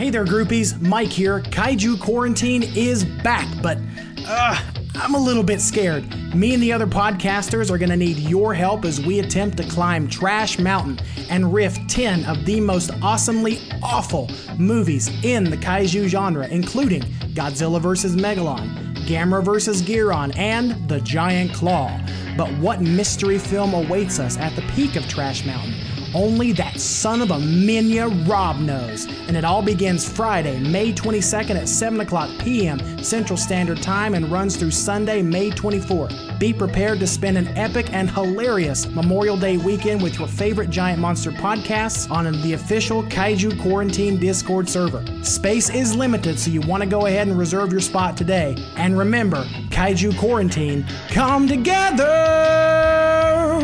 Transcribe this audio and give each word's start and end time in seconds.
Hey 0.00 0.08
there, 0.08 0.24
groupies. 0.24 0.80
Mike 0.80 1.10
here. 1.10 1.40
Kaiju 1.40 2.00
Quarantine 2.00 2.62
is 2.74 3.04
back, 3.04 3.46
but 3.62 3.76
uh, 4.26 4.58
I'm 4.94 5.14
a 5.14 5.18
little 5.18 5.42
bit 5.42 5.60
scared. 5.60 6.34
Me 6.34 6.54
and 6.54 6.62
the 6.62 6.72
other 6.72 6.86
podcasters 6.86 7.70
are 7.70 7.76
going 7.76 7.90
to 7.90 7.98
need 7.98 8.16
your 8.16 8.54
help 8.54 8.86
as 8.86 8.98
we 8.98 9.18
attempt 9.18 9.58
to 9.58 9.62
climb 9.64 10.08
Trash 10.08 10.58
Mountain 10.58 11.00
and 11.28 11.52
riff 11.52 11.76
10 11.88 12.24
of 12.24 12.46
the 12.46 12.62
most 12.62 12.92
awesomely 13.02 13.58
awful 13.82 14.30
movies 14.56 15.10
in 15.22 15.44
the 15.44 15.58
kaiju 15.58 16.08
genre, 16.08 16.48
including 16.48 17.02
Godzilla 17.34 17.78
vs. 17.78 18.16
Megalon, 18.16 18.96
Gamera 19.04 19.44
vs. 19.44 19.82
Guiron, 19.82 20.34
and 20.34 20.88
The 20.88 21.02
Giant 21.02 21.52
Claw. 21.52 22.00
But 22.38 22.48
what 22.52 22.80
mystery 22.80 23.38
film 23.38 23.74
awaits 23.74 24.18
us 24.18 24.38
at 24.38 24.56
the 24.56 24.62
peak 24.72 24.96
of 24.96 25.06
Trash 25.08 25.44
Mountain? 25.44 25.74
Only 26.14 26.52
that 26.52 26.80
son 26.80 27.22
of 27.22 27.30
a 27.30 27.38
minya 27.38 28.08
Rob 28.28 28.58
knows. 28.58 29.06
And 29.28 29.36
it 29.36 29.44
all 29.44 29.62
begins 29.62 30.08
Friday, 30.08 30.58
May 30.58 30.92
22nd 30.92 31.56
at 31.56 31.68
7 31.68 32.00
o'clock 32.00 32.30
p.m. 32.40 33.02
Central 33.02 33.36
Standard 33.36 33.80
Time 33.82 34.14
and 34.14 34.30
runs 34.30 34.56
through 34.56 34.72
Sunday, 34.72 35.22
May 35.22 35.50
24th. 35.50 36.38
Be 36.38 36.52
prepared 36.52 37.00
to 37.00 37.06
spend 37.06 37.38
an 37.38 37.48
epic 37.56 37.92
and 37.92 38.10
hilarious 38.10 38.86
Memorial 38.88 39.36
Day 39.36 39.56
weekend 39.56 40.02
with 40.02 40.18
your 40.18 40.26
favorite 40.26 40.70
Giant 40.70 41.00
Monster 41.00 41.30
podcasts 41.30 42.10
on 42.10 42.24
the 42.42 42.54
official 42.54 43.02
Kaiju 43.04 43.60
Quarantine 43.60 44.18
Discord 44.18 44.68
server. 44.68 45.04
Space 45.22 45.70
is 45.70 45.94
limited, 45.94 46.38
so 46.38 46.50
you 46.50 46.60
want 46.62 46.82
to 46.82 46.88
go 46.88 47.06
ahead 47.06 47.28
and 47.28 47.38
reserve 47.38 47.70
your 47.70 47.80
spot 47.80 48.16
today. 48.16 48.56
And 48.76 48.98
remember, 48.98 49.44
Kaiju 49.70 50.18
Quarantine, 50.18 50.86
come 51.08 51.46
together 51.46 52.04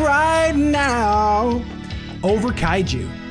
right 0.03 0.53
now 0.55 1.65
over 2.27 2.53
kaiju. 2.53 3.26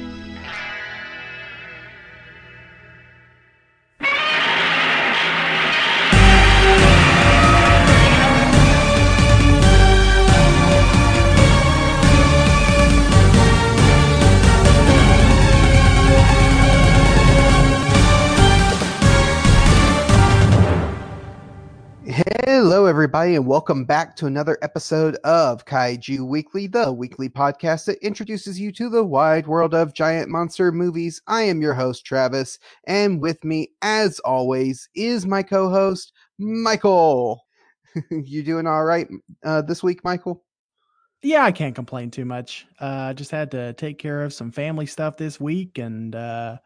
Everybody, 23.06 23.36
and 23.36 23.46
welcome 23.46 23.86
back 23.86 24.16
to 24.16 24.26
another 24.26 24.58
episode 24.64 25.14
of 25.18 25.64
Kaiju 25.64 26.28
Weekly, 26.28 26.66
the 26.66 26.92
weekly 26.92 27.30
podcast 27.30 27.86
that 27.86 28.04
introduces 28.04 28.60
you 28.60 28.72
to 28.72 28.90
the 28.90 29.04
wide 29.04 29.46
world 29.46 29.76
of 29.76 29.94
giant 29.94 30.28
monster 30.28 30.72
movies. 30.72 31.22
I 31.28 31.44
am 31.44 31.62
your 31.62 31.76
host, 31.76 32.04
Travis, 32.04 32.58
and 32.88 33.22
with 33.22 33.44
me, 33.44 33.70
as 33.84 34.18
always, 34.22 34.90
is 34.96 35.28
my 35.28 35.44
co 35.44 35.70
host, 35.70 36.14
Michael. 36.40 37.46
you 38.10 38.42
doing 38.42 38.66
all 38.66 38.86
right 38.86 39.08
uh, 39.44 39.62
this 39.62 39.84
week, 39.84 40.04
Michael? 40.04 40.44
Yeah, 41.22 41.46
I 41.46 41.52
can't 41.52 41.76
complain 41.76 42.10
too 42.10 42.26
much. 42.26 42.66
Uh, 42.80 43.14
just 43.14 43.30
had 43.30 43.52
to 43.52 43.74
take 43.74 44.00
care 44.00 44.24
of 44.24 44.34
some 44.34 44.52
family 44.52 44.88
stuff 44.88 45.16
this 45.16 45.40
week 45.40 45.78
and 45.78 46.16
uh, 46.16 46.58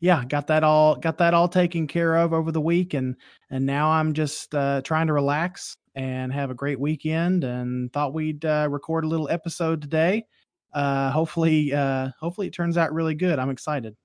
yeah, 0.00 0.24
got 0.24 0.46
that 0.46 0.64
all 0.64 0.96
got 0.96 1.18
that 1.18 1.34
all 1.34 1.48
taken 1.48 1.86
care 1.86 2.16
of 2.16 2.32
over 2.32 2.52
the 2.52 2.60
week, 2.60 2.94
and 2.94 3.16
and 3.50 3.66
now 3.66 3.90
I'm 3.90 4.12
just 4.12 4.54
uh, 4.54 4.80
trying 4.82 5.08
to 5.08 5.12
relax 5.12 5.76
and 5.94 6.32
have 6.32 6.50
a 6.50 6.54
great 6.54 6.78
weekend. 6.78 7.44
And 7.44 7.92
thought 7.92 8.14
we'd 8.14 8.44
uh, 8.44 8.68
record 8.70 9.04
a 9.04 9.08
little 9.08 9.28
episode 9.28 9.82
today. 9.82 10.24
Uh, 10.72 11.10
hopefully, 11.10 11.72
uh, 11.72 12.10
hopefully 12.20 12.46
it 12.46 12.54
turns 12.54 12.76
out 12.76 12.92
really 12.92 13.14
good. 13.14 13.38
I'm 13.38 13.50
excited. 13.50 13.96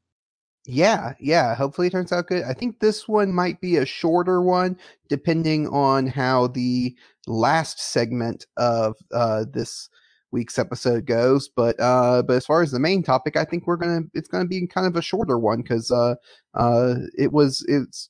Yeah, 0.66 1.14
yeah. 1.20 1.56
Hopefully 1.56 1.88
it 1.88 1.92
turns 1.92 2.12
out 2.12 2.28
good. 2.28 2.44
I 2.44 2.54
think 2.54 2.80
this 2.80 3.08
one 3.08 3.34
might 3.34 3.60
be 3.60 3.76
a 3.78 3.86
shorter 3.86 4.42
one, 4.42 4.78
depending 5.10 5.68
on 5.68 6.08
how 6.08 6.48
the 6.48 6.96
last 7.28 7.80
segment 7.82 8.46
of 8.58 8.96
uh, 9.14 9.46
this 9.52 9.90
week's 10.34 10.60
episode 10.60 11.06
goes. 11.06 11.48
But 11.48 11.80
uh, 11.80 12.24
but 12.24 12.36
as 12.36 12.46
far 12.46 12.62
as 12.62 12.72
the 12.72 12.80
main 12.80 13.04
topic, 13.04 13.38
I 13.38 13.46
think 13.46 13.68
we're 13.68 13.78
gonna 13.78 14.02
it's 14.14 14.28
gonna 14.28 14.48
be 14.48 14.68
kind 14.68 14.88
of 14.88 14.96
a 14.96 15.02
shorter 15.02 15.40
one 15.40 15.62
because 15.62 15.92
uh, 15.92 16.16
uh, 16.56 16.96
it 17.18 17.32
was 17.32 17.64
it's 17.70 18.10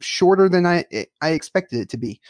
shorter 0.00 0.48
than 0.48 0.64
I 0.64 0.84
I 1.20 1.30
expected 1.30 1.80
it 1.80 1.88
to 1.90 1.98
be. 1.98 2.20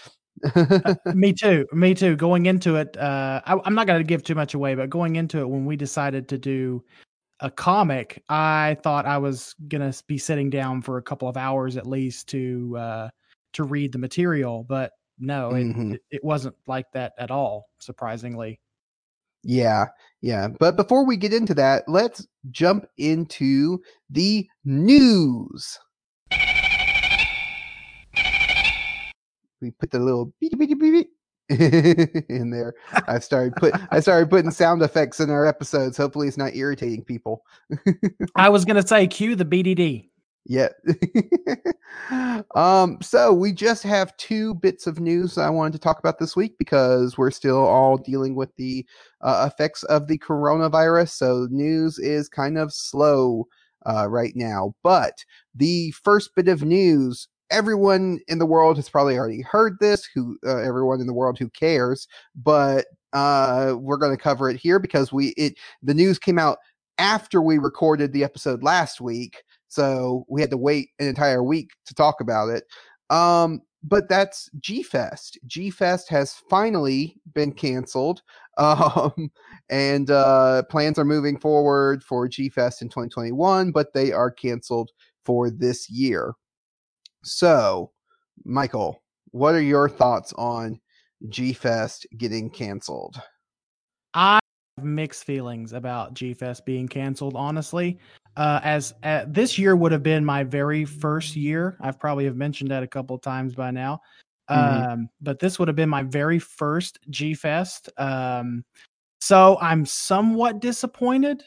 uh, 0.56 0.94
me 1.14 1.32
too. 1.32 1.66
Me 1.72 1.94
too. 1.94 2.16
Going 2.16 2.46
into 2.46 2.76
it, 2.76 2.96
uh, 2.96 3.40
I, 3.44 3.56
I'm 3.64 3.74
not 3.74 3.86
going 3.86 4.00
to 4.00 4.04
give 4.04 4.22
too 4.22 4.34
much 4.34 4.54
away, 4.54 4.74
but 4.74 4.90
going 4.90 5.16
into 5.16 5.38
it, 5.38 5.48
when 5.48 5.66
we 5.66 5.76
decided 5.76 6.28
to 6.28 6.38
do 6.38 6.84
a 7.40 7.50
comic, 7.50 8.22
I 8.28 8.76
thought 8.82 9.06
I 9.06 9.18
was 9.18 9.54
going 9.68 9.92
to 9.92 10.02
be 10.06 10.18
sitting 10.18 10.50
down 10.50 10.82
for 10.82 10.98
a 10.98 11.02
couple 11.02 11.28
of 11.28 11.36
hours 11.36 11.76
at 11.76 11.86
least 11.86 12.28
to 12.28 12.76
uh, 12.76 13.08
to 13.54 13.64
read 13.64 13.92
the 13.92 13.98
material, 13.98 14.64
but 14.68 14.92
no, 15.18 15.50
it, 15.50 15.64
mm-hmm. 15.64 15.92
it, 15.94 16.02
it 16.10 16.24
wasn't 16.24 16.54
like 16.66 16.86
that 16.92 17.12
at 17.18 17.30
all. 17.30 17.68
Surprisingly. 17.80 18.60
Yeah, 19.42 19.86
yeah. 20.20 20.48
But 20.48 20.76
before 20.76 21.04
we 21.06 21.16
get 21.16 21.32
into 21.32 21.54
that, 21.54 21.84
let's 21.88 22.26
jump 22.50 22.86
into 22.96 23.80
the 24.10 24.48
news. 24.64 25.78
We 29.60 29.72
put 29.72 29.90
the 29.90 29.98
little 29.98 30.32
beep 30.40 30.58
beep 30.58 30.78
beep 30.78 30.80
beep 30.80 31.10
in 32.28 32.50
there. 32.50 32.74
I 33.06 33.18
started 33.18 33.54
put 33.56 33.74
I 33.90 34.00
started 34.00 34.30
putting 34.30 34.50
sound 34.50 34.82
effects 34.82 35.20
in 35.20 35.30
our 35.30 35.46
episodes. 35.46 35.96
Hopefully, 35.96 36.28
it's 36.28 36.36
not 36.36 36.54
irritating 36.54 37.04
people. 37.04 37.42
I 38.36 38.48
was 38.48 38.64
gonna 38.64 38.86
say, 38.86 39.06
cue 39.06 39.34
the 39.34 39.44
BDD. 39.44 40.08
Yeah. 40.48 40.68
um, 42.54 42.98
so 43.02 43.34
we 43.34 43.52
just 43.52 43.82
have 43.82 44.16
two 44.16 44.54
bits 44.54 44.86
of 44.86 44.98
news 44.98 45.36
I 45.36 45.50
wanted 45.50 45.74
to 45.74 45.78
talk 45.78 45.98
about 45.98 46.18
this 46.18 46.34
week 46.34 46.56
because 46.58 47.18
we're 47.18 47.30
still 47.30 47.58
all 47.58 47.98
dealing 47.98 48.34
with 48.34 48.54
the 48.56 48.86
uh, 49.20 49.48
effects 49.52 49.82
of 49.84 50.08
the 50.08 50.18
coronavirus. 50.18 51.10
So 51.10 51.48
news 51.50 51.98
is 51.98 52.30
kind 52.30 52.56
of 52.56 52.72
slow 52.72 53.46
uh, 53.84 54.08
right 54.08 54.32
now. 54.34 54.74
But 54.82 55.22
the 55.54 55.90
first 56.02 56.34
bit 56.34 56.48
of 56.48 56.62
news 56.62 57.28
everyone 57.50 58.18
in 58.28 58.38
the 58.38 58.46
world 58.46 58.76
has 58.76 58.88
probably 58.88 59.18
already 59.18 59.42
heard 59.42 59.76
this 59.80 60.06
who 60.14 60.38
uh, 60.46 60.58
everyone 60.58 61.00
in 61.00 61.06
the 61.06 61.14
world 61.14 61.38
who 61.38 61.48
cares 61.48 62.06
but 62.36 62.84
uh 63.14 63.74
we're 63.78 63.96
going 63.96 64.14
to 64.14 64.22
cover 64.22 64.50
it 64.50 64.56
here 64.58 64.78
because 64.78 65.14
we 65.14 65.28
it 65.38 65.54
the 65.82 65.94
news 65.94 66.18
came 66.18 66.38
out 66.38 66.58
after 66.98 67.40
we 67.40 67.56
recorded 67.56 68.12
the 68.12 68.22
episode 68.22 68.62
last 68.62 69.00
week 69.00 69.42
so 69.68 70.24
we 70.28 70.40
had 70.40 70.50
to 70.50 70.56
wait 70.56 70.90
an 70.98 71.06
entire 71.06 71.42
week 71.42 71.70
to 71.86 71.94
talk 71.94 72.20
about 72.20 72.48
it. 72.48 72.64
Um, 73.10 73.62
but 73.84 74.08
that's 74.08 74.50
G 74.58 74.82
Fest. 74.82 75.38
G 75.46 75.70
Fest 75.70 76.08
has 76.08 76.34
finally 76.50 77.16
been 77.34 77.52
canceled. 77.52 78.22
Um, 78.58 79.30
and 79.70 80.10
uh, 80.10 80.64
plans 80.64 80.98
are 80.98 81.04
moving 81.04 81.38
forward 81.38 82.02
for 82.02 82.26
G 82.26 82.48
Fest 82.48 82.82
in 82.82 82.88
2021, 82.88 83.70
but 83.70 83.92
they 83.94 84.10
are 84.10 84.32
canceled 84.32 84.90
for 85.24 85.48
this 85.48 85.88
year. 85.88 86.32
So, 87.22 87.92
Michael, 88.44 89.00
what 89.30 89.54
are 89.54 89.62
your 89.62 89.88
thoughts 89.88 90.32
on 90.36 90.80
G 91.28 91.52
Fest 91.52 92.04
getting 92.16 92.50
canceled? 92.50 93.22
I 94.12 94.40
have 94.76 94.84
mixed 94.84 95.22
feelings 95.22 95.72
about 95.72 96.14
G 96.14 96.34
Fest 96.34 96.66
being 96.66 96.88
canceled, 96.88 97.36
honestly 97.36 98.00
uh, 98.38 98.60
as 98.62 98.94
uh, 99.02 99.24
this 99.26 99.58
year 99.58 99.74
would 99.74 99.90
have 99.90 100.04
been 100.04 100.24
my 100.24 100.44
very 100.44 100.84
first 100.84 101.34
year. 101.34 101.76
I've 101.80 101.98
probably 101.98 102.24
have 102.24 102.36
mentioned 102.36 102.70
that 102.70 102.84
a 102.84 102.86
couple 102.86 103.16
of 103.16 103.20
times 103.20 103.54
by 103.54 103.72
now. 103.72 104.00
Mm-hmm. 104.48 104.90
Um, 104.90 105.08
but 105.20 105.40
this 105.40 105.58
would 105.58 105.66
have 105.66 105.76
been 105.76 105.88
my 105.88 106.04
very 106.04 106.38
first 106.38 107.00
G 107.10 107.34
Fest. 107.34 107.90
Um, 107.98 108.64
so 109.20 109.58
I'm 109.60 109.84
somewhat 109.84 110.60
disappointed. 110.60 111.42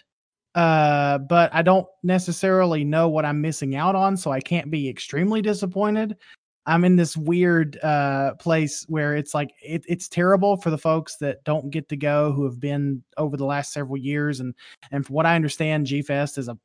Uh, 0.53 1.17
but 1.17 1.49
I 1.53 1.61
don't 1.61 1.87
necessarily 2.03 2.83
know 2.83 3.07
what 3.07 3.23
I'm 3.23 3.39
missing 3.39 3.77
out 3.77 3.95
on, 3.95 4.17
so 4.17 4.31
I 4.31 4.41
can't 4.41 4.69
be 4.69 4.89
extremely 4.89 5.41
disappointed. 5.41 6.17
I'm 6.65 6.83
in 6.83 6.97
this 6.97 7.15
weird 7.15 7.79
uh, 7.81 8.33
place 8.33 8.85
where 8.89 9.15
it's 9.15 9.33
like 9.33 9.51
it, 9.63 9.85
it's 9.87 10.09
terrible 10.09 10.57
for 10.57 10.69
the 10.69 10.77
folks 10.77 11.15
that 11.17 11.41
don't 11.45 11.69
get 11.69 11.87
to 11.87 11.95
go 11.95 12.33
who 12.33 12.43
have 12.43 12.59
been 12.59 13.01
over 13.15 13.37
the 13.37 13.45
last 13.45 13.71
several 13.71 13.95
years 13.95 14.41
and 14.41 14.53
and 14.91 15.05
from 15.05 15.15
what 15.15 15.25
I 15.25 15.37
understand, 15.37 15.85
G 15.85 16.01
Fest 16.01 16.37
is 16.37 16.49
a 16.49 16.57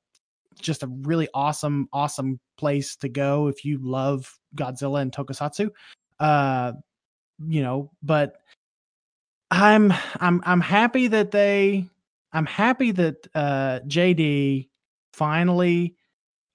just 0.61 0.83
a 0.83 0.87
really 0.87 1.29
awesome, 1.35 1.89
awesome 1.93 2.41
place 2.57 2.97
to 2.97 3.09
go 3.09 3.49
if 3.49 3.65
you 3.65 3.79
love 3.83 4.39
Godzilla 4.55 5.03
and 5.03 5.13
Tokusatsu. 5.13 5.71
Uh, 6.19 6.73
you 7.47 7.63
know, 7.63 7.91
but 8.03 8.37
I'm 9.51 9.93
I'm 10.21 10.43
I'm 10.45 10.61
happy 10.61 11.07
that 11.09 11.31
they 11.31 11.87
I'm 12.33 12.47
happy 12.47 12.91
that 12.93 13.27
uh 13.35 13.81
JD 13.87 14.69
finally 15.13 15.95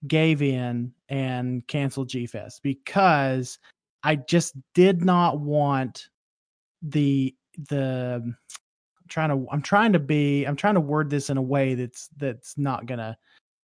gave 0.07 0.41
in 0.41 0.93
and 1.09 1.65
canceled 1.67 2.09
G 2.09 2.25
Fest 2.25 2.61
because 2.63 3.59
I 4.03 4.15
just 4.15 4.55
did 4.73 5.03
not 5.03 5.39
want 5.39 6.09
the 6.81 7.35
the 7.69 8.21
I'm 8.23 8.37
trying 9.07 9.29
to 9.29 9.47
I'm 9.51 9.61
trying 9.61 9.93
to 9.93 9.99
be 9.99 10.45
I'm 10.45 10.55
trying 10.55 10.75
to 10.75 10.81
word 10.81 11.09
this 11.09 11.29
in 11.29 11.37
a 11.37 11.41
way 11.41 11.75
that's 11.75 12.09
that's 12.17 12.57
not 12.57 12.87
gonna 12.87 13.17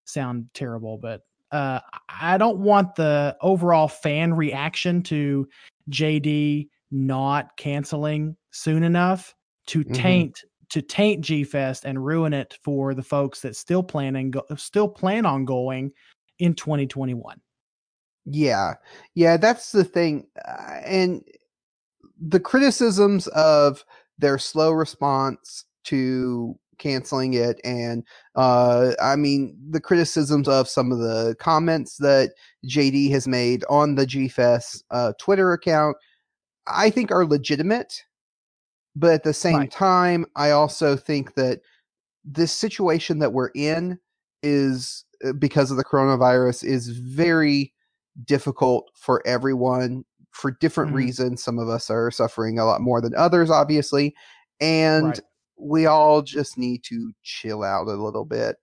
sound 0.07 0.48
terrible, 0.54 0.98
but 0.98 1.21
uh, 1.51 1.80
I 2.09 2.38
don't 2.38 2.59
want 2.59 2.95
the 2.95 3.38
overall 3.42 3.88
fan 3.88 4.33
reaction 4.33 5.01
to 5.04 5.48
JD 5.89 6.68
not 6.92 7.56
canceling 7.57 8.36
soon 8.51 8.83
enough 8.83 9.33
to 9.68 9.83
Mhm. 9.83 9.94
taint 9.94 10.44
to 10.69 10.81
taint 10.81 11.21
G 11.24 11.45
Fest 11.45 11.86
and 11.86 12.04
ruin 12.06 12.33
it 12.33 12.57
for 12.62 12.94
the 12.94 13.04
folks 13.04 13.39
that 13.42 13.56
still 13.56 13.81
planning 13.83 14.31
go, 14.31 14.44
still 14.57 14.89
plan 14.89 15.25
on 15.25 15.45
going 15.45 15.94
in 16.39 16.53
2021. 16.53 17.39
Yeah. 18.25 18.74
Yeah, 19.15 19.38
that's 19.38 19.71
the 19.71 19.86
thing. 19.86 20.27
Uh, 20.45 20.80
and 20.83 21.24
the 22.19 22.39
criticisms 22.42 23.27
of 23.27 23.86
their 24.18 24.38
slow 24.38 24.71
response 24.71 25.63
to 25.86 26.60
canceling 26.77 27.33
it 27.33 27.59
and 27.63 28.03
uh 28.35 28.94
I 29.01 29.15
mean 29.15 29.57
the 29.69 29.81
criticisms 29.81 30.47
of 30.47 30.68
some 30.69 30.91
of 30.91 31.00
the 31.00 31.35
comments 31.39 31.97
that 31.97 32.33
JD 32.68 33.09
has 33.12 33.27
made 33.27 33.63
on 33.69 33.95
the 33.95 34.06
GFest 34.06 34.83
uh 34.91 35.13
Twitter 35.19 35.53
account 35.53 35.97
I 36.68 36.89
think 36.89 37.12
are 37.12 37.25
legitimate 37.25 38.03
but 38.95 39.13
at 39.13 39.24
the 39.24 39.33
same 39.33 39.57
Right. 39.59 39.71
time 39.71 40.25
I 40.35 40.51
also 40.51 40.95
think 40.95 41.35
that 41.35 41.62
this 42.25 42.51
situation 42.53 43.19
that 43.19 43.33
we're 43.33 43.51
in 43.56 44.00
is 44.44 45.06
uh, 45.25 45.33
because 45.33 45.71
of 45.71 45.77
the 45.77 45.83
coronavirus 45.85 46.63
is 46.63 46.89
very 46.89 47.74
difficult 48.25 48.89
for 48.95 49.25
everyone 49.27 50.03
for 50.31 50.51
different 50.51 50.91
Mhm. 50.91 50.95
reasons. 50.95 51.44
Some 51.44 51.57
of 51.59 51.69
us 51.69 51.89
are 51.89 52.12
suffering 52.12 52.59
a 52.59 52.65
lot 52.65 52.81
more 52.81 53.01
than 53.01 53.15
others, 53.15 53.50
obviously, 53.50 54.13
and 54.59 55.06
Right. 55.06 55.19
We 55.57 55.86
all 55.86 56.21
just 56.21 56.57
need 56.57 56.83
to 56.83 57.12
chill 57.24 57.63
out 57.63 57.88
a 57.88 57.94
little 57.94 58.25
bit. 58.25 58.57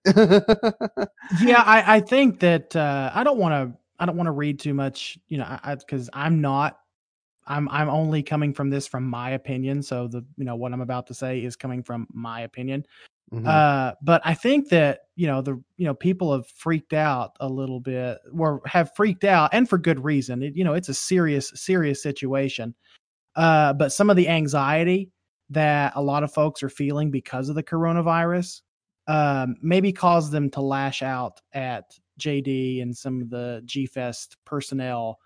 yeah, 1.41 1.61
I, 1.65 1.97
I 1.97 1.99
think 1.99 2.39
that 2.39 2.75
uh, 2.75 3.11
I 3.13 3.23
don't 3.23 3.37
want 3.37 3.53
to. 3.53 3.77
I 3.97 4.05
don't 4.05 4.17
want 4.17 4.27
to 4.27 4.31
read 4.31 4.59
too 4.59 4.73
much, 4.73 5.17
you 5.29 5.37
know, 5.37 5.59
because 5.79 6.09
I'm 6.13 6.41
not. 6.41 6.79
I'm 7.47 7.69
I'm 7.69 7.89
only 7.89 8.23
coming 8.23 8.53
from 8.53 8.69
this 8.69 8.87
from 8.87 9.07
my 9.07 9.31
opinion. 9.31 9.83
So 9.83 10.07
the 10.07 10.25
you 10.37 10.45
know 10.45 10.55
what 10.55 10.73
I'm 10.73 10.81
about 10.81 11.07
to 11.07 11.13
say 11.13 11.43
is 11.43 11.55
coming 11.55 11.83
from 11.83 12.07
my 12.11 12.41
opinion. 12.41 12.85
Mhm. 13.33 13.47
Uh, 13.47 13.95
but 14.01 14.21
I 14.23 14.33
think 14.33 14.69
that 14.69 15.01
you 15.15 15.27
know 15.27 15.41
the 15.41 15.61
you 15.77 15.85
know 15.85 15.93
people 15.93 16.31
have 16.33 16.47
freaked 16.47 16.93
out 16.93 17.35
a 17.39 17.47
little 17.47 17.79
bit, 17.79 18.19
or 18.37 18.61
have 18.65 18.95
freaked 18.95 19.23
out, 19.23 19.51
and 19.53 19.69
for 19.69 19.77
good 19.77 20.03
reason. 20.03 20.43
It, 20.43 20.55
you 20.55 20.63
know, 20.63 20.73
it's 20.73 20.89
a 20.89 20.93
serious 20.93 21.51
serious 21.55 22.01
situation. 22.01 22.75
Uh, 23.35 23.73
but 23.73 23.91
some 23.91 24.09
of 24.09 24.15
the 24.15 24.29
anxiety 24.29 25.11
that 25.49 25.93
a 25.95 26.01
lot 26.01 26.23
of 26.23 26.33
folks 26.33 26.63
are 26.63 26.69
feeling 26.69 27.11
because 27.11 27.49
of 27.49 27.55
the 27.55 27.63
coronavirus 27.63 28.61
um, 29.07 29.55
maybe 29.61 29.91
caused 29.91 30.31
them 30.31 30.49
to 30.51 30.61
lash 30.61 31.03
out 31.03 31.39
at 31.53 31.85
JD 32.19 32.81
and 32.81 32.95
some 32.95 33.21
of 33.21 33.29
the 33.29 33.61
G 33.65 33.85
Fest 33.85 34.37
personnel 34.45 35.19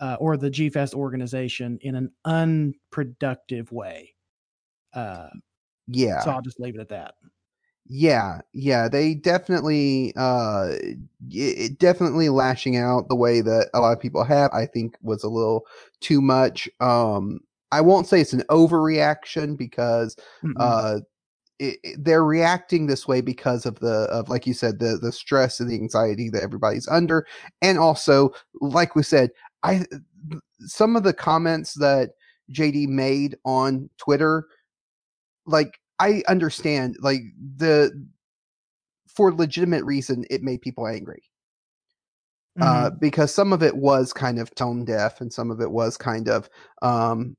uh, 0.00 0.16
or 0.20 0.36
the 0.36 0.50
G 0.50 0.68
Fest 0.68 0.94
organization 0.94 1.78
in 1.80 1.94
an 1.96 2.10
unproductive 2.24 3.72
way. 3.72 4.14
Uh, 4.92 5.28
yeah. 5.88 6.20
So 6.20 6.30
I'll 6.30 6.42
just 6.42 6.60
leave 6.60 6.76
it 6.76 6.80
at 6.80 6.88
that. 6.90 7.14
Yeah, 7.86 8.40
yeah, 8.54 8.88
they 8.88 9.14
definitely 9.14 10.14
uh 10.16 10.68
it, 10.70 10.98
it 11.30 11.78
definitely 11.78 12.30
lashing 12.30 12.78
out 12.78 13.10
the 13.10 13.14
way 13.16 13.42
that 13.42 13.68
a 13.74 13.80
lot 13.80 13.92
of 13.92 14.00
people 14.00 14.24
have 14.24 14.50
I 14.54 14.64
think 14.64 14.96
was 15.02 15.22
a 15.22 15.28
little 15.28 15.66
too 16.00 16.22
much. 16.22 16.66
Um 16.80 17.40
I 17.74 17.80
won't 17.80 18.06
say 18.06 18.20
it's 18.20 18.32
an 18.32 18.44
overreaction 18.50 19.56
because 19.58 20.16
Mm-mm. 20.44 20.54
uh 20.58 21.00
it, 21.58 21.78
it- 21.82 22.04
they're 22.04 22.24
reacting 22.24 22.86
this 22.86 23.06
way 23.08 23.20
because 23.20 23.66
of 23.66 23.78
the 23.80 24.06
of 24.10 24.28
like 24.28 24.46
you 24.46 24.54
said 24.54 24.78
the 24.78 24.98
the 25.00 25.12
stress 25.12 25.60
and 25.60 25.70
the 25.70 25.74
anxiety 25.74 26.28
that 26.30 26.42
everybody's 26.42 26.88
under 26.88 27.26
and 27.62 27.78
also 27.78 28.30
like 28.60 28.94
we 28.96 29.02
said 29.02 29.30
I 29.62 29.84
some 30.60 30.96
of 30.96 31.02
the 31.02 31.12
comments 31.12 31.74
that 31.74 32.10
JD 32.52 32.88
made 32.88 33.36
on 33.44 33.88
Twitter 33.98 34.46
like 35.46 35.78
I 35.98 36.22
understand 36.28 36.96
like 37.00 37.20
the 37.56 37.90
for 39.06 39.32
legitimate 39.32 39.84
reason 39.84 40.24
it 40.30 40.42
made 40.42 40.60
people 40.60 40.86
angry 40.86 41.22
uh 42.60 42.90
Mhm. 42.90 43.00
because 43.00 43.32
some 43.34 43.52
of 43.52 43.62
it 43.62 43.76
was 43.76 44.12
kind 44.12 44.38
of 44.38 44.54
tone 44.54 44.84
deaf 44.84 45.20
and 45.20 45.32
some 45.32 45.50
of 45.50 45.60
it 45.60 45.70
was 45.70 45.96
kind 45.96 46.28
of 46.28 46.48
um 46.82 47.36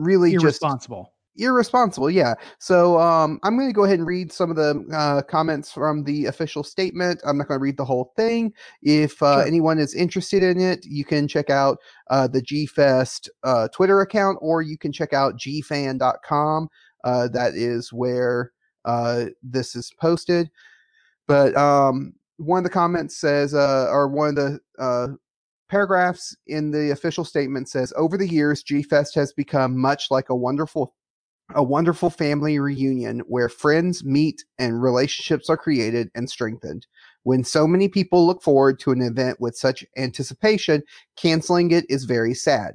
really 0.00 0.32
just 0.32 0.42
irresponsible. 0.44 1.12
irresponsible 1.36 2.10
yeah 2.10 2.34
so 2.58 2.98
um 2.98 3.38
i'm 3.42 3.56
going 3.56 3.68
to 3.68 3.72
go 3.74 3.84
ahead 3.84 3.98
and 3.98 4.06
read 4.06 4.32
some 4.32 4.50
of 4.50 4.56
the 4.56 4.84
uh, 4.92 5.22
comments 5.22 5.72
from 5.72 6.02
the 6.04 6.26
official 6.26 6.62
statement 6.64 7.20
i'm 7.24 7.38
not 7.38 7.48
going 7.48 7.58
to 7.58 7.62
read 7.62 7.76
the 7.76 7.84
whole 7.84 8.12
thing 8.16 8.52
if 8.82 9.22
uh, 9.22 9.36
Sure. 9.36 9.46
anyone 9.46 9.78
is 9.78 9.94
interested 9.94 10.42
in 10.42 10.60
it 10.60 10.84
you 10.84 11.04
can 11.04 11.28
check 11.28 11.50
out 11.50 11.78
uh, 12.10 12.26
the 12.26 12.42
gfest 12.42 13.28
uh, 13.44 13.68
twitter 13.68 14.00
account 14.00 14.38
or 14.40 14.62
you 14.62 14.76
can 14.76 14.92
check 14.92 15.12
out 15.12 15.38
gfan.com 15.38 16.68
uh, 17.04 17.28
that 17.28 17.54
is 17.54 17.92
where 17.92 18.52
uh, 18.84 19.26
this 19.42 19.76
is 19.76 19.92
posted 20.00 20.50
but 21.28 21.56
um, 21.56 22.12
one 22.38 22.58
of 22.58 22.64
the 22.64 22.70
comments 22.70 23.16
says 23.18 23.54
uh, 23.54 23.86
or 23.90 24.08
one 24.08 24.30
of 24.30 24.34
the 24.34 24.60
uh, 24.78 25.08
paragraphs 25.70 26.36
in 26.48 26.72
the 26.72 26.90
official 26.90 27.24
statement 27.24 27.68
says 27.68 27.92
over 27.96 28.18
the 28.18 28.28
years 28.28 28.62
g-fest 28.62 29.14
has 29.14 29.32
become 29.32 29.78
much 29.78 30.10
like 30.10 30.28
a 30.28 30.34
wonderful 30.34 30.94
a 31.54 31.62
wonderful 31.62 32.10
family 32.10 32.58
reunion 32.58 33.20
where 33.20 33.48
friends 33.48 34.04
meet 34.04 34.44
and 34.58 34.82
relationships 34.82 35.50
are 35.50 35.56
created 35.56 36.08
and 36.14 36.30
strengthened. 36.30 36.86
When 37.24 37.42
so 37.42 37.66
many 37.66 37.88
people 37.88 38.26
look 38.26 38.42
forward 38.42 38.78
to 38.80 38.92
an 38.92 39.02
event 39.02 39.40
with 39.40 39.56
such 39.56 39.84
anticipation, 39.96 40.82
canceling 41.16 41.72
it 41.72 41.86
is 41.88 42.04
very 42.04 42.34
sad. 42.34 42.74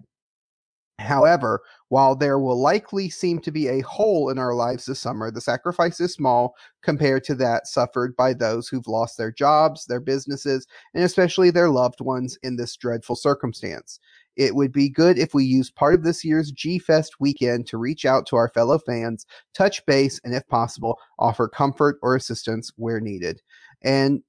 However, 1.00 1.62
while 1.90 2.16
there 2.16 2.40
will 2.40 2.60
likely 2.60 3.10
seem 3.10 3.40
to 3.42 3.52
be 3.52 3.68
a 3.68 3.82
hole 3.82 4.30
in 4.30 4.40
our 4.40 4.54
lives 4.54 4.86
this 4.86 5.00
summer, 5.00 5.30
the 5.30 5.42
sacrifice 5.42 6.00
is 6.00 6.14
small 6.14 6.56
compared 6.84 7.24
to 7.26 7.36
that 7.36 7.68
suffered 7.68 8.16
by 8.16 8.34
those 8.34 8.68
who've 8.68 8.88
lost 8.88 9.18
their 9.18 9.32
jobs, 9.32 9.86
their 9.86 10.00
businesses, 10.00 10.66
and 10.94 11.04
especially 11.04 11.52
their 11.52 11.70
loved 11.70 12.00
ones 12.00 12.38
in 12.44 12.56
this 12.56 12.76
dreadful 12.78 13.16
circumstance. 13.16 14.00
It 14.38 14.56
would 14.56 14.72
be 14.72 14.90
good 14.90 15.18
if 15.18 15.34
we 15.34 15.46
used 15.46 15.76
part 15.76 15.94
of 15.96 16.04
this 16.04 16.24
year's 16.24 16.52
G 16.52 16.80
Fest 16.80 17.20
weekend 17.20 17.68
to 17.68 17.78
reach 17.78 18.06
out 18.06 18.26
to 18.28 18.36
our 18.36 18.50
fellow 18.50 18.80
fans, 18.80 19.26
touch 19.54 19.86
base, 19.86 20.20
and 20.24 20.34
if 20.34 20.48
possible, 20.48 20.98
offer 21.20 21.48
comfort 21.48 21.98
or 22.02 22.16
assistance 22.16 22.72
where 22.76 23.00
needed. 23.00 23.42
And 23.82 24.24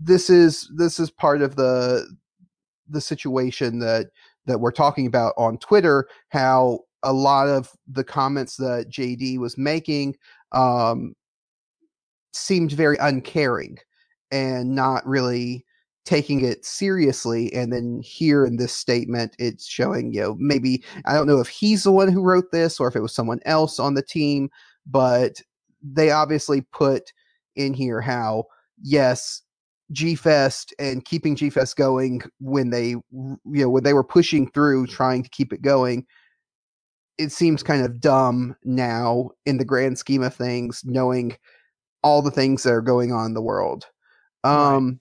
this 0.00 0.30
is 0.30 0.70
this 0.76 1.00
is 1.00 1.10
part 1.10 1.42
of 1.42 1.56
the 1.56 2.08
the 2.88 3.00
situation 3.00 3.78
that 3.80 4.06
that 4.48 4.58
we're 4.58 4.72
talking 4.72 5.06
about 5.06 5.34
on 5.38 5.58
Twitter, 5.58 6.08
how 6.30 6.80
a 7.02 7.12
lot 7.12 7.48
of 7.48 7.70
the 7.86 8.04
comments 8.04 8.56
that 8.56 8.90
JD 8.90 9.38
was 9.38 9.56
making 9.56 10.16
um, 10.52 11.14
seemed 12.32 12.72
very 12.72 12.96
uncaring 12.98 13.78
and 14.32 14.74
not 14.74 15.06
really 15.06 15.64
taking 16.04 16.44
it 16.44 16.64
seriously. 16.64 17.52
And 17.52 17.72
then 17.72 18.00
here 18.02 18.46
in 18.46 18.56
this 18.56 18.72
statement, 18.72 19.36
it's 19.38 19.66
showing, 19.66 20.12
you 20.12 20.22
know, 20.22 20.36
maybe 20.38 20.82
I 21.04 21.12
don't 21.12 21.26
know 21.26 21.40
if 21.40 21.48
he's 21.48 21.84
the 21.84 21.92
one 21.92 22.10
who 22.10 22.22
wrote 22.22 22.50
this 22.50 22.80
or 22.80 22.88
if 22.88 22.96
it 22.96 23.02
was 23.02 23.14
someone 23.14 23.40
else 23.44 23.78
on 23.78 23.94
the 23.94 24.02
team, 24.02 24.50
but 24.86 25.40
they 25.82 26.10
obviously 26.10 26.62
put 26.72 27.12
in 27.56 27.74
here 27.74 28.00
how, 28.00 28.44
yes, 28.82 29.42
G 29.92 30.14
Fest 30.14 30.74
and 30.78 31.04
keeping 31.04 31.36
G 31.36 31.50
Fest 31.50 31.76
going 31.76 32.22
when 32.40 32.70
they, 32.70 32.90
you 32.90 33.38
know, 33.44 33.70
when 33.70 33.84
they 33.84 33.94
were 33.94 34.04
pushing 34.04 34.50
through 34.50 34.86
trying 34.86 35.22
to 35.22 35.30
keep 35.30 35.52
it 35.52 35.62
going. 35.62 36.06
It 37.16 37.32
seems 37.32 37.62
kind 37.62 37.84
of 37.84 38.00
dumb 38.00 38.54
now 38.64 39.30
in 39.44 39.56
the 39.56 39.64
grand 39.64 39.98
scheme 39.98 40.22
of 40.22 40.34
things, 40.34 40.82
knowing 40.84 41.36
all 42.02 42.22
the 42.22 42.30
things 42.30 42.62
that 42.62 42.72
are 42.72 42.80
going 42.80 43.12
on 43.12 43.26
in 43.26 43.34
the 43.34 43.42
world. 43.42 43.86
Right. 44.44 44.76
Um, 44.76 45.00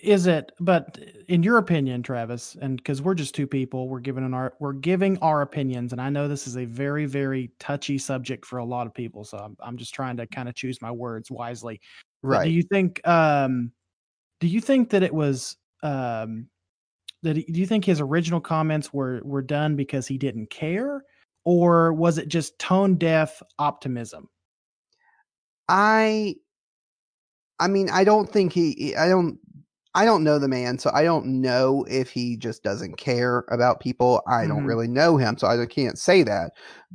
Is 0.00 0.26
it? 0.26 0.52
But 0.60 0.98
in 1.28 1.42
your 1.42 1.56
opinion, 1.56 2.02
Travis, 2.02 2.56
and 2.60 2.76
because 2.76 3.00
we're 3.00 3.14
just 3.14 3.34
two 3.34 3.46
people, 3.46 3.88
we're 3.88 4.00
giving 4.00 4.22
an 4.22 4.34
our 4.34 4.52
we're 4.60 4.74
giving 4.74 5.16
our 5.18 5.40
opinions, 5.40 5.92
and 5.92 6.00
I 6.00 6.10
know 6.10 6.28
this 6.28 6.46
is 6.46 6.58
a 6.58 6.66
very 6.66 7.06
very 7.06 7.50
touchy 7.58 7.96
subject 7.96 8.44
for 8.44 8.58
a 8.58 8.64
lot 8.64 8.86
of 8.86 8.92
people, 8.92 9.24
so 9.24 9.38
I'm 9.38 9.56
I'm 9.60 9.78
just 9.78 9.94
trying 9.94 10.18
to 10.18 10.26
kind 10.26 10.46
of 10.46 10.54
choose 10.54 10.82
my 10.82 10.90
words 10.90 11.30
wisely. 11.30 11.80
But 12.22 12.28
right. 12.28 12.44
do 12.44 12.50
you 12.50 12.62
think 12.62 13.00
um 13.08 13.72
do 14.44 14.50
you 14.50 14.60
think 14.60 14.90
that 14.90 15.02
it 15.02 15.14
was 15.14 15.56
um 15.82 16.48
that 17.22 17.34
he- 17.36 17.44
do 17.44 17.58
you 17.58 17.66
think 17.66 17.82
his 17.82 17.98
original 17.98 18.42
comments 18.42 18.92
were 18.92 19.22
were 19.24 19.40
done 19.40 19.74
because 19.74 20.06
he 20.06 20.18
didn't 20.18 20.50
care 20.50 21.02
or 21.46 21.94
was 21.94 22.18
it 22.18 22.28
just 22.28 22.58
tone 22.58 22.96
deaf 22.96 23.42
optimism? 23.58 24.28
I 25.66 26.34
I 27.58 27.68
mean, 27.68 27.88
I 27.88 28.04
don't 28.04 28.30
think 28.30 28.52
he 28.52 28.94
I 28.94 29.08
don't 29.08 29.38
I 29.96 30.04
don't 30.04 30.24
know 30.24 30.40
the 30.40 30.48
man, 30.48 30.78
so 30.78 30.90
I 30.92 31.04
don't 31.04 31.40
know 31.40 31.84
if 31.88 32.10
he 32.10 32.36
just 32.36 32.64
doesn't 32.64 32.96
care 32.96 33.44
about 33.48 33.78
people. 33.80 34.22
I 34.26 34.46
don't 34.46 34.64
Mhm. 34.64 34.66
really 34.66 34.88
know 34.88 35.16
him, 35.16 35.38
so 35.38 35.46
I 35.46 35.64
can't 35.66 35.98
say 35.98 36.24
that. 36.24 36.52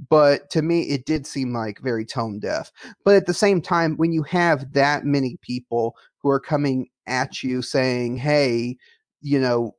But 0.09 0.49
to 0.51 0.61
me, 0.61 0.83
it 0.89 1.05
did 1.05 1.25
seem 1.25 1.53
like 1.53 1.79
very 1.79 2.05
tone 2.05 2.39
deaf. 2.39 2.71
But 3.05 3.15
at 3.15 3.25
the 3.25 3.33
same 3.33 3.61
time, 3.61 3.95
when 3.95 4.11
you 4.11 4.23
have 4.23 4.73
that 4.73 5.05
many 5.05 5.37
people 5.41 5.95
who 6.17 6.29
are 6.29 6.39
coming 6.41 6.87
at 7.07 7.41
you 7.41 7.61
saying, 7.61 8.17
hey, 8.17 8.77
you 9.21 9.39
know, 9.39 9.75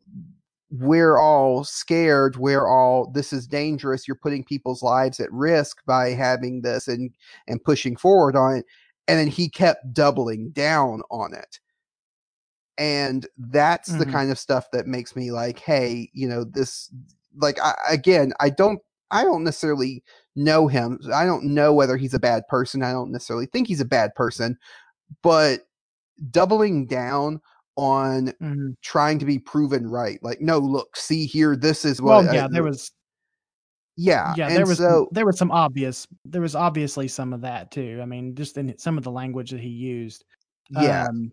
we're 0.70 1.18
all 1.18 1.64
scared, 1.64 2.36
we're 2.36 2.66
all 2.66 3.10
this 3.12 3.32
is 3.32 3.46
dangerous, 3.46 4.06
you're 4.06 4.14
putting 4.14 4.44
people's 4.44 4.82
lives 4.82 5.18
at 5.20 5.32
risk 5.32 5.78
by 5.86 6.10
having 6.10 6.62
this 6.62 6.86
and 6.88 7.10
and 7.48 7.62
pushing 7.64 7.96
forward 7.96 8.36
on 8.36 8.56
it. 8.56 8.66
And 9.08 9.18
then 9.18 9.26
he 9.28 9.48
kept 9.48 9.92
doubling 9.92 10.50
down 10.50 11.02
on 11.10 11.34
it 11.34 11.58
and 12.80 13.26
that's 13.37 13.92
the 13.99 14.06
Mhm. 14.06 14.12
kind 14.12 14.30
of 14.32 14.38
stuff 14.38 14.70
that 14.72 14.87
makes 14.87 15.14
me 15.14 15.30
like 15.30 15.58
hey 15.60 16.10
you 16.14 16.26
know 16.26 16.42
this 16.44 16.90
like 17.37 17.60
I, 17.62 17.75
again 17.90 18.32
i 18.40 18.49
don't 18.50 18.80
i 19.10 19.22
don't 19.22 19.44
necessarily 19.44 20.02
know 20.34 20.66
him 20.66 20.99
i 21.14 21.25
don't 21.26 21.44
know 21.44 21.72
whether 21.75 21.96
he's 21.99 22.14
a 22.14 22.18
bad 22.18 22.49
person 22.49 22.82
i 22.82 22.90
don't 22.90 23.12
necessarily 23.12 23.46
think 23.46 23.68
he's 23.68 23.80
a 23.82 23.84
bad 23.84 24.14
person 24.14 24.58
but 25.22 25.60
doubling 26.30 26.87
down 26.87 27.40
on 27.76 28.32
Mhm. 28.40 28.76
trying 28.82 29.18
to 29.18 29.26
be 29.26 29.38
proven 29.38 29.87
right 29.87 30.18
like 30.22 30.40
no 30.40 30.58
look 30.58 30.96
see 30.96 31.26
here 31.26 31.56
this 31.56 31.84
is 31.84 32.00
Well, 32.00 32.22
what 32.22 32.30
I- 32.30 32.34
yeah, 32.34 32.49
there 32.50 32.62
was 32.64 32.92
yeah 33.96 34.34
yeah, 34.37 34.46
and 34.46 34.56
there 34.56 34.66
was 34.66 34.78
so 34.78 35.08
there 35.12 35.26
was 35.26 35.37
some 35.38 35.50
obvious 35.50 36.06
there 36.25 36.40
was 36.40 36.54
obviously 36.54 37.08
some 37.08 37.32
of 37.34 37.42
that 37.42 37.70
too. 37.70 37.99
I 38.02 38.06
mean, 38.06 38.34
just 38.34 38.56
in 38.56 38.76
some 38.78 38.96
of 38.96 39.04
the 39.04 39.10
language 39.10 39.50
that 39.50 39.60
he 39.60 39.68
used. 39.68 40.25
yeah 40.70 41.06
Um, 41.08 41.32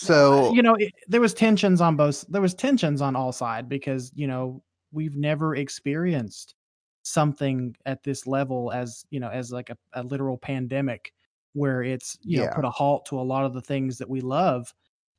so 0.00 0.52
you 0.54 0.62
know, 0.62 0.74
it, 0.74 0.92
there 1.08 1.20
was 1.20 1.34
tensions 1.34 1.80
on 1.80 1.96
both. 1.96 2.24
There 2.28 2.40
was 2.40 2.54
tensions 2.54 3.02
on 3.02 3.16
all 3.16 3.32
side 3.32 3.68
because 3.68 4.12
you 4.14 4.28
know 4.28 4.62
we've 4.92 5.16
never 5.16 5.56
experienced 5.56 6.54
something 7.02 7.74
at 7.84 8.04
this 8.04 8.26
level 8.26 8.70
as 8.72 9.04
you 9.10 9.18
know 9.18 9.28
as 9.28 9.50
like 9.50 9.70
a, 9.70 9.76
a 9.94 10.02
literal 10.04 10.38
pandemic 10.38 11.12
where 11.54 11.82
it's 11.82 12.16
you 12.22 12.38
know 12.38 12.48
put 12.54 12.64
a 12.64 12.70
halt 12.70 13.06
to 13.06 13.18
a 13.18 13.22
lot 13.22 13.44
of 13.44 13.54
the 13.54 13.60
things 13.60 13.98
that 13.98 14.08
we 14.08 14.20
love 14.20 14.72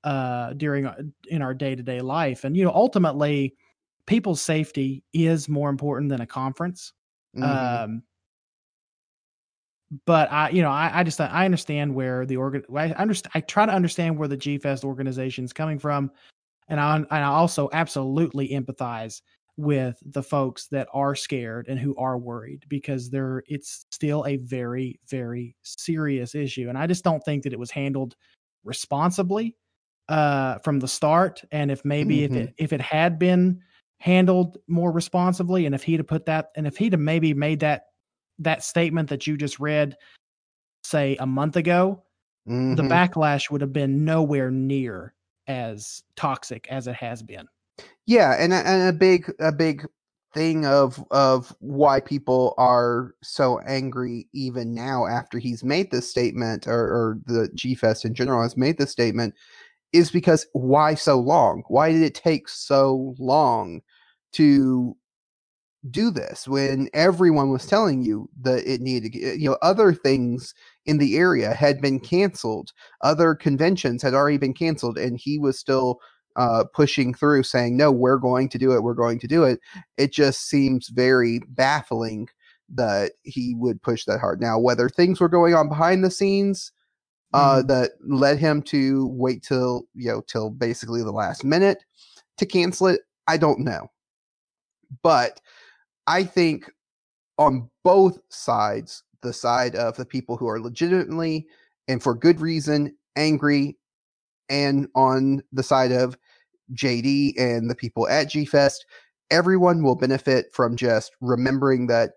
uh 0.04 0.54
during 0.54 0.88
in 1.28 1.42
our 1.42 1.54
day-to-day 1.54 2.00
life 2.00 2.44
and 2.44 2.56
you 2.56 2.64
know 2.64 2.72
ultimately 2.74 3.56
people's 4.06 4.42
safety 4.42 5.04
is 5.14 5.50
more 5.50 5.70
important 5.70 6.10
than 6.10 6.22
a 6.22 6.28
conference 6.28 6.94
mhm. 7.36 7.44
um 7.44 8.04
but 10.06 10.32
I, 10.32 10.50
you 10.50 10.62
know, 10.62 10.72
I, 10.72 10.92
I 11.00 11.04
just 11.04 11.20
I 11.20 11.46
understand 11.46 11.94
where 11.96 12.26
the 12.26 12.38
organ. 12.38 12.64
I 12.76 12.90
understand. 12.92 13.32
I 13.36 13.42
try 13.42 13.66
to 13.66 13.74
understand 13.74 14.18
where 14.18 14.28
the 14.28 14.38
G 14.38 14.58
Fest 14.58 14.84
organization 14.84 15.46
is 15.46 15.54
coming 15.54 15.80
from, 15.80 16.12
and 16.68 16.80
I 16.80 16.96
and 16.98 17.08
I 17.12 17.24
also 17.24 17.70
absolutely 17.74 18.50
empathize 18.50 19.22
with 19.58 19.98
the 20.06 20.24
folks 20.24 20.68
that 20.68 20.88
are 20.94 21.16
scared 21.16 21.68
and 21.68 21.80
who 21.80 21.96
are 21.98 22.18
worried 22.18 22.64
because 22.70 23.10
there 23.10 23.44
it's 23.48 23.86
still 23.92 24.26
a 24.28 24.38
very 24.38 25.00
very 25.10 25.56
serious 25.64 26.36
issue, 26.36 26.70
and 26.70 26.78
I 26.78 26.88
just 26.88 27.04
don't 27.04 27.24
think 27.24 27.44
that 27.44 27.54
it 27.54 27.60
was 27.60 27.72
handled 27.72 28.16
responsibly 28.64 29.56
uh, 30.10 30.60
from 30.60 30.80
the 30.80 30.88
start. 30.88 31.44
And 31.52 31.72
if 31.72 31.84
maybe 31.86 32.24
if 32.24 32.32
Mhm. 32.32 32.38
it 32.38 32.54
if 32.58 32.74
it 32.74 32.82
had 32.82 33.20
been 33.20 33.62
handled 34.00 34.58
more 34.68 34.92
responsibly, 34.92 35.66
and 35.66 35.76
if 35.76 35.84
he'd 35.84 36.00
have 36.00 36.08
put 36.08 36.26
that, 36.28 36.50
and 36.56 36.68
if 36.68 36.78
he'd 36.78 36.94
have 36.94 37.02
maybe 37.02 37.34
made 37.34 37.60
that 37.62 37.84
that 38.40 38.64
statement 38.64 39.10
that 39.10 39.28
you 39.28 39.38
just 39.38 39.60
read, 39.60 39.98
say 40.84 41.16
a 41.18 41.26
month 41.26 41.56
ago, 41.56 42.04
the 42.46 42.84
Mhm. 42.84 42.90
backlash 42.90 43.52
would 43.52 43.62
have 43.62 43.74
been 43.74 44.06
nowhere 44.06 44.52
near 44.52 45.14
as 45.48 46.04
toxic 46.16 46.68
as 46.70 46.88
it 46.88 46.96
has 46.96 47.22
been. 47.24 47.48
Yeah, 48.06 48.36
and 48.40 48.54
a, 48.54 48.58
and 48.58 48.90
a 48.90 48.94
big 48.94 49.32
a 49.40 49.52
big 49.52 49.86
thing 50.34 50.66
of 50.66 51.04
of 51.12 51.56
why 51.60 52.00
people 52.00 52.54
are 52.58 53.16
so 53.24 53.60
angry 53.60 54.28
even 54.34 54.74
now 54.74 55.08
after 55.08 55.40
he's 55.40 55.64
made 55.64 55.90
this 55.90 56.10
statement 56.10 56.68
or, 56.68 56.80
or 56.80 57.20
the 57.26 57.50
G 57.56 57.76
Fest 57.76 58.06
in 58.06 58.14
general 58.14 58.44
has 58.44 58.56
made 58.56 58.78
this 58.78 58.92
statement 58.92 59.34
is 59.92 60.12
because 60.12 60.46
why 60.54 60.94
so 60.94 61.20
long? 61.20 61.64
Why 61.68 61.92
did 61.92 62.04
it 62.04 62.14
take 62.14 62.48
so 62.48 63.16
long 63.18 63.82
to 64.34 64.96
do 65.90 66.12
this 66.12 66.48
when 66.48 66.90
everyone 66.94 67.50
was 67.52 67.66
telling 67.66 68.04
you 68.04 68.30
that 68.42 68.66
it 68.72 68.82
needed 68.82 69.14
to 69.14 69.40
you 69.40 69.50
know 69.50 69.58
other 69.62 69.94
things 69.94 70.54
in 70.86 70.98
the 70.98 71.18
area 71.18 71.54
had 71.54 71.82
been 71.82 72.00
canceled. 72.00 72.72
Other 73.02 73.36
conventions 73.36 74.02
had 74.04 74.14
already 74.14 74.38
been 74.38 74.54
canceled 74.54 74.98
and 74.98 75.18
he 75.20 75.40
was 75.40 75.58
still 75.60 76.00
uh, 76.36 76.66
pushing 76.74 77.14
through 77.14 77.44
saying 77.44 77.78
no 77.78 77.92
we're 77.92 78.18
going 78.18 78.50
to 78.50 78.58
do 78.58 78.74
it 78.74 78.84
we're 78.84 78.94
going 78.94 79.20
to 79.20 79.28
do 79.28 79.44
it. 79.44 79.60
It 79.98 80.12
just 80.12 80.50
seems 80.50 80.90
very 80.90 81.42
baffling 81.50 82.28
that 82.76 83.14
he 83.24 83.56
would 83.56 83.82
push 83.82 84.06
that 84.06 84.20
hard. 84.20 84.42
Now 84.42 84.60
whether 84.60 84.90
things 84.90 85.20
were 85.22 85.30
going 85.30 85.56
on 85.56 85.70
behind 85.70 86.04
the 86.04 86.12
scenes 86.12 86.72
uh, 87.34 87.62
Mhm. 87.64 87.68
that 87.68 87.92
led 88.08 88.40
him 88.40 88.62
to 88.64 89.08
wait 89.14 89.44
till 89.44 89.84
you 89.96 90.10
know 90.12 90.22
till 90.28 90.50
basically 90.52 91.04
the 91.04 91.12
last 91.12 91.44
minute 91.46 91.84
to 92.38 92.46
cancel 92.46 92.88
it 92.88 93.02
i 93.28 93.38
don't 93.38 93.60
know. 93.60 93.90
But 95.04 95.42
I 96.10 96.24
think 96.24 96.72
on 97.38 97.70
both 97.84 98.20
sides, 98.30 99.04
the 99.22 99.32
side 99.32 99.76
of 99.76 99.96
the 99.96 100.06
people 100.06 100.38
who 100.38 100.48
are 100.48 100.60
legitimately 100.60 101.46
and 101.88 102.02
for 102.02 102.16
good 102.16 102.42
reason 102.42 102.96
angry, 103.16 103.78
and 104.50 104.88
on 104.96 105.44
the 105.54 105.62
side 105.62 105.92
of 105.92 106.18
JD 106.74 107.40
and 107.40 107.70
the 107.70 107.76
people 107.76 108.08
at 108.08 108.28
G 108.28 108.44
Fest, 108.44 108.86
everyone 109.30 109.84
will 109.84 109.96
benefit 109.96 110.48
from 110.52 110.76
just 110.76 111.12
remembering 111.22 111.86
that 111.88 112.14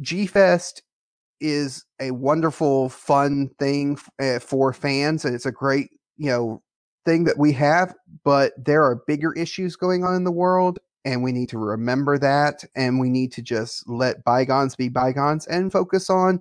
G 0.00 0.26
Fest 0.26 0.82
is 1.40 1.84
a 2.00 2.12
wonderful, 2.12 2.90
fun 2.90 3.50
thing 3.58 3.98
uh, 4.20 4.38
for 4.38 4.72
fans, 4.72 5.24
and 5.24 5.34
it's 5.34 5.46
a 5.46 5.52
great, 5.52 5.90
you 6.16 6.30
know, 6.30 6.62
thing 7.04 7.24
that 7.24 7.38
we 7.38 7.52
have. 7.54 7.92
But 8.24 8.52
there 8.56 8.84
are 8.84 9.02
bigger 9.08 9.32
issues 9.32 9.74
going 9.74 10.04
on 10.04 10.14
in 10.14 10.22
the 10.22 10.30
world, 10.30 10.78
and 11.04 11.22
we 11.22 11.32
need 11.32 11.48
to 11.50 11.58
remember 11.58 12.18
that, 12.18 12.64
and 12.74 12.98
we 12.98 13.08
need 13.08 13.32
to 13.32 13.42
just 13.42 13.88
let 13.88 14.22
bygones 14.24 14.76
be 14.76 14.88
bygones 14.88 15.46
and 15.46 15.72
focus 15.72 16.10
on 16.10 16.40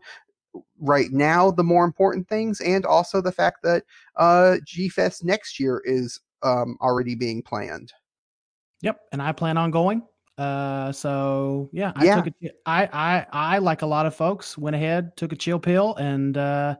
right 0.79 1.11
now 1.11 1.51
the 1.51 1.63
more 1.63 1.85
important 1.85 2.27
things, 2.27 2.61
and 2.61 2.85
also 2.85 3.21
the 3.21 3.31
fact 3.31 3.63
that 3.63 3.83
uh, 4.15 4.57
G 4.65 4.89
Fest 4.89 5.23
next 5.23 5.59
year 5.59 5.81
is 5.85 6.19
um, 6.43 6.77
already 6.81 7.15
being 7.15 7.41
planned. 7.41 7.93
Yep, 8.81 8.99
and 9.11 9.21
I 9.21 9.31
plan 9.31 9.57
on 9.57 9.71
going. 9.71 10.03
Uh, 10.37 10.91
so 10.91 11.69
yeah, 11.73 11.93
I 11.95 12.05
Yeah. 12.05 12.21
took 12.21 12.27
a, 12.27 12.51
I, 12.65 12.85
I, 12.93 13.25
I 13.31 13.57
like 13.57 13.81
a 13.81 13.87
lot 13.87 14.05
of 14.05 14.15
folks 14.15 14.57
went 14.57 14.75
ahead, 14.75 15.17
took 15.17 15.31
a 15.31 15.35
chill 15.35 15.59
pill, 15.59 15.95
and 15.95 16.37
uh, 16.37 16.75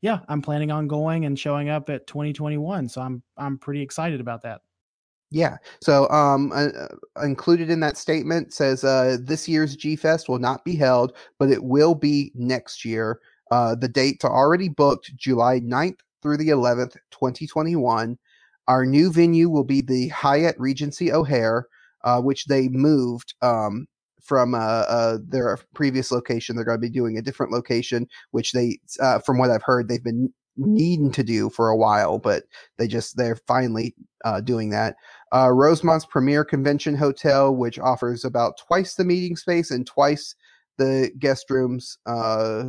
yeah, 0.00 0.20
I'm 0.28 0.40
planning 0.40 0.70
on 0.70 0.88
going 0.88 1.26
and 1.26 1.38
showing 1.38 1.68
up 1.68 1.90
at 1.90 2.06
2021. 2.06 2.88
So 2.88 3.02
I'm, 3.02 3.22
I'm 3.36 3.58
pretty 3.58 3.82
excited 3.82 4.20
about 4.20 4.42
that. 4.44 4.62
Yeah. 5.32 5.56
So, 5.80 6.08
um, 6.10 6.52
uh, 6.52 6.68
uh, 6.78 7.22
included 7.22 7.70
in 7.70 7.80
that 7.80 7.96
statement 7.96 8.52
says 8.52 8.84
uh, 8.84 9.16
this 9.18 9.48
year's 9.48 9.74
G 9.76 9.96
Fest 9.96 10.28
will 10.28 10.38
not 10.38 10.62
be 10.62 10.76
held, 10.76 11.14
but 11.38 11.48
it 11.48 11.64
will 11.64 11.94
be 11.94 12.32
next 12.34 12.84
year. 12.84 13.18
Uh, 13.50 13.74
the 13.74 13.88
dates 13.88 14.26
are 14.26 14.34
already 14.34 14.68
booked 14.68 15.16
July 15.16 15.58
9th 15.60 16.00
through 16.20 16.36
the 16.36 16.50
11th, 16.50 16.96
2021. 17.12 18.18
Our 18.68 18.84
new 18.84 19.10
venue 19.10 19.48
will 19.48 19.64
be 19.64 19.80
the 19.80 20.08
Hyatt 20.08 20.54
Regency 20.58 21.10
O'Hare, 21.10 21.66
uh, 22.04 22.20
which 22.20 22.44
they 22.44 22.68
moved 22.68 23.34
um, 23.40 23.86
from 24.20 24.54
uh, 24.54 25.16
their 25.26 25.58
previous 25.74 26.12
location. 26.12 26.56
They're 26.56 26.64
going 26.66 26.76
to 26.78 26.86
be 26.86 26.90
doing 26.90 27.16
a 27.16 27.22
different 27.22 27.52
location, 27.52 28.06
which 28.32 28.52
they, 28.52 28.78
from 29.24 29.38
what 29.38 29.50
I've 29.50 29.62
heard, 29.62 29.88
they've 29.88 30.04
been 30.04 30.32
needing 30.58 31.10
to 31.12 31.24
do 31.24 31.48
for 31.48 31.70
a 31.70 31.76
while, 31.76 32.18
but 32.18 32.44
they 32.76 32.86
just, 32.86 33.16
they're 33.16 33.36
finally 33.46 33.94
doing 34.44 34.70
that 34.70 34.96
uh, 35.32 35.50
Rosemont's 35.50 36.06
premier 36.06 36.44
convention 36.44 36.94
hotel, 36.94 37.54
which 37.54 37.78
offers 37.78 38.24
about 38.24 38.58
twice 38.58 38.94
the 38.94 39.04
meeting 39.04 39.36
space 39.36 39.70
and 39.70 39.86
twice 39.86 40.34
the 40.78 41.10
guest 41.18 41.48
rooms. 41.50 41.98
Uh, 42.06 42.64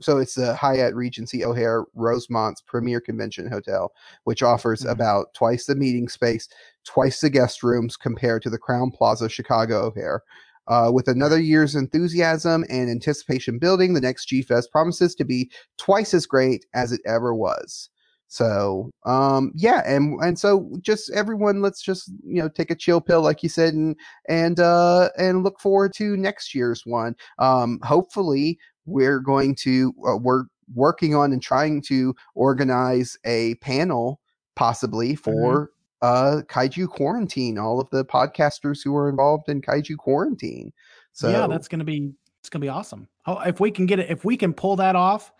so 0.00 0.18
it's 0.18 0.34
the 0.34 0.54
Hyatt 0.54 0.94
Regency 0.94 1.44
O'Hare 1.44 1.84
Rosemont's 1.94 2.62
premier 2.62 3.00
convention 3.00 3.48
hotel, 3.48 3.92
which 4.24 4.42
offers 4.42 4.82
Mhm. 4.82 4.90
about 4.90 5.34
twice 5.34 5.66
the 5.66 5.74
meeting 5.74 6.08
space, 6.08 6.48
twice 6.84 7.20
the 7.20 7.30
guest 7.30 7.62
rooms 7.62 7.96
compared 7.96 8.42
to 8.42 8.50
the 8.50 8.58
Crowne 8.58 8.92
Plaza 8.92 9.28
Chicago 9.28 9.86
O'Hare. 9.86 10.22
Uh, 10.68 10.90
with 10.92 11.08
another 11.08 11.40
year's 11.40 11.74
enthusiasm 11.74 12.64
and 12.68 12.88
anticipation 12.88 13.58
building, 13.58 13.94
the 13.94 14.00
next 14.00 14.26
G 14.26 14.42
Fest 14.42 14.70
promises 14.70 15.14
to 15.16 15.24
be 15.24 15.50
twice 15.76 16.14
as 16.14 16.24
great 16.24 16.66
as 16.72 16.92
it 16.92 17.00
ever 17.04 17.34
was. 17.34 17.90
So, 18.32 18.90
um, 19.04 19.52
yeah, 19.54 19.82
and 19.84 20.18
and 20.24 20.38
so 20.38 20.70
just 20.80 21.10
everyone, 21.12 21.60
let's 21.60 21.82
just 21.82 22.08
you 22.24 22.40
know 22.40 22.48
take 22.48 22.70
a 22.70 22.74
chill 22.74 22.98
pill, 22.98 23.20
like 23.20 23.42
you 23.42 23.50
said, 23.50 23.74
and 23.74 23.94
and 24.26 24.58
uh, 24.58 25.10
and 25.18 25.44
look 25.44 25.60
forward 25.60 25.92
to 25.96 26.16
next 26.16 26.54
year's 26.54 26.86
one. 26.86 27.14
Um, 27.38 27.78
hopefully, 27.82 28.58
we're 28.86 29.20
going 29.20 29.54
to 29.56 29.92
uh, 30.08 30.16
we're 30.16 30.44
working 30.72 31.14
on 31.14 31.34
and 31.34 31.42
trying 31.42 31.82
to 31.82 32.14
organize 32.34 33.18
a 33.26 33.54
panel 33.56 34.18
possibly 34.56 35.14
for 35.14 35.70
mm-hmm. 36.02 36.38
uh 36.38 36.42
Kaiju 36.44 36.88
Quarantine, 36.88 37.58
all 37.58 37.82
of 37.82 37.90
the 37.90 38.02
podcasters 38.02 38.78
who 38.82 38.96
are 38.96 39.10
involved 39.10 39.50
in 39.50 39.60
Kaiju 39.60 39.98
Quarantine. 39.98 40.72
So 41.12 41.28
yeah, 41.28 41.46
that's 41.46 41.68
gonna 41.68 41.84
be 41.84 42.14
it's 42.40 42.48
gonna 42.48 42.62
be 42.62 42.70
awesome. 42.70 43.08
Oh, 43.26 43.40
if 43.40 43.60
we 43.60 43.70
can 43.70 43.84
get 43.84 43.98
it, 43.98 44.08
if 44.08 44.24
we 44.24 44.38
can 44.38 44.54
pull 44.54 44.76
that 44.76 44.96
off, 44.96 45.34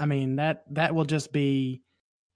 I 0.00 0.06
mean 0.06 0.34
that 0.34 0.64
that 0.72 0.92
will 0.92 1.04
just 1.04 1.32
be 1.32 1.82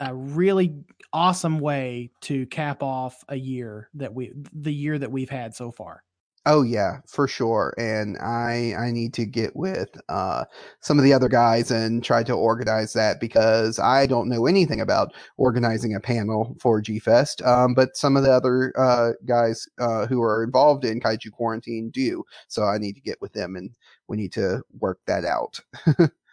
a 0.00 0.14
really 0.14 0.74
awesome 1.12 1.58
way 1.58 2.10
to 2.20 2.46
cap 2.46 2.82
off 2.82 3.24
a 3.28 3.36
year 3.36 3.88
that 3.94 4.14
we 4.14 4.32
the 4.52 4.72
year 4.72 4.98
that 4.98 5.10
we've 5.10 5.30
had 5.30 5.54
so 5.54 5.70
far. 5.70 6.02
Oh 6.48 6.62
yeah, 6.62 6.98
for 7.08 7.26
sure. 7.26 7.74
And 7.76 8.16
I 8.18 8.72
I 8.78 8.92
need 8.92 9.12
to 9.14 9.26
get 9.26 9.56
with 9.56 9.88
uh, 10.08 10.44
some 10.80 10.96
of 10.96 11.04
the 11.04 11.12
other 11.12 11.28
guys 11.28 11.72
and 11.72 12.04
try 12.04 12.22
to 12.22 12.34
organize 12.34 12.92
that 12.92 13.18
because 13.18 13.80
I 13.80 14.06
don't 14.06 14.28
know 14.28 14.46
anything 14.46 14.80
about 14.80 15.12
organizing 15.38 15.96
a 15.96 16.00
panel 16.00 16.56
for 16.60 16.80
G 16.80 17.00
Fest. 17.00 17.42
Um, 17.42 17.74
but 17.74 17.96
some 17.96 18.16
of 18.16 18.22
the 18.22 18.30
other 18.30 18.72
uh, 18.78 19.12
guys 19.26 19.66
uh, 19.80 20.06
who 20.06 20.22
are 20.22 20.44
involved 20.44 20.84
in 20.84 21.00
Kaiju 21.00 21.32
Quarantine 21.32 21.90
do. 21.90 22.22
So 22.46 22.62
I 22.62 22.78
need 22.78 22.94
to 22.94 23.00
get 23.00 23.20
with 23.20 23.32
them 23.32 23.56
and 23.56 23.70
we 24.06 24.16
need 24.16 24.32
to 24.34 24.62
work 24.78 25.00
that 25.06 25.24
out. 25.24 25.58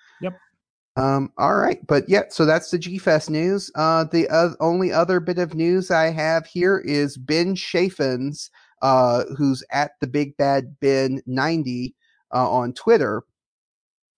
Um, 0.95 1.31
all 1.37 1.55
right, 1.55 1.85
but 1.87 2.07
yeah, 2.07 2.23
so 2.29 2.45
that's 2.45 2.69
the 2.69 2.77
G 2.77 2.99
Fest 2.99 3.29
news. 3.29 3.71
Uh, 3.73 4.03
the 4.03 4.29
uh, 4.29 4.51
only 4.59 4.91
other 4.91 5.19
bit 5.19 5.39
of 5.39 5.55
news 5.55 5.89
I 5.89 6.11
have 6.11 6.45
here 6.45 6.79
is 6.85 7.17
Ben 7.17 7.55
Chaffins 7.55 8.51
uh, 8.83 9.23
who's 9.37 9.63
at 9.71 9.91
the 10.01 10.07
Big 10.07 10.37
Bad 10.37 10.79
Ben 10.81 11.21
90 11.25 11.95
uh, 12.33 12.51
on 12.51 12.73
Twitter. 12.73 13.23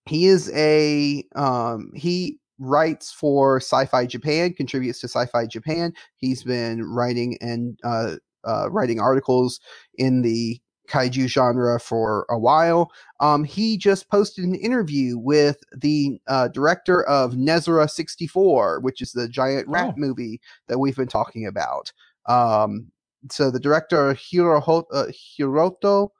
He 0.04 0.26
is 0.26 0.50
a 0.54 1.24
um, 1.34 1.92
he 1.94 2.38
writes 2.58 3.12
for 3.12 3.58
Sci-Fi 3.58 4.06
Japan, 4.06 4.52
contributes 4.52 5.00
to 5.00 5.08
Sci-Fi 5.08 5.46
Japan. 5.46 5.92
He's 6.16 6.42
been 6.42 6.82
writing 6.82 7.38
and 7.40 7.78
uh, 7.84 8.16
uh, 8.44 8.70
writing 8.70 9.00
articles 9.00 9.60
in 9.96 10.22
the 10.22 10.60
kaiju 10.86 11.26
genre 11.26 11.78
for 11.80 12.26
a 12.28 12.38
while. 12.38 12.90
Um, 13.20 13.44
he 13.44 13.76
just 13.76 14.08
posted 14.08 14.44
an 14.44 14.54
interview 14.54 15.18
with 15.18 15.58
the 15.74 16.20
uh, 16.26 16.48
director 16.48 17.04
of 17.04 17.32
Nezura 17.32 17.88
64, 17.90 18.80
which 18.80 19.00
is 19.00 19.12
the 19.12 19.28
giant 19.28 19.68
rat 19.68 19.94
oh. 19.96 20.00
movie 20.00 20.40
that 20.68 20.78
we've 20.78 20.96
been 20.96 21.08
talking 21.08 21.46
about. 21.46 21.92
Um, 22.26 22.90
so 23.30 23.50
the 23.50 23.60
director 23.60 24.14
Hiroho, 24.14 24.84
uh, 24.92 25.06
Hiroto 25.10 26.10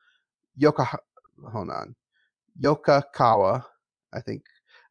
Yoka, 0.56 0.98
hold 1.52 1.70
on, 1.70 1.94
Yokakawa, 2.60 3.64
I 4.12 4.20
think. 4.20 4.42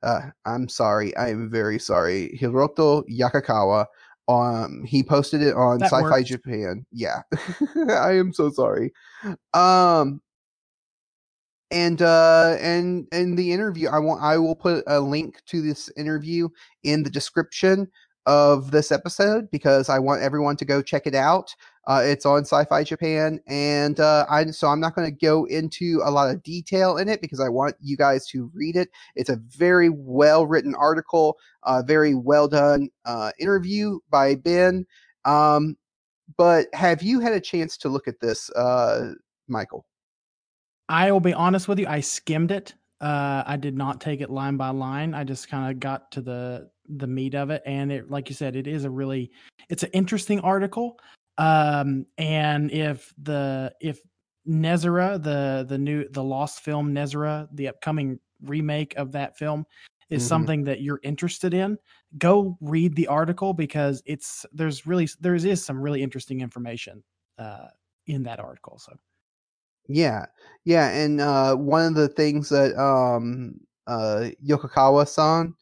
Uh, 0.04 0.30
I'm 0.46 0.70
sorry. 0.70 1.16
I 1.18 1.30
am 1.30 1.50
very 1.50 1.80
sorry. 1.80 2.38
Hiroto 2.40 3.04
Yakakawa. 3.10 3.88
Um, 4.28 4.84
he 4.86 5.04
posted 5.04 5.42
it 5.42 5.56
on 5.56 5.80
that 5.80 5.92
Sci-Fi 5.92 6.02
works. 6.02 6.30
Japan. 6.30 6.86
Yeah, 6.92 7.22
I 7.90 8.14
am 8.14 8.34
so 8.34 8.50
sorry. 8.50 8.92
Um, 9.54 10.22
and 11.72 12.02
uh 12.02 12.56
and 12.60 13.08
and 13.12 13.38
the 13.38 13.52
interview 13.52 13.90
i 13.90 13.98
want 13.98 14.22
i 14.22 14.38
will 14.38 14.56
put 14.56 14.84
a 14.88 15.00
link 15.00 15.42
to 15.48 15.62
this 15.62 15.90
interview 15.98 16.48
in 16.84 17.02
the 17.02 17.10
description 17.10 17.88
of 18.26 18.72
this 18.72 18.92
episode 18.92 19.50
because 19.52 19.90
I 19.90 20.00
want 20.00 20.22
everyone 20.22 20.56
to 20.58 20.66
go 20.66 20.82
check 20.82 21.06
it 21.06 21.16
out. 21.16 21.56
Uh, 21.88 22.02
it's 22.04 22.26
on 22.26 22.42
Sci-Fi 22.42 22.84
Japan, 22.84 23.40
and 23.48 24.00
uh, 24.00 24.26
I 24.30 24.46
so 24.48 24.68
I'm 24.68 24.80
not 24.80 24.96
going 24.96 25.08
to 25.08 25.26
go 25.26 25.46
into 25.46 26.02
a 26.04 26.10
lot 26.10 26.34
of 26.34 26.42
detail 26.42 26.98
in 26.98 27.08
it 27.08 27.22
because 27.22 27.40
I 27.40 27.50
want 27.50 27.76
you 27.80 27.96
guys 27.96 28.26
to 28.28 28.50
read 28.56 28.76
it. 28.76 28.90
It's 29.16 29.30
a 29.30 29.40
very 29.50 29.90
well 29.90 30.48
written 30.48 30.74
article, 30.74 31.38
a 31.64 31.84
very 31.84 32.16
well 32.16 32.48
done 32.48 32.90
uh, 33.06 33.32
interview 33.40 34.00
by 34.10 34.36
Ben. 34.36 34.88
Um, 35.26 35.78
but 36.38 36.68
have 36.74 37.04
you 37.04 37.20
had 37.20 37.34
a 37.34 37.40
chance 37.40 37.78
to 37.78 37.90
look 37.90 38.08
at 38.08 38.20
this, 38.20 38.50
uh, 38.52 39.14
Michael? 39.48 39.86
I 40.90 41.12
will 41.12 41.20
be 41.20 41.34
honest 41.34 41.68
with 41.68 41.80
you. 41.80 41.88
I 41.88 42.00
skimmed 42.00 42.52
it. 42.52 42.74
Uh, 43.00 43.44
I 43.46 43.58
did 43.58 43.76
not 43.76 44.02
take 44.02 44.22
it 44.22 44.30
line 44.30 44.58
by 44.58 44.70
line. 44.70 45.14
I 45.14 45.24
just 45.24 45.50
kind 45.50 45.72
of 45.72 45.80
got 45.80 46.12
to 46.12 46.22
the 46.22 46.70
the 46.90 47.08
meat 47.08 47.36
of 47.36 47.50
it, 47.50 47.62
and 47.66 47.92
it, 47.92 48.10
like 48.10 48.30
you 48.30 48.36
said, 48.36 48.56
it 48.56 48.68
is 48.68 48.86
a 48.86 48.90
really 48.90 49.32
it's 49.70 49.84
an 49.84 49.92
interesting 49.94 50.40
article. 50.42 51.00
Um, 51.38 52.06
and 52.18 52.72
if 52.72 53.14
the 53.22 53.74
if 53.82 54.00
Nezura, 54.48 55.22
the 55.22 55.66
the 55.68 55.78
new 55.78 56.08
the 56.10 56.24
lost 56.24 56.62
film 56.62 56.94
Nezura, 56.94 57.48
the 57.54 57.68
upcoming 57.68 58.20
remake 58.44 58.96
of 58.96 59.12
that 59.14 59.38
film 59.38 59.66
is 60.10 60.22
mm-hmm. 60.22 60.30
something 60.30 60.64
that 60.66 60.82
you're 60.82 61.00
interested 61.04 61.54
in, 61.54 61.78
go 62.18 62.58
read 62.62 62.96
the 62.96 63.08
article 63.08 63.54
because 63.54 64.02
it's 64.06 64.46
there's 64.54 64.86
really 64.86 65.10
there 65.20 65.36
is 65.36 65.64
some 65.64 65.82
really 65.82 66.04
interesting 66.04 66.42
information 66.42 67.04
uh, 67.38 67.68
in 68.08 68.24
that 68.24 68.40
article. 68.40 68.78
So 68.78 68.94
yeah, 69.88 70.26
yeah, 70.64 70.90
and 70.90 71.22
uh, 71.22 71.56
one 71.56 71.86
of 71.86 71.96
the 71.96 72.08
things 72.08 72.50
that 72.50 72.76
um, 72.80 73.60
uh, 73.88 74.30
Yokokawa-san 74.46 75.54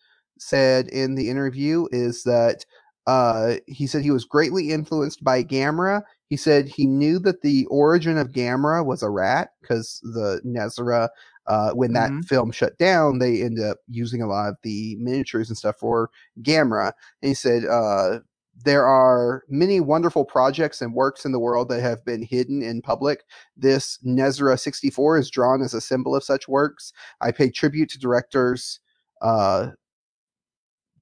said 0.44 0.88
in 0.90 1.16
the 1.16 1.30
interview 1.30 1.88
is 1.92 2.24
that 2.24 2.66
uh, 3.06 3.56
he 3.68 3.86
said 3.86 4.02
he 4.02 4.12
was 4.12 4.26
greatly 4.26 4.72
influenced 4.72 5.24
by 5.24 5.44
Gamera. 5.44 6.04
He 6.30 6.38
said 6.38 6.68
he 6.68 6.88
knew 6.88 7.20
that 7.20 7.42
the 7.42 7.66
origin 7.66 8.18
of 8.18 8.32
Gamera 8.32 8.86
was 8.86 9.04
a 9.04 9.10
rat 9.10 9.50
because 9.62 10.00
the 10.04 10.42
Nezura, 10.46 11.10
uh, 11.48 11.72
when 11.72 11.94
that 11.94 12.12
mm-hmm. 12.12 12.22
film 12.22 12.52
shut 12.52 12.78
down, 12.78 13.20
they 13.20 13.42
ended 13.42 13.66
up 13.66 13.78
using 13.90 14.22
a 14.22 14.28
lot 14.28 14.50
of 14.50 14.56
the 14.64 14.96
miniatures 15.00 15.50
and 15.50 15.58
stuff 15.58 15.78
for 15.78 16.10
Gamera. 16.42 16.94
And 17.22 17.30
he 17.30 17.34
said 17.34 17.66
uh, 17.66 18.20
there 18.64 18.86
are 18.86 19.44
many 19.50 19.82
wonderful 19.82 20.24
projects 20.24 20.82
and 20.82 20.94
works 20.94 21.26
in 21.26 21.34
the 21.34 21.40
world 21.40 21.70
that 21.70 21.82
have 21.82 22.06
been 22.06 22.22
hidden 22.22 22.62
in 22.62 22.82
public. 22.82 23.24
This 23.58 24.00
Nezura 24.06 24.58
64 24.58 25.18
is 25.18 25.30
drawn 25.30 25.62
as 25.62 25.74
a 25.74 25.82
symbol 25.82 26.16
of 26.16 26.24
such 26.24 26.48
works. 26.48 26.94
I 27.20 27.32
pay 27.32 27.50
tribute 27.50 27.90
to 27.90 28.00
directors 28.00 28.80
uh, 29.22 29.72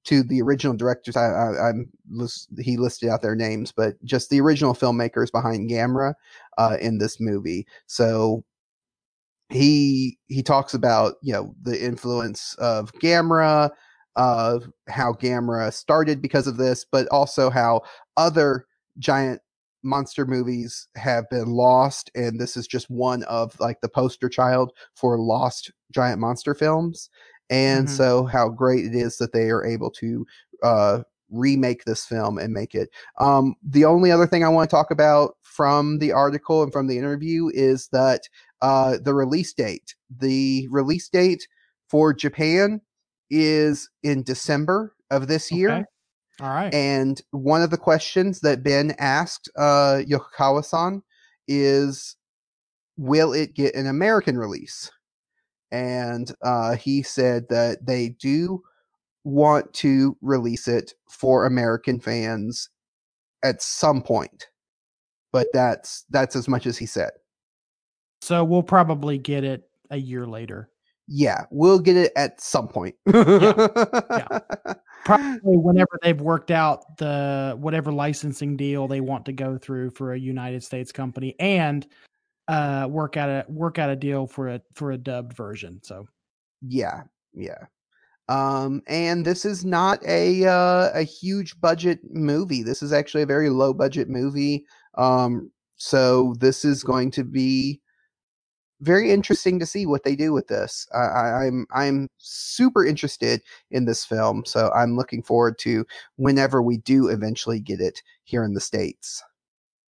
to 0.04 0.22
the 0.22 0.42
original 0.42 0.76
directors. 0.76 1.16
I, 1.16 1.26
I, 1.26 1.70
am 1.70 1.90
he 2.58 2.76
listed 2.76 3.08
out 3.08 3.22
their 3.22 3.36
names, 3.36 3.72
but 3.72 4.02
just 4.04 4.30
the 4.30 4.40
original 4.40 4.74
filmmakers 4.74 5.30
behind 5.30 5.70
Gamera 5.70 6.14
uh, 6.58 6.76
in 6.80 6.98
this 6.98 7.20
movie. 7.20 7.66
So 7.86 8.44
he 9.48 10.18
he 10.28 10.42
talks 10.42 10.74
about 10.74 11.14
you 11.22 11.32
know 11.32 11.54
the 11.62 11.82
influence 11.84 12.54
of 12.58 12.92
Gamera, 12.94 13.70
of 14.16 14.70
how 14.88 15.12
Gamera 15.12 15.72
started 15.72 16.20
because 16.20 16.46
of 16.46 16.56
this, 16.56 16.84
but 16.90 17.06
also 17.08 17.50
how 17.50 17.82
other 18.16 18.66
giant 18.98 19.40
monster 19.84 20.24
movies 20.24 20.88
have 20.96 21.28
been 21.28 21.50
lost 21.50 22.10
and 22.14 22.40
this 22.40 22.56
is 22.56 22.68
just 22.68 22.88
one 22.88 23.24
of 23.24 23.58
like 23.58 23.80
the 23.80 23.88
poster 23.88 24.28
child 24.28 24.72
for 24.94 25.18
lost 25.18 25.72
giant 25.92 26.20
monster 26.20 26.54
films 26.54 27.10
and 27.52 27.86
mm-hmm. 27.86 27.96
so 27.96 28.24
how 28.24 28.48
great 28.48 28.86
it 28.86 28.94
is 28.94 29.18
that 29.18 29.32
they 29.32 29.50
are 29.50 29.64
able 29.64 29.90
to 29.90 30.26
uh, 30.62 31.02
remake 31.30 31.84
this 31.84 32.04
film 32.04 32.38
and 32.38 32.54
make 32.54 32.74
it. 32.74 32.88
Um, 33.20 33.54
the 33.62 33.84
only 33.84 34.10
other 34.10 34.26
thing 34.26 34.42
I 34.42 34.48
want 34.48 34.68
to 34.70 34.74
talk 34.74 34.90
about 34.90 35.36
from 35.42 35.98
the 35.98 36.12
article 36.12 36.62
and 36.62 36.72
from 36.72 36.86
the 36.86 36.96
interview 36.96 37.50
is 37.52 37.88
that 37.88 38.22
uh, 38.62 38.96
the 39.02 39.12
release 39.12 39.52
date. 39.52 39.94
The 40.18 40.66
release 40.70 41.10
date 41.10 41.46
for 41.88 42.14
Japan 42.14 42.80
is 43.30 43.90
in 44.02 44.22
December 44.22 44.94
of 45.10 45.28
this 45.28 45.52
year. 45.52 45.70
Okay. 45.70 45.84
All 46.40 46.48
right. 46.48 46.72
And 46.72 47.20
one 47.32 47.62
of 47.62 47.70
the 47.70 47.76
questions 47.76 48.40
that 48.40 48.62
Ben 48.62 48.94
asked 48.98 49.50
uh, 49.56 50.00
Yokokawa-san 50.08 51.02
is, 51.46 52.16
will 52.96 53.34
it 53.34 53.54
get 53.54 53.74
an 53.74 53.86
American 53.86 54.38
release? 54.38 54.90
And 55.72 56.30
uh, 56.42 56.76
he 56.76 57.02
said 57.02 57.48
that 57.48 57.84
they 57.84 58.10
do 58.20 58.62
want 59.24 59.72
to 59.72 60.16
release 60.20 60.68
it 60.68 60.92
for 61.08 61.46
American 61.46 61.98
fans 61.98 62.68
at 63.42 63.62
some 63.62 64.02
point, 64.02 64.48
but 65.32 65.48
that's 65.52 66.04
that's 66.10 66.36
as 66.36 66.46
much 66.46 66.66
as 66.66 66.76
he 66.78 66.86
said. 66.86 67.10
So 68.20 68.44
we'll 68.44 68.62
probably 68.62 69.18
get 69.18 69.42
it 69.42 69.68
a 69.90 69.96
year 69.96 70.26
later. 70.26 70.68
Yeah, 71.08 71.46
we'll 71.50 71.80
get 71.80 71.96
it 71.96 72.12
at 72.16 72.40
some 72.40 72.68
point. 72.68 72.94
yeah. 73.12 73.68
yeah. 74.10 74.38
Probably 75.04 75.56
whenever 75.56 75.98
they've 76.00 76.20
worked 76.20 76.52
out 76.52 76.96
the 76.96 77.56
whatever 77.58 77.90
licensing 77.90 78.56
deal 78.56 78.86
they 78.86 79.00
want 79.00 79.24
to 79.24 79.32
go 79.32 79.58
through 79.58 79.90
for 79.90 80.12
a 80.12 80.18
United 80.18 80.62
States 80.62 80.92
company 80.92 81.34
and 81.40 81.84
uh 82.48 82.86
work 82.90 83.16
out 83.16 83.28
a 83.28 83.44
work 83.48 83.78
out 83.78 83.90
a 83.90 83.96
deal 83.96 84.26
for 84.26 84.48
a 84.48 84.60
for 84.74 84.92
a 84.92 84.98
dubbed 84.98 85.32
version 85.36 85.80
so 85.82 86.06
yeah 86.60 87.02
yeah 87.34 87.66
um 88.28 88.82
and 88.86 89.24
this 89.24 89.44
is 89.44 89.64
not 89.64 90.04
a 90.06 90.44
uh, 90.44 90.90
a 90.94 91.02
huge 91.02 91.60
budget 91.60 92.00
movie 92.10 92.62
this 92.62 92.82
is 92.82 92.92
actually 92.92 93.22
a 93.22 93.26
very 93.26 93.50
low 93.50 93.72
budget 93.72 94.08
movie 94.08 94.64
um 94.96 95.50
so 95.76 96.34
this 96.38 96.64
is 96.64 96.84
going 96.84 97.10
to 97.10 97.24
be 97.24 97.80
very 98.82 99.12
interesting 99.12 99.60
to 99.60 99.66
see 99.66 99.86
what 99.86 100.02
they 100.02 100.16
do 100.16 100.32
with 100.32 100.48
this. 100.48 100.88
I, 100.92 101.46
I'm 101.46 101.66
I'm 101.72 102.08
super 102.18 102.84
interested 102.84 103.40
in 103.70 103.84
this 103.84 104.04
film, 104.04 104.44
so 104.44 104.70
I'm 104.74 104.96
looking 104.96 105.22
forward 105.22 105.58
to 105.60 105.86
whenever 106.16 106.60
we 106.60 106.78
do 106.78 107.08
eventually 107.08 107.60
get 107.60 107.80
it 107.80 108.02
here 108.24 108.44
in 108.44 108.54
the 108.54 108.60
states. 108.60 109.22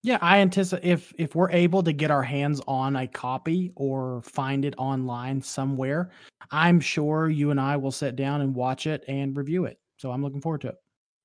Yeah, 0.04 0.18
I 0.22 0.40
anticipate 0.40 0.86
if 0.86 1.14
if 1.18 1.34
we're 1.34 1.52
able 1.52 1.82
to 1.82 1.94
get 1.94 2.12
our 2.12 2.24
hands 2.24 2.62
on 2.68 2.98
a 2.98 3.08
copy 3.08 3.72
or 3.76 4.22
find 4.24 4.66
it 4.66 4.76
online 4.78 5.42
somewhere, 5.42 6.12
I'm 6.52 6.82
sure 6.82 7.30
you 7.30 7.52
and 7.52 7.60
I 7.60 7.78
will 7.78 7.92
sit 7.92 8.18
down 8.18 8.42
and 8.42 8.54
watch 8.54 8.86
it 8.86 9.06
and 9.08 9.36
review 9.36 9.64
it. 9.64 9.80
So 9.98 10.12
I'm 10.12 10.22
looking 10.22 10.42
forward 10.42 10.62
to 10.62 10.70
it. 10.70 10.76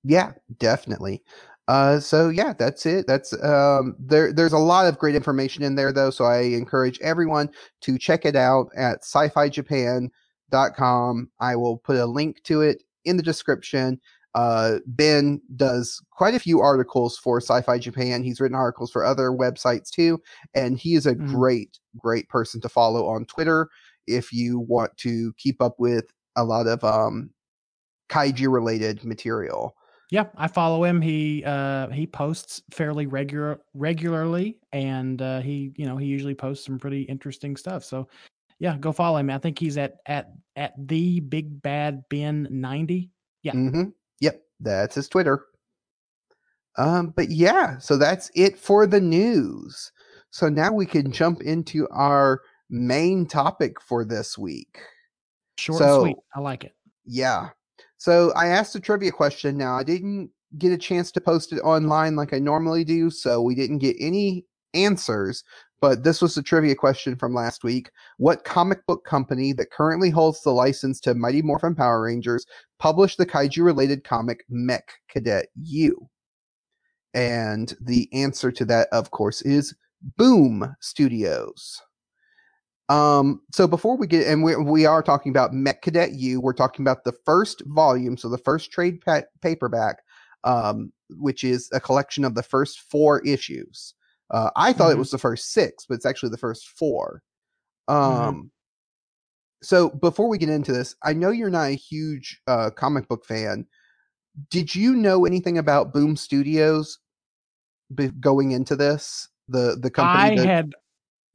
Yeah, 0.04 0.32
definitely. 0.58 1.22
Uh, 1.66 1.98
so 1.98 2.28
yeah, 2.28 2.52
that's 2.52 2.86
it. 2.86 3.08
That's 3.08 3.32
um, 3.44 3.96
there. 3.98 4.32
There's 4.32 4.52
a 4.52 4.58
lot 4.58 4.86
of 4.86 4.96
great 4.96 5.16
information 5.16 5.64
in 5.64 5.74
there, 5.74 5.92
though. 5.92 6.10
So 6.10 6.24
I 6.24 6.42
encourage 6.42 7.00
everyone 7.00 7.50
to 7.82 7.98
check 7.98 8.24
it 8.24 8.36
out 8.36 8.68
at 8.76 9.02
sci-fi-japan.com. 9.02 11.30
I 11.40 11.56
will 11.56 11.78
put 11.78 11.96
a 11.96 12.06
link 12.06 12.44
to 12.44 12.60
it 12.62 12.84
in 13.04 13.16
the 13.16 13.24
description. 13.24 14.00
Uh, 14.34 14.78
ben 14.86 15.40
does 15.56 16.02
quite 16.12 16.34
a 16.34 16.38
few 16.38 16.60
articles 16.60 17.16
for 17.18 17.40
Sci-Fi 17.40 17.78
Japan. 17.78 18.22
He's 18.22 18.40
written 18.40 18.54
articles 18.56 18.90
for 18.92 19.04
other 19.04 19.30
websites 19.30 19.90
too, 19.90 20.20
and 20.54 20.78
he 20.78 20.94
is 20.94 21.06
a 21.06 21.16
Mhm. 21.18 21.38
great, 21.38 21.78
great 21.98 22.28
person 22.28 22.60
to 22.60 22.68
follow 22.68 23.06
on 23.06 23.24
Twitter 23.26 23.68
if 24.06 24.32
you 24.32 24.58
want 24.60 24.96
to 24.98 25.32
keep 25.38 25.60
up 25.62 25.76
with 25.78 26.06
a 26.36 26.44
lot 26.44 26.66
of 26.66 26.84
um, 26.84 27.30
kaiju 28.10 28.52
related 28.52 29.04
material. 29.04 29.74
Yeah, 30.10 30.30
I 30.36 30.48
follow 30.48 30.84
him. 30.84 31.02
He 31.02 31.44
uh 31.44 31.88
he 31.90 32.06
posts 32.06 32.62
fairly 32.72 33.06
regular 33.06 33.60
regularly 33.74 34.58
and 34.72 35.20
uh 35.20 35.40
he, 35.40 35.72
you 35.76 35.84
know, 35.86 35.96
he 35.98 36.06
usually 36.06 36.34
posts 36.34 36.64
some 36.64 36.78
pretty 36.78 37.02
interesting 37.02 37.56
stuff. 37.56 37.84
So 37.84 38.08
yeah, 38.60 38.78
go 38.78 38.92
follow 38.92 39.18
him. 39.18 39.30
I 39.30 39.38
think 39.38 39.58
he's 39.58 39.78
at 39.78 39.98
at 40.06 40.32
at 40.56 40.74
the 40.78 41.20
big 41.20 41.62
bad 41.62 42.04
Ben 42.10 42.48
90. 42.50 43.10
Yeah. 43.42 43.54
hmm 43.54 43.92
Yep, 44.20 44.42
that's 44.60 44.94
his 44.94 45.08
Twitter. 45.08 45.44
Um, 46.76 47.12
but 47.16 47.30
yeah, 47.30 47.78
so 47.78 47.96
that's 47.96 48.30
it 48.34 48.58
for 48.58 48.86
the 48.86 49.00
news. 49.00 49.90
So 50.30 50.48
now 50.48 50.72
we 50.72 50.86
can 50.86 51.10
jump 51.10 51.40
into 51.40 51.88
our 51.88 52.42
main 52.70 53.26
topic 53.26 53.80
for 53.80 54.04
this 54.04 54.38
week. 54.38 54.78
Short 55.58 55.82
and 55.82 56.00
sweet. 56.00 56.16
I 56.34 56.40
like 56.40 56.64
it. 56.64 56.74
Yeah. 57.04 57.48
So 57.96 58.32
I 58.36 58.46
asked 58.46 58.76
a 58.76 58.80
trivia 58.80 59.10
question. 59.10 59.56
Now 59.56 59.76
I 59.76 59.82
didn't 59.82 60.30
get 60.56 60.72
a 60.72 60.78
chance 60.78 61.10
to 61.12 61.20
post 61.20 61.52
it 61.52 61.60
online 61.60 62.14
like 62.16 62.32
I 62.32 62.38
normally 62.38 62.84
do, 62.84 63.10
so 63.10 63.42
we 63.42 63.54
didn't 63.54 63.78
get 63.78 63.96
any 63.98 64.44
answers. 64.74 65.44
But 65.80 66.02
this 66.02 66.20
was 66.20 66.34
the 66.34 66.42
trivia 66.42 66.74
question 66.74 67.14
from 67.14 67.34
last 67.34 67.62
week. 67.62 67.90
What 68.16 68.44
comic 68.44 68.84
book 68.86 69.04
company 69.04 69.52
that 69.52 69.70
currently 69.70 70.10
holds 70.10 70.42
the 70.42 70.50
license 70.50 71.00
to 71.02 71.14
Mighty 71.14 71.40
Morphin 71.40 71.74
Power 71.74 72.02
Rangers 72.02 72.44
published 72.78 73.18
the 73.18 73.26
kaiju 73.26 73.64
related 73.64 74.02
comic 74.02 74.44
Mech 74.48 74.90
Cadet 75.08 75.46
Yu? 75.54 76.08
And 77.14 77.74
the 77.80 78.08
answer 78.12 78.50
to 78.52 78.64
that, 78.66 78.88
of 78.92 79.12
course, 79.12 79.40
is 79.42 79.74
Boom 80.16 80.74
Studios. 80.80 81.80
Um, 82.88 83.42
so 83.52 83.68
before 83.68 83.96
we 83.96 84.06
get, 84.06 84.26
and 84.26 84.42
we, 84.42 84.56
we 84.56 84.86
are 84.86 85.02
talking 85.02 85.30
about 85.30 85.52
Mech 85.52 85.82
Cadet 85.82 86.14
Yu, 86.14 86.40
we're 86.40 86.54
talking 86.54 86.82
about 86.82 87.04
the 87.04 87.14
first 87.24 87.62
volume, 87.66 88.16
so 88.16 88.28
the 88.28 88.38
first 88.38 88.72
trade 88.72 89.00
pa- 89.02 89.22
paperback, 89.42 89.98
um, 90.44 90.92
which 91.10 91.44
is 91.44 91.68
a 91.72 91.80
collection 91.80 92.24
of 92.24 92.34
the 92.34 92.42
first 92.42 92.80
four 92.90 93.20
issues. 93.26 93.94
Uh, 94.30 94.50
I 94.56 94.72
thought 94.72 94.92
it 94.92 94.96
Mhm. 94.96 94.98
was 94.98 95.10
the 95.10 95.18
first 95.18 95.52
six, 95.52 95.86
but 95.86 95.94
it's 95.94 96.06
actually 96.06 96.30
the 96.30 96.38
first 96.38 96.68
four. 96.68 97.22
Um, 97.88 98.02
Mhm. 98.02 98.50
so 99.62 99.90
before 99.90 100.28
we 100.28 100.38
get 100.38 100.48
into 100.50 100.72
this, 100.72 100.94
I 101.02 101.12
know 101.12 101.30
you're 101.30 101.50
not 101.50 101.68
a 101.70 101.74
huge 101.74 102.40
uh, 102.46 102.70
comic 102.70 103.08
book 103.08 103.24
fan. 103.24 103.66
Did 104.50 104.74
you 104.74 104.94
know 104.94 105.26
anything 105.26 105.58
about 105.58 105.92
Boom 105.92 106.16
Studios 106.16 106.98
be- 107.94 108.08
going 108.08 108.52
into 108.52 108.76
this? 108.76 109.28
The 109.48 109.78
the 109.80 109.90
company 109.90 110.24
I 110.24 110.36
that 110.36 110.46
had 110.46 110.74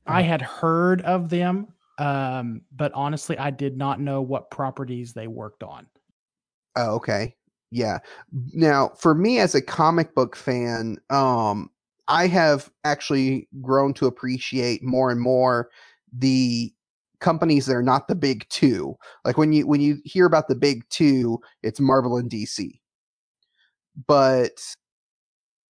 I 0.08 0.22
had 0.22 0.42
heard 0.42 1.02
of 1.04 1.30
them, 1.30 1.68
um, 1.98 2.62
but 2.72 2.94
honestly, 2.94 3.38
I 3.38 3.52
did 3.52 3.78
not 3.78 4.00
know 4.02 4.22
what 4.22 4.52
properties 4.52 5.14
they 5.14 5.28
worked 5.28 5.64
on. 5.64 5.88
Oh, 6.76 6.96
okay. 6.96 7.36
Yeah. 7.72 8.00
Now, 8.54 8.90
for 9.00 9.16
me 9.16 9.40
as 9.40 9.56
a 9.56 9.62
comic 9.62 10.14
book 10.16 10.36
fan, 10.36 10.98
um, 11.10 11.70
I 12.08 12.28
have 12.28 12.70
actually 12.84 13.48
grown 13.62 13.94
to 13.96 14.08
appreciate 14.08 14.84
more 14.84 15.12
and 15.12 15.22
more 15.22 15.70
the 16.12 16.74
companies 17.20 17.66
that 17.66 17.76
are 17.76 17.84
not 17.84 18.08
the 18.08 18.16
big 18.16 18.48
two. 18.50 18.96
Like 19.26 19.38
when 19.38 19.54
you 19.54 19.66
when 19.66 19.82
you 19.82 20.00
hear 20.04 20.26
about 20.26 20.48
the 20.48 20.56
big 20.56 20.88
two, 20.90 21.40
it's 21.64 21.80
Marvel 21.80 22.18
and 22.18 22.30
DC. 22.30 22.80
But 24.08 24.60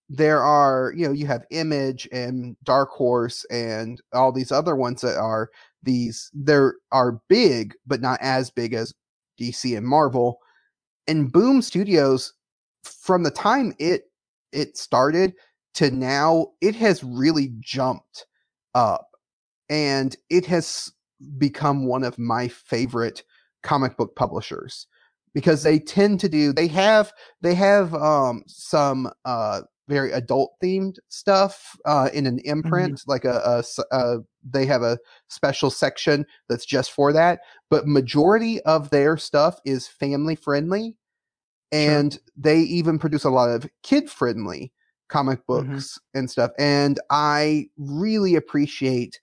there 0.09 0.41
are, 0.41 0.93
you 0.95 1.05
know, 1.07 1.13
you 1.13 1.25
have 1.27 1.45
Image 1.51 2.07
and 2.11 2.55
Dark 2.63 2.89
Horse 2.89 3.45
and 3.49 4.01
all 4.13 4.31
these 4.31 4.51
other 4.51 4.75
ones 4.75 5.01
that 5.01 5.17
are 5.17 5.49
these 5.83 6.29
there 6.33 6.75
are 6.91 7.21
big, 7.29 7.75
but 7.85 8.01
not 8.01 8.19
as 8.21 8.49
big 8.49 8.73
as 8.73 8.93
DC 9.39 9.77
and 9.77 9.85
Marvel 9.85 10.39
and 11.07 11.31
Boom 11.31 11.61
Studios 11.61 12.33
from 12.83 13.23
the 13.23 13.31
time 13.31 13.73
it 13.79 14.03
it 14.51 14.77
started 14.77 15.33
to 15.73 15.91
now 15.91 16.47
it 16.61 16.75
has 16.75 17.03
really 17.03 17.51
jumped 17.59 18.25
up 18.75 19.07
and 19.69 20.15
it 20.29 20.45
has 20.45 20.91
become 21.37 21.87
one 21.87 22.03
of 22.03 22.19
my 22.19 22.47
favorite 22.47 23.23
comic 23.63 23.95
book 23.97 24.15
publishers 24.15 24.87
because 25.33 25.63
they 25.63 25.79
tend 25.79 26.19
to 26.19 26.29
do 26.29 26.53
they 26.53 26.67
have 26.67 27.11
they 27.41 27.53
have 27.53 27.93
um 27.95 28.43
some 28.47 29.09
uh 29.25 29.61
very 29.87 30.11
adult 30.11 30.53
themed 30.63 30.95
stuff 31.09 31.75
uh 31.85 32.09
in 32.13 32.25
an 32.25 32.39
imprint 32.45 33.01
like 33.07 33.25
a 33.25 33.63
uh 33.91 34.17
they 34.49 34.65
have 34.65 34.81
a 34.81 34.97
special 35.29 35.69
section 35.69 36.25
that's 36.49 36.65
just 36.65 36.91
for 36.91 37.11
that 37.11 37.39
but 37.69 37.87
majority 37.87 38.61
of 38.61 38.89
their 38.89 39.17
stuff 39.17 39.59
is 39.65 39.87
family 39.87 40.35
friendly 40.35 40.95
and 41.71 42.19
they 42.37 42.59
even 42.59 42.99
produce 42.99 43.23
a 43.23 43.29
lot 43.29 43.49
of 43.49 43.67
kid 43.81 44.09
friendly 44.09 44.71
comic 45.09 45.39
Mhm. 45.39 45.45
books 45.47 45.99
and 46.13 46.29
stuff 46.29 46.51
and 46.57 46.99
i 47.09 47.67
really 47.77 48.35
appreciate 48.35 49.19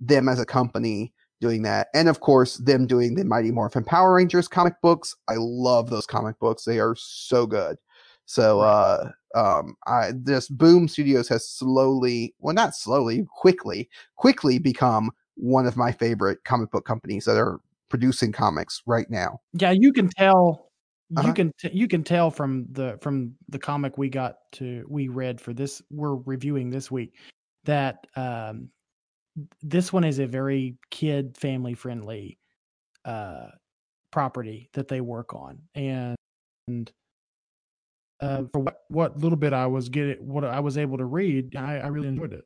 them 0.00 0.28
as 0.28 0.38
a 0.40 0.46
company 0.46 1.12
doing 1.40 1.62
that 1.62 1.88
and 1.94 2.08
of 2.08 2.20
course 2.20 2.56
them 2.58 2.86
doing 2.86 3.14
the 3.14 3.24
mighty 3.24 3.50
morphin 3.50 3.84
power 3.84 4.14
rangers 4.14 4.46
comic 4.48 4.74
books 4.82 5.14
i 5.28 5.34
love 5.36 5.90
those 5.90 6.06
comic 6.06 6.38
books 6.38 6.64
they 6.64 6.78
are 6.78 6.94
so 6.96 7.46
good 7.46 7.76
so 8.24 8.60
uh 8.60 9.10
um 9.34 9.74
i 9.86 10.12
this 10.14 10.48
boom 10.48 10.86
studios 10.86 11.28
has 11.28 11.48
slowly 11.48 12.34
well 12.38 12.54
not 12.54 12.74
slowly 12.76 13.26
quickly 13.34 13.88
quickly 14.16 14.58
become 14.58 15.10
one 15.36 15.66
of 15.66 15.76
my 15.76 15.90
favorite 15.90 16.38
comic 16.44 16.70
book 16.70 16.84
companies 16.84 17.24
that 17.24 17.36
are 17.38 17.58
producing 17.88 18.30
comics 18.32 18.82
right 18.86 19.10
now 19.10 19.40
Yeah, 19.54 19.72
you 19.72 19.92
can 19.92 20.08
tell. 20.08 20.71
Uh-huh. 21.16 21.28
You 21.28 21.34
can 21.34 21.52
t- 21.58 21.70
you 21.72 21.88
can 21.88 22.02
tell 22.02 22.30
from 22.30 22.66
the 22.72 22.98
from 23.02 23.34
the 23.48 23.58
comic 23.58 23.98
we 23.98 24.08
got 24.08 24.36
to 24.52 24.84
we 24.88 25.08
read 25.08 25.40
for 25.40 25.52
this 25.52 25.82
we're 25.90 26.16
reviewing 26.16 26.70
this 26.70 26.90
week 26.90 27.14
that 27.64 28.06
um 28.16 28.70
this 29.62 29.92
one 29.92 30.04
is 30.04 30.18
a 30.18 30.26
very 30.26 30.76
kid 30.90 31.36
family 31.36 31.74
friendly 31.74 32.38
uh 33.04 33.48
property 34.10 34.70
that 34.72 34.88
they 34.88 35.00
work 35.00 35.34
on 35.34 35.58
and 35.74 36.16
and 36.68 36.92
uh 38.20 38.44
for 38.52 38.60
what 38.60 38.76
what 38.88 39.18
little 39.18 39.38
bit 39.38 39.52
I 39.52 39.66
was 39.66 39.88
getting 39.88 40.16
what 40.26 40.44
I 40.44 40.60
was 40.60 40.78
able 40.78 40.98
to 40.98 41.04
read 41.04 41.56
I, 41.56 41.78
I 41.78 41.88
really 41.88 42.08
enjoyed 42.08 42.32
it. 42.32 42.44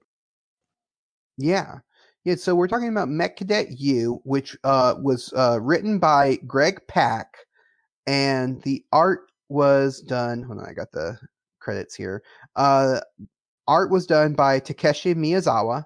Yeah. 1.38 1.79
Yeah, 2.24 2.35
so 2.35 2.57
we're 2.57 2.66
talking 2.66 2.88
about 2.88 3.09
Mech 3.09 3.37
Cadet 3.37 3.79
Yu, 3.79 4.20
which 4.24 4.57
uh, 4.64 4.96
was 5.00 5.33
uh, 5.37 5.61
written 5.62 6.00
by 6.00 6.37
Greg 6.44 6.81
Pak, 6.88 7.45
and 8.07 8.62
the 8.62 8.85
art 8.92 9.31
was 9.49 10.01
done. 10.01 10.42
Hold 10.42 10.61
on, 10.61 10.66
I 10.66 10.73
got 10.73 10.92
the 10.92 11.19
credits 11.61 11.95
here. 11.95 12.23
Uh, 12.55 13.01
art 13.66 13.90
was 13.90 14.07
done 14.07 14.35
by 14.35 14.59
Takeshi 14.59 15.14
Miyazawa, 15.14 15.85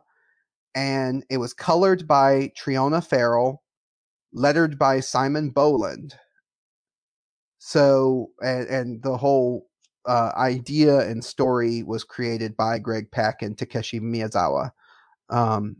and 0.74 1.24
it 1.30 1.38
was 1.38 1.54
colored 1.54 2.06
by 2.06 2.52
Triona 2.56 3.04
Farrell, 3.04 3.62
lettered 4.32 4.78
by 4.78 5.00
Simon 5.00 5.50
Bowland. 5.50 6.14
So, 7.58 8.30
and, 8.42 8.66
and 8.68 9.02
the 9.02 9.16
whole 9.16 9.66
uh, 10.06 10.32
idea 10.36 11.00
and 11.00 11.24
story 11.24 11.82
was 11.82 12.04
created 12.04 12.56
by 12.56 12.78
Greg 12.78 13.10
Pak 13.10 13.42
and 13.42 13.56
Takeshi 13.56 14.00
Miyazawa. 14.00 14.70
Um, 15.28 15.76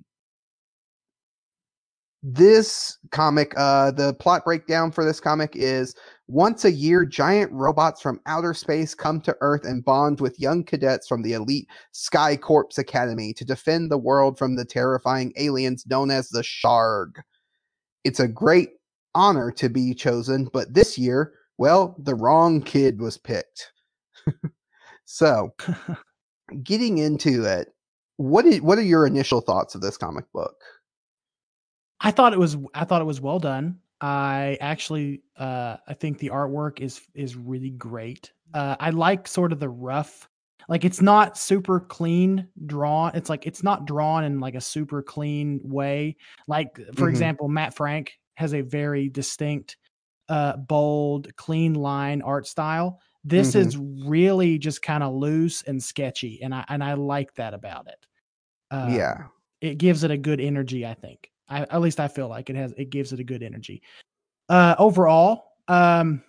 this 2.23 2.99
comic, 3.11 3.55
uh, 3.57 3.93
the 3.93 4.15
plot 4.15 4.45
breakdown 4.45 4.91
for 4.93 5.05
this 5.05 5.21
comic 5.21 5.53
is 5.55 5.95
once 6.31 6.65
a 6.65 6.71
year, 6.71 7.05
giant 7.05 7.51
robots 7.51 8.01
from 8.01 8.21
outer 8.27 8.55
space 8.55 8.95
come 8.95 9.21
to 9.21 9.37
Earth 9.41 9.65
and 9.65 9.85
bond 9.85 10.21
with 10.21 10.39
young 10.39 10.63
cadets 10.63 11.09
from 11.09 11.23
the 11.23 11.33
elite 11.33 11.67
Sky 11.91 12.37
Corps 12.37 12.79
Academy 12.79 13.33
to 13.35 13.45
defend 13.45 13.91
the 13.91 13.99
world 13.99 14.39
from 14.39 14.55
the 14.55 14.65
terrifying 14.65 15.33
aliens 15.37 15.85
known 15.89 16.09
as 16.11 16.29
the 16.29 16.45
Sharg. 16.45 17.21
It's 18.05 18.21
a 18.21 18.29
great 18.29 18.71
honor 19.13 19.51
to 19.53 19.69
be 19.69 19.93
chosen, 19.93 20.49
but 20.53 20.73
this 20.73 20.97
year, 20.97 21.33
well, 21.59 21.97
the 21.99 22.15
wrong 22.15 22.63
kid 22.63 23.01
was 23.01 23.19
picked. 23.19 23.73
so, 25.07 25.53
getting 26.63 26.99
into 26.99 27.45
it, 27.45 27.71
what 28.19 28.47
is, 28.47 28.61
what 28.61 28.79
are 28.79 28.83
your 28.83 29.05
initial 29.05 29.41
thoughts 29.41 29.75
of 29.75 29.81
this 29.81 29.97
comic 29.97 30.27
book? 30.33 30.55
I 32.01 32.13
thought 32.13 32.33
it 32.33 32.39
was 32.39 32.57
I 32.73 32.85
thought 32.85 33.03
it 33.03 33.07
was 33.07 33.21
well 33.21 33.41
done. 33.41 33.81
I 34.01 34.57
actually 34.61 35.23
uh 35.37 35.77
I 35.87 35.95
think 35.95 36.19
the 36.19 36.29
artwork 36.31 36.81
is 36.81 37.03
is 37.15 37.37
really 37.37 37.71
great. 37.71 38.33
Uh 38.55 38.77
I 38.81 38.91
like 38.91 39.29
sort 39.29 39.53
of 39.53 39.61
the 39.61 39.69
rough 39.69 40.29
like 40.69 40.85
it's 40.85 41.01
not 41.03 41.37
super 41.39 41.81
clean 41.81 42.49
drawn. 42.67 43.13
It's 43.15 43.29
like 43.29 43.47
it's 43.47 43.63
not 43.63 43.87
drawn 43.87 44.25
in 44.25 44.41
like 44.41 44.55
a 44.55 44.61
super 44.61 45.03
clean 45.03 45.61
way. 45.65 46.17
Like 46.47 46.79
for 46.95 47.09
Mhm. 47.09 47.11
example, 47.11 47.49
Matt 47.49 47.75
Frank 47.75 48.19
has 48.37 48.55
a 48.55 48.63
very 48.63 49.09
distinct 49.09 49.77
uh 50.29 50.57
bold, 50.59 51.35
clean 51.37 51.75
line 51.75 52.23
art 52.23 52.47
style. 52.47 53.01
This 53.25 53.55
Mhm. 53.55 53.75
is 53.75 53.77
really 53.79 54.59
just 54.59 54.83
kind 54.83 55.03
of 55.05 55.15
loose 55.15 55.63
and 55.63 55.83
sketchy 55.83 56.43
and 56.43 56.55
I 56.55 56.65
and 56.69 56.83
I 56.85 56.95
like 56.95 57.35
that 57.35 57.55
about 57.55 57.89
it. 57.89 58.07
Um, 58.71 59.01
Yeah. 59.01 59.29
it 59.63 59.79
gives 59.79 60.05
it 60.05 60.11
a 60.13 60.19
good 60.19 60.41
energy, 60.41 60.87
I 60.87 60.95
think. 60.95 61.30
I 61.51 61.63
at 61.63 61.81
least 61.81 62.01
I 62.01 62.09
feel 62.09 62.29
like 62.29 62.49
it 62.51 62.57
has 62.57 62.73
it 62.77 62.91
gives 62.91 63.13
it 63.13 63.21
a 63.21 63.25
good 63.25 63.43
energy. 63.43 63.83
Uh 64.49 64.75
overall, 64.79 65.53
um 65.69 66.23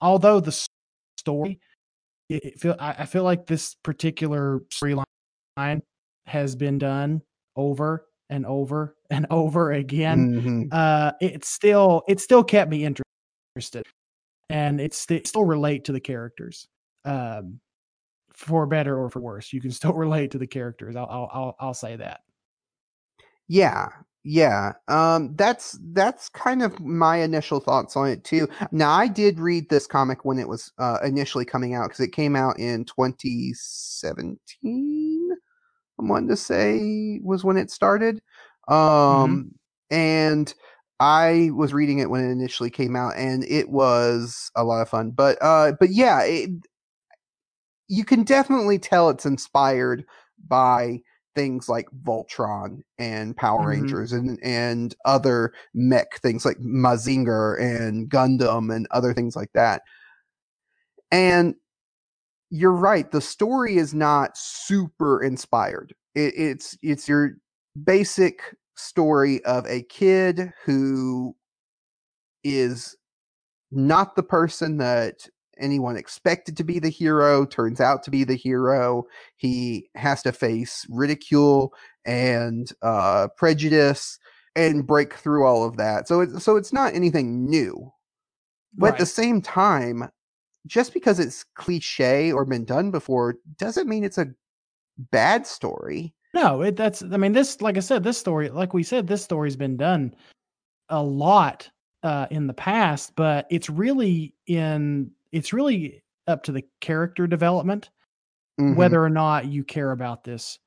although 0.00 0.40
the 0.40 0.52
story 1.18 1.60
it, 2.28 2.44
it 2.44 2.60
feel 2.60 2.76
I, 2.78 2.92
I 3.00 3.06
feel 3.06 3.24
like 3.24 3.46
this 3.46 3.74
particular 3.74 4.60
storyline 4.70 5.82
has 6.26 6.56
been 6.56 6.78
done 6.78 7.22
over 7.56 8.06
and 8.30 8.46
over 8.46 8.96
and 9.10 9.26
over 9.30 9.72
again. 9.72 10.34
Mhm. 10.42 10.68
Uh 10.72 11.12
it 11.20 11.44
still 11.44 12.02
it 12.08 12.20
still 12.20 12.44
kept 12.44 12.70
me 12.70 12.84
interested 12.84 13.84
and 14.50 14.80
it's 14.80 14.98
st- 14.98 15.26
still 15.26 15.44
relate 15.44 15.84
to 15.86 15.92
the 15.92 16.00
characters. 16.00 16.68
Um 17.04 17.60
for 18.34 18.66
better 18.66 18.98
or 18.98 19.10
for 19.10 19.20
worse, 19.20 19.52
you 19.52 19.60
can 19.60 19.70
still 19.72 19.92
relate 19.94 20.32
to 20.32 20.38
the 20.38 20.46
characters. 20.46 20.96
I'll 20.96 21.06
I'll 21.10 21.30
I'll, 21.32 21.56
I'll 21.60 21.74
say 21.74 21.96
that. 21.96 22.20
Yeah. 23.48 23.88
Yeah. 24.24 24.72
Um 24.88 25.34
that's 25.36 25.78
that's 25.92 26.28
kind 26.28 26.62
of 26.62 26.78
my 26.80 27.16
initial 27.18 27.60
thoughts 27.60 27.96
on 27.96 28.08
it 28.08 28.24
too. 28.24 28.48
Now 28.70 28.92
I 28.92 29.08
did 29.08 29.40
read 29.40 29.68
this 29.68 29.86
comic 29.86 30.24
when 30.24 30.38
it 30.38 30.48
was 30.48 30.72
uh 30.78 30.98
initially 31.04 31.44
coming 31.44 31.74
out 31.74 31.90
cuz 31.90 32.00
it 32.00 32.12
came 32.12 32.36
out 32.36 32.58
in 32.58 32.84
2017. 32.84 35.30
I'm 35.98 36.08
wanting 36.08 36.28
to 36.30 36.36
say 36.36 37.20
was 37.24 37.44
when 37.44 37.56
it 37.58 37.70
started. 37.70 38.22
Um 38.68 39.52
and 39.90 40.52
I 41.00 41.50
was 41.54 41.72
reading 41.74 41.98
it 42.00 42.10
when 42.10 42.24
it 42.24 42.30
initially 42.32 42.70
came 42.70 42.96
out 42.96 43.14
and 43.16 43.44
it 43.44 43.70
was 43.70 44.50
a 44.56 44.64
lot 44.64 44.82
of 44.82 44.88
fun. 44.90 45.10
But 45.12 45.38
uh 45.42 45.72
but 45.80 45.90
yeah, 45.90 46.22
it, 46.22 46.50
you 47.88 48.04
can 48.04 48.22
definitely 48.24 48.78
tell 48.78 49.10
it's 49.10 49.26
inspired 49.26 50.04
by 50.48 51.00
things 51.34 51.68
like 51.68 51.88
Voltron 52.04 52.82
and 52.98 53.36
Power 53.36 53.64
Mhm. 53.64 53.68
Rangers 53.68 54.12
and 54.12 54.38
and 54.42 54.94
other 55.04 55.52
mech 55.74 56.20
things 56.20 56.44
like 56.44 56.58
Mazinger 56.58 57.60
and 57.60 58.10
Gundam 58.10 58.74
and 58.74 58.86
other 58.90 59.14
things 59.14 59.36
like 59.36 59.52
that. 59.54 59.82
And 61.10 61.54
you're 62.50 62.72
right, 62.72 63.10
the 63.10 63.20
story 63.20 63.76
is 63.76 63.94
not 63.94 64.36
super 64.36 65.22
inspired. 65.22 65.94
It, 66.14 66.34
it's 66.36 66.76
it's 66.82 67.08
your 67.08 67.32
basic 67.84 68.42
story 68.76 69.42
of 69.44 69.66
a 69.66 69.82
kid 69.82 70.52
who 70.64 71.34
is 72.44 72.96
not 73.70 74.16
the 74.16 74.22
person 74.22 74.76
that 74.78 75.26
anyone 75.62 75.96
expected 75.96 76.56
to 76.56 76.64
be 76.64 76.78
the 76.78 76.90
hero 76.90 77.46
turns 77.46 77.80
out 77.80 78.02
to 78.04 78.10
be 78.10 78.24
the 78.24 78.34
hero. 78.34 79.04
He 79.36 79.88
has 79.94 80.22
to 80.22 80.32
face 80.32 80.86
ridicule 80.90 81.72
and 82.04 82.70
uh, 82.82 83.28
prejudice 83.36 84.18
and 84.54 84.86
break 84.86 85.14
through 85.14 85.46
all 85.46 85.64
of 85.64 85.76
that. 85.78 86.08
So 86.08 86.20
it's 86.20 86.44
so 86.44 86.56
it's 86.56 86.72
not 86.72 86.94
anything 86.94 87.48
new. 87.48 87.92
But 88.74 88.94
at 88.94 88.98
the 88.98 89.06
same 89.06 89.42
time 89.42 90.08
just 90.66 90.92
because 90.92 91.18
it's 91.18 91.44
cliche 91.54 92.32
or 92.32 92.44
been 92.44 92.64
done 92.64 92.90
before 92.90 93.36
doesn't 93.58 93.88
mean 93.88 94.04
it's 94.04 94.18
a 94.18 94.28
bad 95.10 95.46
story. 95.46 96.14
No, 96.34 96.62
it 96.62 96.76
that's 96.76 97.02
I 97.02 97.16
mean 97.16 97.32
this 97.32 97.60
like 97.60 97.76
I 97.76 97.80
said 97.80 98.04
this 98.04 98.18
story 98.18 98.48
like 98.48 98.74
we 98.74 98.82
said 98.82 99.06
this 99.06 99.22
story's 99.22 99.56
been 99.56 99.76
done 99.76 100.14
a 100.88 101.02
lot 101.02 101.68
uh 102.02 102.26
in 102.30 102.46
the 102.46 102.54
past, 102.54 103.14
but 103.16 103.46
it's 103.50 103.68
really 103.68 104.34
in 104.46 105.10
it's 105.32 105.52
really 105.52 106.04
up 106.26 106.42
to 106.44 106.52
the 106.52 106.64
character 106.80 107.26
development 107.26 107.90
Mhm. 108.58 108.74
whether 108.76 109.02
or 109.02 109.10
not 109.10 109.46
you 109.46 109.64
care 109.64 109.92
about 109.92 110.24
this 110.24 110.58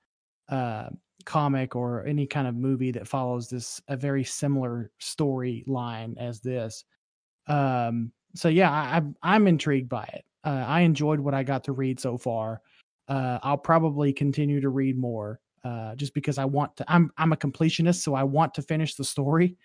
uh 0.50 0.90
comic 1.26 1.76
or 1.76 2.06
any 2.06 2.28
kind 2.28 2.48
of 2.48 2.56
movie 2.56 2.92
that 2.92 3.08
follows 3.08 3.50
this 3.50 3.82
a 3.88 3.98
very 3.98 4.24
similar 4.24 4.92
storyline 5.02 6.18
as 6.18 6.42
this. 6.42 6.86
Um 7.48 8.12
so 8.36 8.50
yeah, 8.50 8.72
I, 8.72 8.98
I'm 8.98 9.16
I'm 9.24 9.48
intrigued 9.48 9.90
by 9.90 10.04
it. 10.14 10.26
Uh, 10.44 10.66
I 10.68 10.82
enjoyed 10.82 11.20
what 11.20 11.34
I 11.34 11.44
got 11.44 11.64
to 11.66 11.72
read 11.74 12.00
so 12.00 12.18
far. 12.18 12.62
Uh, 13.08 13.40
I'll 13.44 13.58
probably 13.58 14.14
continue 14.14 14.62
to 14.62 14.70
read 14.70 14.98
more, 14.98 15.40
uh, 15.64 15.96
just 15.96 16.14
because 16.14 16.38
I 16.38 16.46
want 16.46 16.76
to. 16.78 16.86
I'm 16.92 17.12
I'm 17.18 17.32
a 17.34 17.38
completionist, 17.38 18.02
so 18.02 18.14
I 18.14 18.24
want 18.24 18.54
to 18.56 18.62
finish 18.62 18.96
the 18.96 19.04
story. 19.06 19.58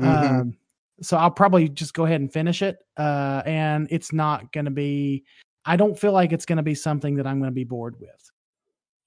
Mhm. 0.00 0.42
Um, 0.42 0.58
so 1.00 1.16
I'll 1.16 1.30
probably 1.30 1.68
just 1.68 1.94
go 1.94 2.04
ahead 2.04 2.20
and 2.20 2.32
finish 2.32 2.62
it. 2.62 2.78
Uh, 2.96 3.42
and 3.46 3.88
it's 3.90 4.12
not 4.12 4.52
going 4.52 4.64
to 4.66 4.70
be. 4.70 5.24
I 5.64 5.76
don't 5.76 5.98
feel 5.98 6.12
like 6.12 6.32
it's 6.32 6.46
going 6.46 6.56
to 6.56 6.62
be 6.62 6.74
something 6.74 7.16
that 7.16 7.26
I'm 7.26 7.38
going 7.38 7.50
to 7.50 7.54
be 7.54 7.64
bored 7.64 7.96
with. 8.00 8.30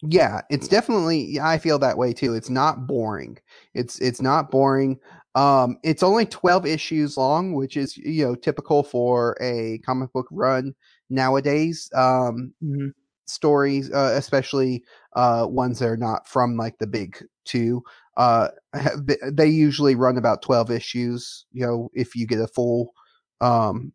Yeah, 0.04 0.42
it's 0.50 0.68
definitely 0.68 1.40
I 1.40 1.58
feel 1.60 1.78
that 1.80 1.98
way 1.98 2.12
too. 2.12 2.34
It's 2.34 2.50
not 2.50 2.88
boring. 2.88 3.38
It's 3.76 4.00
it's 4.00 4.22
not 4.22 4.50
boring. 4.50 5.00
Um 5.36 5.78
it's 5.84 6.02
only 6.02 6.26
12 6.26 6.66
issues 6.66 7.18
long, 7.18 7.54
which 7.54 7.78
is 7.78 7.96
you 7.98 8.26
know 8.26 8.36
typical 8.36 8.84
for 8.84 9.38
a 9.40 9.78
comic 9.86 10.12
book 10.12 10.28
run 10.32 10.74
nowadays. 11.12 11.90
Um 11.94 12.54
Mhm. 12.64 12.94
stories 13.28 13.92
uh, 13.92 14.14
especially 14.16 14.84
uh 15.16 15.46
ones 15.48 15.80
that 15.80 15.88
are 15.88 15.98
not 15.98 16.28
from 16.28 16.58
like 16.58 16.78
the 16.80 16.88
big 16.88 17.24
2 17.46 17.84
uh 18.18 18.50
have, 18.74 19.06
be- 19.06 19.18
they 19.32 19.48
usually 19.48 19.96
run 19.96 20.18
about 20.18 20.42
12 20.42 20.72
issues, 20.72 21.46
you 21.52 21.66
know, 21.66 21.90
if 21.94 22.16
you 22.16 22.28
get 22.28 22.40
a 22.40 22.48
full 22.48 22.94
um 23.42 23.94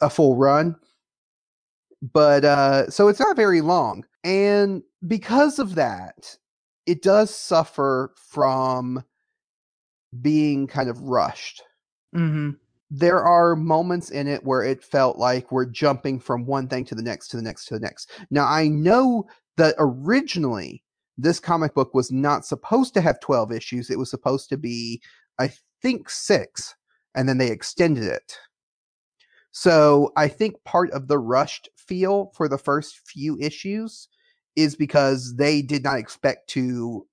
a 0.00 0.10
full 0.10 0.36
run. 0.36 0.76
But 2.12 2.44
uh 2.44 2.90
so 2.90 3.08
it's 3.08 3.20
not 3.20 3.36
very 3.36 3.60
long. 3.60 4.04
And 4.24 4.82
because 5.06 5.58
of 5.58 5.74
that 5.76 6.36
it 6.86 7.02
does 7.02 7.34
suffer 7.34 8.14
from 8.16 9.04
being 10.20 10.66
kind 10.66 10.88
of 10.88 11.00
rushed. 11.02 11.62
Mhm. 12.14 12.56
there 12.90 13.22
are 13.22 13.54
moments 13.54 14.10
in 14.10 14.26
it 14.26 14.42
where 14.44 14.62
it 14.62 14.82
felt 14.82 15.18
like 15.18 15.52
we're 15.52 15.66
jumping 15.66 16.18
from 16.18 16.46
one 16.46 16.66
thing 16.68 16.86
to 16.86 16.94
the 16.94 17.02
next 17.02 17.28
to 17.28 17.36
the 17.36 17.42
next 17.42 17.66
to 17.66 17.74
the 17.74 17.80
next. 17.80 18.10
Now 18.30 18.46
i 18.46 18.66
know 18.68 19.26
that 19.58 19.74
originally 19.78 20.82
this 21.18 21.40
comic 21.40 21.74
book 21.74 21.92
was 21.94 22.10
not 22.12 22.46
supposed 22.46 22.94
to 22.94 23.00
have 23.00 23.20
12 23.20 23.52
issues 23.52 23.90
it 23.90 23.98
was 23.98 24.08
supposed 24.10 24.48
to 24.48 24.56
be 24.56 25.02
i 25.38 25.50
think 25.82 26.08
6 26.08 26.74
and 27.14 27.28
then 27.28 27.38
they 27.38 27.50
extended 27.50 28.04
it 28.04 28.38
so 29.50 30.12
I 30.14 30.28
think 30.28 30.62
part 30.64 30.90
of 30.92 31.08
the 31.08 31.18
rushed 31.18 31.68
feel 31.76 32.30
for 32.36 32.48
the 32.48 32.58
first 32.58 33.00
few 33.08 33.36
issues 33.40 34.08
is 34.56 34.76
because 34.76 35.34
they 35.36 35.62
did 35.62 35.82
not 35.82 35.98
expect 35.98 36.48
to 36.50 37.06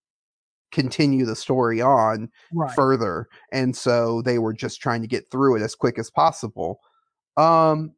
continue 0.71 1.25
the 1.25 1.35
story 1.35 1.81
on 1.81 2.29
Right. 2.53 2.75
further 2.75 3.29
and 3.51 3.75
so 3.75 4.21
they 4.21 4.37
were 4.37 4.53
just 4.53 4.81
trying 4.81 5.01
to 5.01 5.07
get 5.07 5.31
through 5.31 5.55
it 5.55 5.61
as 5.61 5.75
quick 5.75 5.97
as 5.97 6.11
possible. 6.11 6.81
Um 7.37 7.93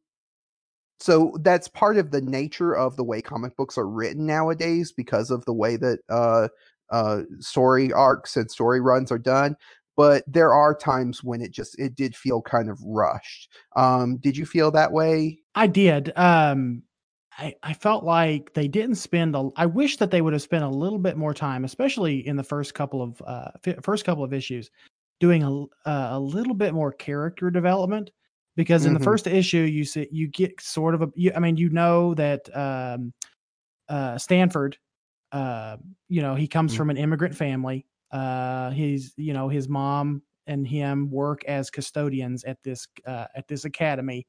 so 1.00 1.36
that's 1.42 1.68
part 1.68 1.96
of 1.96 2.10
the 2.10 2.20
nature 2.20 2.74
of 2.74 2.96
the 2.96 3.04
way 3.04 3.20
comic 3.22 3.56
books 3.56 3.78
are 3.78 3.88
written 3.88 4.26
nowadays 4.26 4.92
because 4.92 5.30
of 5.30 5.44
the 5.44 5.52
way 5.52 5.76
that 5.76 5.98
uh 6.08 6.48
uh 6.90 7.22
story 7.40 7.92
arcs 7.92 8.36
and 8.36 8.50
story 8.50 8.80
runs 8.80 9.12
are 9.12 9.18
done 9.18 9.56
but 9.96 10.22
there 10.26 10.52
are 10.52 10.74
times 10.74 11.22
when 11.24 11.40
it 11.42 11.50
just 11.50 11.78
it 11.78 11.94
did 11.94 12.14
feel 12.16 12.40
kind 12.42 12.70
of 12.70 12.78
rushed 12.84 13.50
um 13.76 14.16
did 14.18 14.36
you 14.36 14.46
feel 14.46 14.70
that 14.70 14.92
way 14.92 15.38
I 15.54 15.66
did. 15.66 16.12
Um, 16.16 16.84
I 17.32 17.54
I 17.62 17.72
felt 17.74 18.04
like 18.04 18.52
they 18.54 18.68
didn't 18.68 18.94
spend. 18.96 19.34
A, 19.34 19.48
I 19.56 19.66
wish 19.66 19.96
that 19.98 20.10
they 20.10 20.20
would 20.20 20.32
have 20.32 20.42
spent 20.42 20.64
a 20.64 20.68
little 20.68 20.98
bit 20.98 21.16
more 21.16 21.34
time, 21.34 21.64
especially 21.64 22.26
in 22.26 22.36
the 22.36 22.44
first 22.44 22.74
couple 22.74 23.02
of 23.02 23.20
uh 23.26 23.50
fi- 23.62 23.76
first 23.82 24.04
couple 24.04 24.22
of 24.24 24.32
issues. 24.32 24.70
doing 25.20 25.42
a 25.44 25.62
uh, 25.88 26.10
a 26.12 26.20
little 26.20 26.54
bit 26.54 26.74
more 26.74 26.92
character 26.92 27.50
development 27.50 28.10
because 28.58 28.84
in 28.86 28.92
Mhm. 28.92 28.98
the 28.98 29.04
first 29.04 29.26
issue 29.28 29.60
you 29.60 29.84
see 29.84 30.08
you 30.12 30.28
get 30.28 30.60
sort 30.60 30.94
of 30.94 31.02
a 31.02 31.08
you, 31.14 31.32
I 31.34 31.38
mean 31.40 31.56
you 31.56 31.70
know 31.70 32.14
that 32.14 32.54
um, 32.56 33.14
uh, 33.88 34.18
Stanford, 34.18 34.76
uh, 35.32 35.78
you 36.08 36.22
know 36.22 36.34
he 36.34 36.48
comes 36.48 36.74
Mm. 36.74 36.76
from 36.76 36.90
an 36.90 36.98
immigrant 36.98 37.34
family. 37.36 37.86
Uh, 38.12 38.70
he's 38.72 39.14
you 39.16 39.32
know 39.32 39.48
his 39.48 39.68
mom 39.68 40.22
and 40.48 40.66
him 40.66 41.10
work 41.10 41.44
as 41.46 41.70
custodians 41.70 42.44
at 42.44 42.58
this 42.64 42.88
uh, 43.06 43.26
at 43.36 43.48
this 43.48 43.64
academy, 43.64 44.26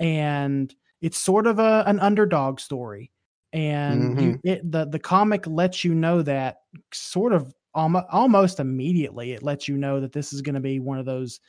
and 0.00 0.74
it's 1.02 1.18
sort 1.18 1.46
of 1.46 1.58
a 1.58 1.84
an 1.86 2.00
underdog 2.00 2.60
story. 2.60 3.10
And 3.52 4.12
you, 4.20 4.36
it, 4.44 4.70
the 4.70 4.86
the 4.86 4.98
comic 4.98 5.46
lets 5.46 5.84
you 5.84 5.94
know 5.94 6.22
that 6.22 6.58
sort 6.92 7.32
of 7.32 7.54
almost 7.74 8.06
almost 8.10 8.60
immediately. 8.60 9.32
It 9.32 9.42
lets 9.42 9.68
you 9.68 9.76
know 9.78 10.00
that 10.00 10.12
this 10.12 10.32
is 10.32 10.42
going 10.42 10.56
to 10.56 10.60
be 10.60 10.80
one 10.80 10.98
of 10.98 11.06
those 11.06 11.40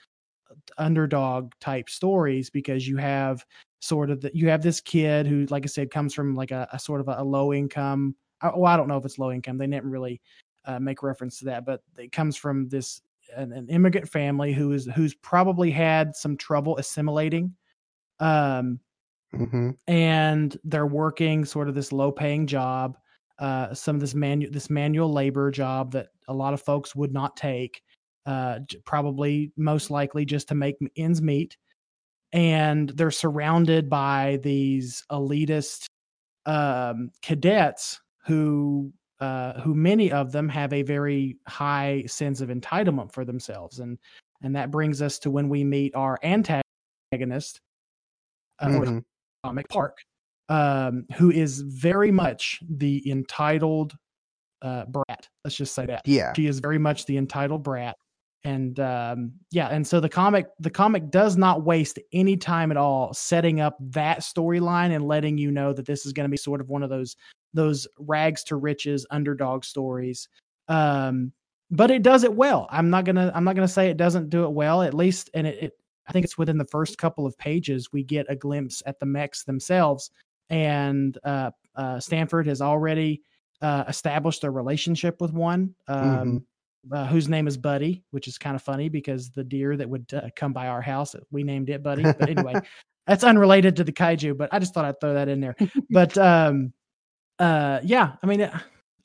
underdog 0.78 1.52
type 1.60 1.89
stories 1.89 2.50
because 2.50 2.88
you 2.88 2.98
have 2.98 3.46
sort 3.80 4.10
of 4.10 4.22
the, 4.22 4.32
you 4.34 4.50
have 4.50 4.62
this 4.62 4.82
kid 4.82 5.28
who, 5.28 5.46
like 5.50 5.63
I 5.63 5.68
said, 5.68 5.91
comes 5.91 6.13
from 6.13 6.36
like 6.36 6.52
a, 6.52 6.68
a 6.74 6.80
sort 6.80 7.02
of 7.02 7.08
a, 7.08 7.15
a 7.20 7.24
low 7.24 7.54
income. 7.54 8.15
Well, 8.41 8.65
I 8.65 8.78
don't 8.78 8.88
know 8.88 8.98
if 8.98 9.06
it's 9.06 9.20
low 9.20 9.32
income. 9.32 9.58
They 9.58 9.68
didn't 9.68 9.89
really 9.89 10.22
uh, 10.65 10.80
make 10.80 11.04
reference 11.04 11.39
to 11.39 11.46
that, 11.46 11.65
but 11.65 11.82
it 11.98 12.12
comes 12.12 12.36
from 12.36 12.68
this 12.68 13.02
an, 13.36 13.52
an 13.54 13.68
immigrant 13.70 14.08
family 14.08 14.54
who 14.54 14.72
is 14.72 14.88
who's 14.96 15.15
probably 15.15 15.72
had 15.72 16.15
some 16.15 16.38
trouble 16.38 16.78
assimilating. 16.78 17.56
Um, 18.20 18.80
hmm 19.34 19.72
and 19.88 20.58
they're 20.63 20.88
working 20.88 21.44
sort 21.44 21.68
of 21.68 21.76
this 21.76 21.91
low 21.91 22.12
paying 22.12 22.48
job 22.48 22.98
uh 23.39 23.74
some 23.74 23.96
of 23.96 24.00
this 24.00 24.15
manual 24.15 24.50
this 24.52 24.70
manual 24.70 25.12
labor 25.12 25.52
job 25.52 25.91
that 25.91 26.08
a 26.30 26.34
lot 26.34 26.54
of 26.54 26.62
folks 26.62 26.96
would 26.96 27.12
not 27.12 27.36
take 27.36 27.82
uh 28.25 28.59
probably 28.85 29.51
most 29.57 29.91
likely 29.91 30.25
just 30.25 30.47
to 30.49 30.55
make 30.55 30.77
ends 30.97 31.21
meet. 31.21 31.57
And 32.33 32.89
they're 32.89 33.11
surrounded 33.11 33.89
by 33.89 34.39
these 34.43 35.03
elitist 35.11 35.85
um 36.45 37.11
cadets 37.21 37.99
who 38.25 38.91
uh 39.19 39.59
who 39.61 39.73
many 39.73 40.11
of 40.11 40.31
them 40.31 40.49
have 40.49 40.73
a 40.73 40.81
very 40.83 41.38
high 41.47 42.03
sense 42.07 42.41
of 42.41 42.49
entitlement 42.49 43.11
for 43.13 43.25
themselves. 43.25 43.79
And 43.79 43.97
and 44.41 44.55
that 44.55 44.71
brings 44.71 45.01
us 45.01 45.19
to 45.19 45.31
when 45.31 45.49
we 45.49 45.63
meet 45.63 45.95
our 45.95 46.19
antagonist 46.23 47.61
uh, 48.61 48.69
or 48.71 48.85
hmm 48.85 48.99
comic 49.43 49.69
park 49.69 49.99
um 50.49 51.05
who 51.15 51.31
is 51.31 51.61
very 51.61 52.11
much 52.11 52.59
the 52.69 53.09
entitled 53.09 53.95
uh 54.61 54.85
brat. 54.85 55.27
Let's 55.43 55.55
just 55.55 55.75
say 55.75 55.85
that. 55.88 56.01
Yeah. 56.05 56.33
she 56.35 56.47
is 56.47 56.59
very 56.59 56.79
much 56.79 57.05
the 57.05 57.17
entitled 57.17 57.63
brat 57.63 57.95
and 58.45 58.79
um 58.79 59.31
yeah 59.51 59.67
and 59.69 59.86
so 59.86 59.99
the 59.99 60.08
comic 60.08 60.45
the 60.60 60.69
comic 60.69 61.10
does 61.10 61.36
not 61.36 61.63
waste 61.65 61.97
any 62.13 62.38
time 62.38 62.69
at 62.69 62.77
all 62.77 63.12
setting 63.13 63.60
up 63.60 63.75
that 63.81 64.19
storyline 64.19 64.95
and 64.95 65.05
letting 65.05 65.38
you 65.38 65.51
know 65.51 65.73
that 65.73 65.88
this 65.88 66.05
is 66.05 66.13
going 66.13 66.25
to 66.25 66.31
be 66.31 66.38
sort 66.38 66.62
of 66.62 66.69
one 66.69 66.84
of 66.84 66.89
those 66.89 67.17
those 67.53 67.88
rags 67.99 68.43
to 68.43 68.55
riches 68.55 69.05
underdog 69.10 69.65
stories. 69.65 70.29
Um 70.67 71.34
but 71.71 71.89
it 71.89 72.03
does 72.03 72.23
it 72.23 72.34
well. 72.34 72.67
I'm 72.69 72.91
not 72.91 73.03
gonna 73.03 73.31
i'm 73.34 73.43
not 73.43 73.55
gonna 73.55 73.67
say 73.67 73.89
it 73.89 73.97
doesn't 73.97 74.29
do 74.29 74.45
it 74.45 74.51
well 74.51 74.84
at 74.84 74.93
least 74.93 75.31
and 75.34 75.47
it, 75.47 75.63
it 75.63 75.71
i 76.08 76.12
think 76.12 76.23
it's 76.23 76.38
within 76.38 76.60
the 76.60 76.65
first 76.65 76.99
couple 76.99 77.25
of 77.25 77.36
pages 77.39 77.91
we 77.91 78.03
get 78.03 78.27
a 78.29 78.36
glimpse 78.36 78.84
at 78.86 78.99
the 78.99 79.05
mechs 79.08 79.43
themselves. 79.43 80.12
And 80.51 81.17
uh, 81.23 81.49
uh 81.73 81.99
stanford 81.99 82.45
has 82.45 82.62
already 82.62 83.23
uh 83.62 83.86
established 83.88 84.43
a 84.43 84.51
relationship 84.51 85.19
with 85.19 85.34
one. 85.34 85.73
Um 85.88 86.45
uh, 86.91 87.08
whose 87.08 87.28
name 87.28 87.48
is 87.48 87.58
Buddy, 87.58 88.04
which 88.12 88.28
is 88.28 88.38
kind 88.38 88.56
of 88.56 88.62
funny 88.62 88.89
because 88.89 89.30
the 89.30 89.43
deer 89.43 89.78
that 89.78 89.89
would 89.89 90.06
uh, 90.13 90.30
come 90.36 90.54
by 90.54 90.67
our 90.67 90.82
house, 90.82 91.15
we 91.32 91.43
named 91.43 91.69
it 91.69 91.84
Buddy. 91.84 92.04
But 92.04 92.30
anyway, 92.30 92.56
that's 93.08 93.24
unrelated 93.24 93.76
to 93.78 93.84
the 93.84 93.91
kaiju, 93.91 94.38
but 94.38 94.50
I 94.54 94.60
just 94.60 94.74
thought 94.74 94.86
I'd 94.86 95.00
throw 95.00 95.13
that 95.13 95.30
in 95.30 95.39
there. 95.39 95.56
But 95.89 96.17
um, 96.17 96.74
uh, 97.39 97.80
yeah, 97.84 98.13
I 98.21 98.28
mean, 98.28 98.50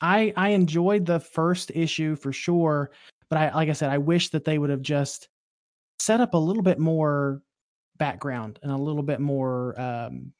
I 0.01 0.33
I 0.37 0.51
enjoyed 0.51 1.07
the 1.07 1.21
first 1.21 1.71
issue 1.75 2.17
for 2.17 2.33
sure, 2.33 2.91
but 3.29 3.39
I 3.39 3.55
like 3.55 3.69
I 3.69 3.75
said, 3.75 3.91
I 3.91 3.99
wish 3.99 4.31
that 4.31 4.45
they 4.45 4.59
would 4.59 4.71
have 4.71 4.83
just 4.83 5.29
set 5.99 6.21
up 6.21 6.35
a 6.35 6.39
little 6.39 6.63
bit 6.63 6.79
more 6.79 7.43
background 7.99 8.59
and 8.63 8.73
a 8.73 8.77
little 8.77 9.03
bit 9.03 9.21
more 9.21 9.79
um, 9.81 10.33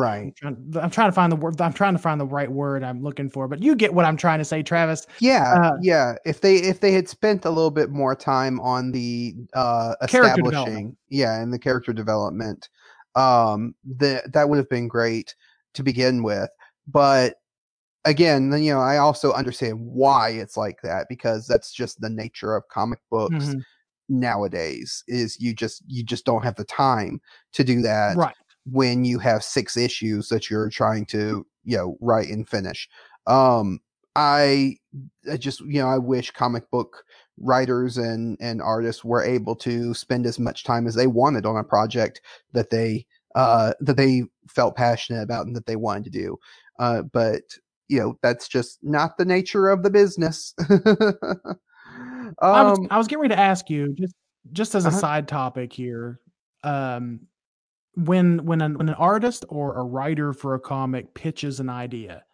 yeah, 0.00 0.20
I'm 0.22 0.32
Right. 0.32 0.34
trying, 0.36 0.72
I'm 0.82 0.90
trying 0.90 1.08
to 1.08 1.12
find 1.12 1.32
the 1.32 1.36
word. 1.36 1.60
I'm 1.60 1.72
trying 1.72 1.94
to 1.94 1.98
find 1.98 2.20
the 2.20 2.26
right 2.26 2.50
word 2.50 2.84
I'm 2.84 3.02
looking 3.02 3.30
for, 3.30 3.48
but 3.48 3.62
you 3.62 3.74
get 3.76 3.94
what 3.94 4.04
I'm 4.04 4.16
trying 4.16 4.38
to 4.38 4.44
say, 4.44 4.62
Travis. 4.62 5.06
Yeah, 5.18 5.56
Uh, 5.56 5.72
yeah. 5.76 6.16
If 6.24 6.40
they 6.40 6.56
if 6.56 6.80
they 6.80 6.92
had 6.92 7.08
spent 7.08 7.44
a 7.44 7.50
little 7.50 7.70
bit 7.70 7.90
more 7.90 8.14
time 8.16 8.58
on 8.60 8.92
the 8.92 9.34
uh 9.54 9.94
establishing, 10.02 10.96
yeah, 11.08 11.40
and 11.40 11.52
the 11.52 11.58
character 11.58 11.92
development, 11.92 12.68
um, 13.14 13.74
the, 13.84 14.22
that 14.32 14.48
would 14.48 14.58
have 14.58 14.68
been 14.68 14.88
great 14.88 15.34
to 15.74 15.82
begin 15.82 16.22
with. 16.22 16.50
But 16.88 17.36
again, 18.04 18.50
then, 18.50 18.62
you 18.62 18.72
know, 18.74 18.80
I 18.80 18.98
also 18.98 19.32
understand 19.32 19.78
why 19.80 20.30
it's 20.30 20.56
like 20.56 20.78
that 20.82 21.06
because 21.08 21.46
that's 21.46 21.72
just 21.72 22.00
the 22.00 22.10
nature 22.10 22.56
of 22.56 22.68
comic 22.68 23.00
books 23.10 23.56
Mhm. 23.56 23.62
nowadays. 24.08 25.04
Is 25.08 25.38
you 25.40 25.54
just 25.54 25.82
you 25.86 26.02
just 26.04 26.24
don't 26.24 26.44
have 26.44 26.56
the 26.56 26.64
time 26.64 27.20
to 27.54 27.64
do 27.64 27.82
that 27.82 28.18
Right. 28.18 28.34
When 28.64 29.04
you 29.04 29.18
have 29.18 29.42
six 29.42 29.76
issues 29.76 30.28
that 30.28 30.48
you're 30.50 30.70
trying 30.70 31.04
to 31.06 31.46
you 31.64 31.76
know 31.76 31.96
write 32.00 32.28
and 32.28 32.48
finish 32.48 32.88
um 33.26 33.80
i 34.16 34.76
I 35.30 35.36
just 35.36 35.60
you 35.60 35.80
know 35.80 35.88
i 35.88 35.98
wish 35.98 36.30
comic 36.30 36.70
book 36.70 37.04
writers 37.38 37.96
and 37.96 38.36
and 38.40 38.60
artists 38.60 39.04
were 39.04 39.22
able 39.24 39.56
to 39.56 39.94
spend 39.94 40.26
as 40.26 40.38
much 40.38 40.64
time 40.64 40.86
as 40.86 40.94
they 40.94 41.06
wanted 41.06 41.46
on 41.46 41.56
a 41.56 41.64
project 41.64 42.20
that 42.52 42.70
they 42.70 43.06
uh 43.34 43.72
that 43.80 43.96
they 43.96 44.24
felt 44.48 44.76
passionate 44.76 45.22
about 45.22 45.46
and 45.46 45.56
that 45.56 45.66
they 45.66 45.76
wanted 45.76 46.04
to 46.04 46.10
do 46.10 46.36
uh 46.78 47.02
but 47.02 47.42
you 47.88 47.98
know 47.98 48.16
that's 48.22 48.48
just 48.48 48.78
not 48.82 49.16
the 49.18 49.24
nature 49.24 49.68
of 49.70 49.82
the 49.82 49.90
business 49.90 50.54
I 52.42 52.62
was 52.62 52.78
um 52.78 52.86
I 52.90 52.98
was 52.98 53.06
getting 53.06 53.22
ready 53.22 53.34
to 53.34 53.40
ask 53.40 53.70
you 53.70 53.94
just 53.94 54.14
just 54.52 54.74
as 54.74 54.84
a 54.84 54.88
Uh-huh. 54.88 55.00
side 55.00 55.28
topic 55.28 55.72
here. 55.72 56.20
Um, 56.64 57.20
when 57.94 58.44
when 58.46 58.60
an 58.62 58.78
when 58.78 58.88
an 58.88 58.94
artist 58.96 59.44
or 59.48 59.76
a 59.78 59.84
writer 59.84 60.32
for 60.32 60.54
a 60.54 60.60
comic 60.60 61.14
pitches 61.14 61.60
an 61.60 61.68
idea, 61.68 62.24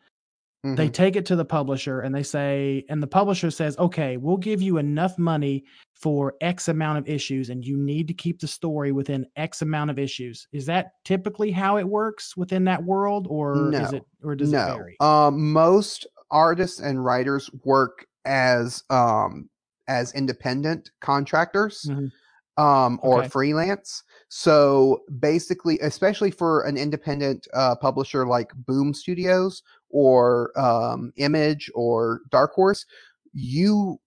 they 0.75 0.89
mhm. 0.89 0.93
take 0.93 1.17
it 1.17 1.27
to 1.27 1.37
the 1.37 1.45
publisher 1.45 2.01
and 2.01 2.15
they 2.15 2.23
say, 2.23 2.85
and 2.89 3.03
the 3.03 3.07
publisher 3.07 3.51
says, 3.51 3.79
"Okay, 3.79 4.17
we'll 4.17 4.37
give 4.37 4.63
you 4.63 4.79
enough 4.79 5.19
money 5.19 5.65
for 5.95 6.35
X 6.41 6.69
amount 6.69 6.99
of 6.99 7.09
issues, 7.09 7.51
and 7.51 7.65
you 7.65 7.77
need 7.77 8.09
to 8.09 8.15
keep 8.15 8.41
the 8.41 8.49
story 8.49 8.93
within 8.93 9.27
X 9.37 9.63
amount 9.63 9.91
of 9.91 9.99
issues." 9.99 10.47
Is 10.53 10.67
that 10.67 10.93
typically 11.05 11.51
how 11.51 11.79
it 11.79 11.89
works 11.89 12.37
within 12.37 12.65
that 12.65 12.85
world, 12.85 13.27
or 13.31 13.75
is 13.79 13.93
it 13.93 14.07
or 14.23 14.35
does 14.37 14.53
it 14.53 14.63
vary? 14.63 15.01
um 15.01 15.53
most 15.53 16.07
artists 16.31 16.81
and 16.81 17.05
writers 17.05 17.51
work 17.65 18.07
as 18.25 18.85
um 18.91 19.49
as 19.89 20.13
independent 20.15 20.91
contractors 21.01 21.91
Mhm. 21.91 22.13
um 22.59 23.01
or 23.03 23.23
Okay. 23.23 23.29
freelance 23.31 24.03
so 24.29 25.03
basically 25.21 25.79
especially 25.81 26.31
for 26.31 26.63
an 26.63 26.77
independent 26.77 27.49
uh 27.55 27.75
publisher 27.75 28.27
like 28.27 28.53
boom 28.67 28.93
studios 28.93 29.63
or 29.89 30.53
um 30.59 31.13
image 31.17 31.71
or 31.75 32.21
dark 32.31 32.53
horse 32.53 32.85
you 33.33 33.99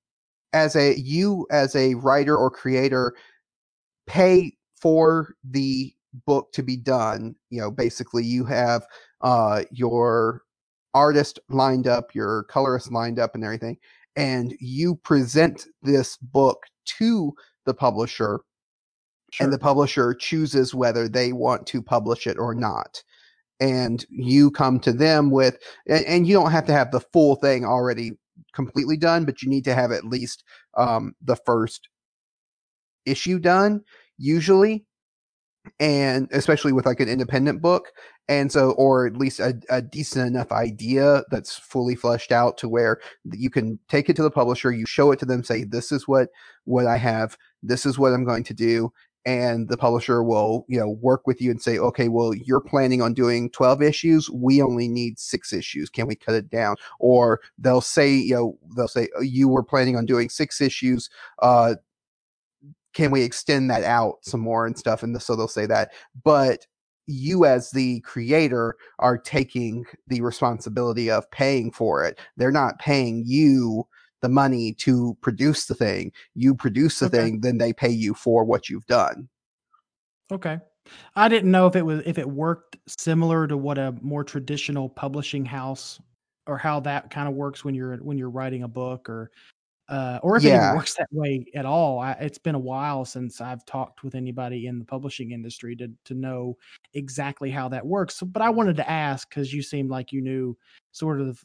as 0.54 0.76
a 0.76 0.98
you 1.00 1.48
as 1.52 1.76
a 1.76 1.96
writer 1.96 2.36
or 2.36 2.50
creator 2.50 3.14
pay 4.08 4.56
for 4.76 5.36
the 5.44 5.94
book 6.26 6.52
to 6.52 6.62
be 6.64 6.76
done. 6.76 7.36
You 7.50 7.62
know 7.62 7.72
basically 7.72 8.24
you 8.24 8.44
have 8.46 8.86
uh 9.22 9.64
your 9.72 10.42
artist 10.94 11.40
lined 11.50 11.88
up 11.88 12.14
your 12.14 12.44
colorist 12.44 12.92
lined 12.92 13.18
up 13.18 13.34
and 13.34 13.44
everything 13.44 13.78
and 14.18 14.54
you 14.60 14.96
present 14.96 15.68
this 15.82 16.18
book 16.18 16.64
to 16.84 17.34
the 17.66 17.74
publisher 17.74 18.42
and 19.40 19.54
the 19.54 19.60
publisher 19.60 20.14
chooses 20.14 20.76
whether 20.76 21.08
they 21.08 21.34
want 21.34 21.66
to 21.68 21.82
publish 21.82 22.28
it 22.28 22.38
or 22.38 22.54
not. 22.54 23.04
And 23.60 24.04
you 24.10 24.52
come 24.52 24.80
to 24.82 24.92
them 24.92 25.30
with 25.30 25.58
and, 25.88 26.04
and 26.06 26.28
you 26.28 26.34
don't 26.34 26.52
have 26.52 26.66
to 26.66 26.74
have 26.74 26.92
the 26.92 27.00
full 27.00 27.36
thing 27.36 27.64
already 27.64 28.12
completely 28.54 28.98
done 28.98 29.24
but 29.24 29.42
you 29.42 29.50
need 29.50 29.64
to 29.66 29.76
have 29.76 29.92
at 29.92 30.04
least 30.04 30.44
um, 30.78 31.14
the 31.22 31.36
first 31.36 31.88
issue 33.06 33.40
done 33.40 33.82
usually. 34.18 34.86
And 35.80 36.28
especially 36.32 36.74
with 36.74 36.88
like 36.88 37.00
an 37.00 37.08
independent 37.08 37.62
book. 37.62 37.92
And 38.28 38.52
so 38.52 38.72
or 38.72 39.06
at 39.06 39.18
least 39.18 39.40
a, 39.40 39.60
a 39.70 39.80
decent 39.82 40.26
enough 40.26 40.52
idea 40.52 41.24
that's 41.30 41.56
fully 41.56 41.96
fleshed 41.96 42.32
out 42.32 42.58
to 42.60 42.70
where 42.70 43.00
you 43.32 43.52
can 43.52 43.78
take 43.90 44.10
it 44.10 44.16
to 44.16 44.24
the 44.24 44.32
publisher 44.32 44.72
you 44.72 44.88
show 44.88 45.12
it 45.12 45.20
to 45.20 45.26
them 45.26 45.44
say 45.44 45.64
this 45.64 45.92
is 45.92 46.08
what 46.08 46.30
what 46.66 46.88
i 46.88 46.98
have. 46.98 47.38
This 47.62 47.86
is 47.86 48.00
what 48.00 48.14
i'm 48.14 48.26
going 48.26 48.44
to 48.46 48.56
do 48.56 48.92
and 49.26 49.70
the 49.70 49.78
publisher 49.78 50.24
will 50.24 50.66
you 50.68 50.80
know 50.80 50.90
work 50.90 51.28
with 51.28 51.42
you 51.42 51.52
and 51.52 51.62
say 51.62 51.78
okay 51.78 52.08
well 52.08 52.34
you're 52.34 52.62
planning 52.62 53.02
on 53.02 53.14
doing 53.14 53.50
12 53.52 53.82
issues. 53.82 54.30
We 54.30 54.62
only 54.62 54.88
need 54.88 55.20
six 55.20 55.54
issues. 55.54 55.90
Can 55.90 56.08
we 56.08 56.16
cut 56.16 56.36
it 56.36 56.50
down? 56.50 56.76
Or 57.00 57.42
they'll 57.58 57.82
say 57.82 58.14
you 58.14 58.36
know 58.36 58.58
they'll 58.76 58.88
say 58.88 59.10
oh, 59.18 59.22
you 59.22 59.48
were 59.48 59.64
planning 59.64 59.96
on 59.96 60.06
doing 60.06 60.30
six 60.30 60.62
issues. 60.62 61.10
Uh 61.42 61.76
can 62.94 63.12
we 63.12 63.24
extend 63.24 63.70
that 63.70 63.84
out 63.84 64.18
some 64.22 64.42
more 64.42 64.66
and 64.66 64.78
stuff? 64.78 65.02
And 65.02 65.20
so 65.22 65.36
they'll 65.36 65.48
say 65.48 65.66
that. 65.66 65.92
But 66.24 66.68
you 67.08 67.46
as 67.46 67.72
the 67.72 68.00
creator 68.02 68.76
are 69.00 69.18
taking 69.18 69.86
the 70.08 70.22
responsibility 70.22 71.10
of 71.10 71.30
paying 71.32 71.72
for 71.72 72.06
it. 72.06 72.20
They're 72.38 72.52
not 72.52 72.80
paying 72.80 73.24
you 73.26 73.88
the 74.22 74.30
money 74.30 74.74
to 74.74 75.18
produce 75.22 75.66
the 75.66 75.76
thing. 75.76 76.12
You 76.36 76.56
produce 76.56 77.00
the 77.00 77.08
Okay. 77.08 77.18
thing, 77.18 77.42
then 77.42 77.58
they 77.58 77.74
pay 77.74 77.90
you 77.90 78.14
for 78.14 78.44
what 78.44 78.70
you've 78.70 78.86
done. 78.88 79.28
Okay. 80.32 80.60
I 81.16 81.28
didn't 81.30 81.52
know 81.52 81.68
if 81.68 81.76
it 81.76 81.84
was 81.84 82.02
if 82.06 82.18
it 82.18 82.28
worked 82.30 82.78
similar 82.88 83.48
to 83.48 83.58
what 83.58 83.78
a 83.78 83.94
more 84.02 84.24
traditional 84.24 84.90
publishing 84.90 85.46
house 85.46 86.00
or 86.48 86.58
how 86.58 86.80
that 86.82 87.12
kind 87.12 87.28
of 87.28 87.36
works 87.36 87.64
when 87.64 87.76
you're 87.76 87.98
when 87.98 88.18
you're 88.18 88.30
writing 88.30 88.64
a 88.64 88.68
book 88.68 89.10
or 89.10 89.32
uh, 89.90 90.20
or 90.24 90.38
if 90.38 90.46
it 90.46 90.48
even 90.48 90.74
works 90.74 90.96
that 90.96 91.08
way 91.12 91.46
at 91.54 91.66
all. 91.66 92.00
I, 92.00 92.14
it's 92.14 92.38
been 92.38 92.56
a 92.56 92.60
while 92.60 93.04
since 93.04 93.42
I've 93.42 93.66
talked 93.66 94.04
with 94.04 94.16
anybody 94.16 94.68
in 94.68 94.80
the 94.80 94.86
publishing 94.86 95.32
industry 95.32 95.76
to 95.78 95.92
to 96.06 96.14
know 96.14 96.58
exactly 96.94 97.52
how 97.52 97.68
that 97.70 97.86
works. 97.86 98.16
So, 98.16 98.26
but 98.26 98.42
I 98.42 98.50
wanted 98.50 98.78
to 98.78 98.90
ask 98.90 99.30
because 99.30 99.54
you 99.54 99.62
seemed 99.62 99.90
like 99.90 100.12
you 100.12 100.22
knew 100.22 100.58
sort 100.94 101.22
of 101.22 101.44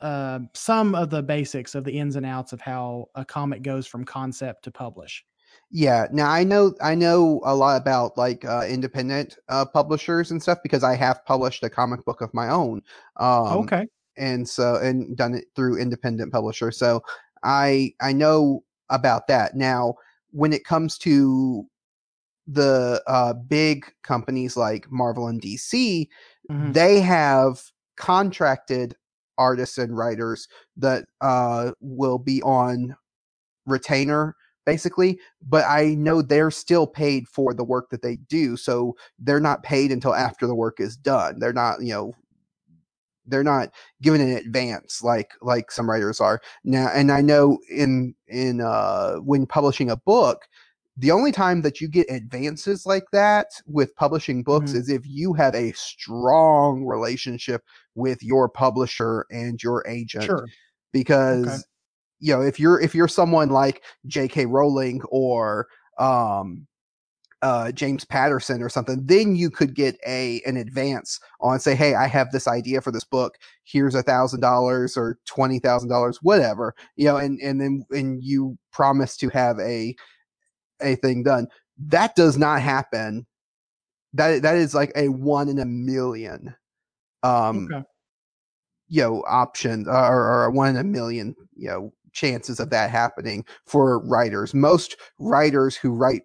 uh, 0.00 0.40
some 0.54 0.94
of 0.94 1.10
the 1.10 1.22
basics 1.22 1.74
of 1.74 1.84
the 1.84 1.92
ins 1.98 2.16
and 2.16 2.26
outs 2.26 2.52
of 2.52 2.60
how 2.60 3.06
a 3.14 3.24
comic 3.24 3.62
goes 3.62 3.86
from 3.86 4.04
concept 4.04 4.64
to 4.64 4.70
publish. 4.70 5.24
Yeah. 5.70 6.06
Now 6.12 6.30
I 6.30 6.44
know 6.44 6.74
I 6.80 6.94
know 6.94 7.40
a 7.44 7.54
lot 7.54 7.80
about 7.80 8.16
like 8.18 8.44
uh, 8.44 8.64
independent 8.68 9.38
uh, 9.48 9.64
publishers 9.64 10.30
and 10.30 10.42
stuff 10.42 10.58
because 10.62 10.84
I 10.84 10.94
have 10.96 11.24
published 11.24 11.62
a 11.62 11.70
comic 11.70 12.04
book 12.04 12.20
of 12.20 12.32
my 12.34 12.48
own. 12.48 12.82
Um, 13.16 13.58
okay. 13.62 13.86
and 14.16 14.48
so 14.48 14.76
and 14.76 15.16
done 15.16 15.34
it 15.34 15.46
through 15.56 15.78
independent 15.78 16.32
publisher. 16.32 16.70
So 16.70 17.02
I 17.44 17.92
I 18.00 18.12
know 18.12 18.64
about 18.90 19.26
that. 19.28 19.54
Now 19.56 19.94
when 20.32 20.52
it 20.52 20.64
comes 20.64 20.98
to 20.98 21.64
the 22.46 23.02
uh, 23.06 23.32
big 23.34 23.86
companies 24.02 24.56
like 24.56 24.90
Marvel 24.90 25.28
and 25.28 25.40
DC, 25.40 26.08
Mhm. 26.50 26.74
they 26.74 27.00
have 27.00 27.62
contracted 27.96 28.96
artists 29.38 29.78
and 29.78 29.96
writers 29.96 30.48
that 30.76 31.04
uh, 31.20 31.72
will 31.80 32.18
be 32.18 32.42
on 32.42 32.96
retainer 33.66 34.36
basically 34.66 35.18
but 35.46 35.64
i 35.68 35.94
know 35.94 36.22
they're 36.22 36.50
still 36.50 36.86
paid 36.86 37.26
for 37.28 37.54
the 37.54 37.64
work 37.64 37.88
that 37.90 38.02
they 38.02 38.16
do 38.16 38.56
so 38.56 38.94
they're 39.18 39.40
not 39.40 39.62
paid 39.62 39.90
until 39.92 40.14
after 40.14 40.46
the 40.46 40.54
work 40.54 40.80
is 40.80 40.96
done. 40.96 41.38
They're 41.38 41.52
not 41.52 41.82
you 41.82 41.92
know 41.92 42.12
they're 43.26 43.44
not 43.44 43.70
given 44.02 44.20
in 44.20 44.36
advance 44.36 45.02
like 45.02 45.32
like 45.40 45.70
some 45.70 45.88
writers 45.88 46.20
are. 46.20 46.40
Now 46.64 46.88
and 46.92 47.10
i 47.10 47.20
know 47.20 47.58
in 47.70 48.14
in 48.28 48.60
uh 48.60 49.16
when 49.16 49.46
publishing 49.46 49.90
a 49.90 49.96
book 49.96 50.42
the 50.96 51.10
only 51.10 51.32
time 51.32 51.62
that 51.62 51.80
you 51.80 51.88
get 51.88 52.08
advances 52.10 52.86
like 52.86 53.04
that 53.12 53.46
with 53.66 53.94
publishing 53.96 54.42
books 54.44 54.72
Mhm. 54.72 54.76
is 54.76 54.88
if 54.88 55.02
you 55.06 55.32
have 55.34 55.54
a 55.54 55.72
strong 55.72 56.84
relationship 56.84 57.62
with 57.94 58.22
your 58.22 58.48
publisher 58.48 59.26
and 59.30 59.62
your 59.62 59.84
agent 59.88 60.24
Sure. 60.24 60.46
because 60.92 61.66
you 62.20 62.32
know 62.34 62.40
if 62.42 62.60
you're 62.60 62.80
if 62.80 62.94
you're 62.94 63.08
someone 63.08 63.48
like 63.50 63.82
J.K. 64.06 64.46
Rowling 64.46 65.02
or 65.08 65.66
um 65.98 66.66
uh 67.42 67.72
James 67.72 68.04
Patterson 68.04 68.62
or 68.62 68.68
something 68.68 69.00
then 69.04 69.36
you 69.36 69.50
could 69.50 69.74
get 69.74 69.96
a 70.06 70.40
an 70.46 70.56
advance 70.56 71.20
on 71.40 71.58
say 71.60 71.74
hey 71.74 71.94
I 71.94 72.06
have 72.06 72.30
this 72.30 72.46
idea 72.48 72.80
for 72.80 72.90
this 72.92 73.04
book 73.04 73.36
here's 73.64 73.94
a 73.96 74.02
thousand 74.02 74.40
dollars 74.40 74.96
or 74.96 75.18
twenty 75.26 75.58
thousand 75.58 75.88
dollars 75.90 76.18
whatever 76.22 76.74
you 76.96 77.04
know 77.06 77.16
and 77.16 77.38
and 77.40 77.60
then 77.60 77.84
and 77.90 78.22
you 78.22 78.56
promise 78.72 79.16
to 79.18 79.28
have 79.30 79.58
a 79.60 79.94
a 80.80 80.96
thing 80.96 81.22
done 81.22 81.46
that 81.78 82.14
does 82.14 82.36
not 82.38 82.60
happen 82.60 83.26
that 84.12 84.42
that 84.42 84.56
is 84.56 84.74
like 84.74 84.92
a 84.96 85.08
one 85.08 85.48
in 85.48 85.58
a 85.58 85.64
million 85.64 86.54
um 87.22 87.68
Okay. 87.72 87.84
you 88.88 89.02
know 89.02 89.22
option 89.26 89.86
uh, 89.88 90.08
or, 90.08 90.44
or 90.44 90.50
one 90.50 90.70
in 90.70 90.76
a 90.76 90.84
million 90.84 91.34
you 91.56 91.68
know 91.68 91.92
chances 92.12 92.60
of 92.60 92.70
that 92.70 92.90
happening 92.90 93.44
for 93.66 93.98
writers 94.00 94.54
most 94.54 94.96
writers 95.18 95.74
who 95.76 95.90
write 95.92 96.22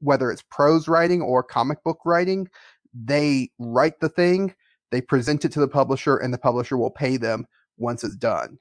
whether 0.00 0.30
it's 0.30 0.42
prose 0.42 0.86
writing 0.88 1.20
or 1.22 1.42
comic 1.42 1.82
book 1.82 1.98
writing 2.04 2.48
they 2.94 3.50
write 3.58 3.98
the 4.00 4.08
thing 4.08 4.54
they 4.90 5.00
present 5.00 5.44
it 5.44 5.50
to 5.52 5.60
the 5.60 5.68
publisher 5.68 6.18
and 6.18 6.32
the 6.32 6.38
publisher 6.38 6.76
will 6.76 6.90
pay 6.90 7.16
them 7.16 7.46
once 7.78 8.04
it's 8.04 8.16
done 8.16 8.58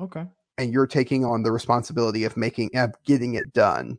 Okay. 0.00 0.26
And 0.58 0.72
you're 0.72 0.86
taking 0.86 1.24
on 1.24 1.42
the 1.42 1.52
responsibility 1.52 2.24
of 2.24 2.36
making 2.36 2.70
of 2.76 2.94
getting 3.04 3.34
it 3.34 3.52
done 3.52 3.98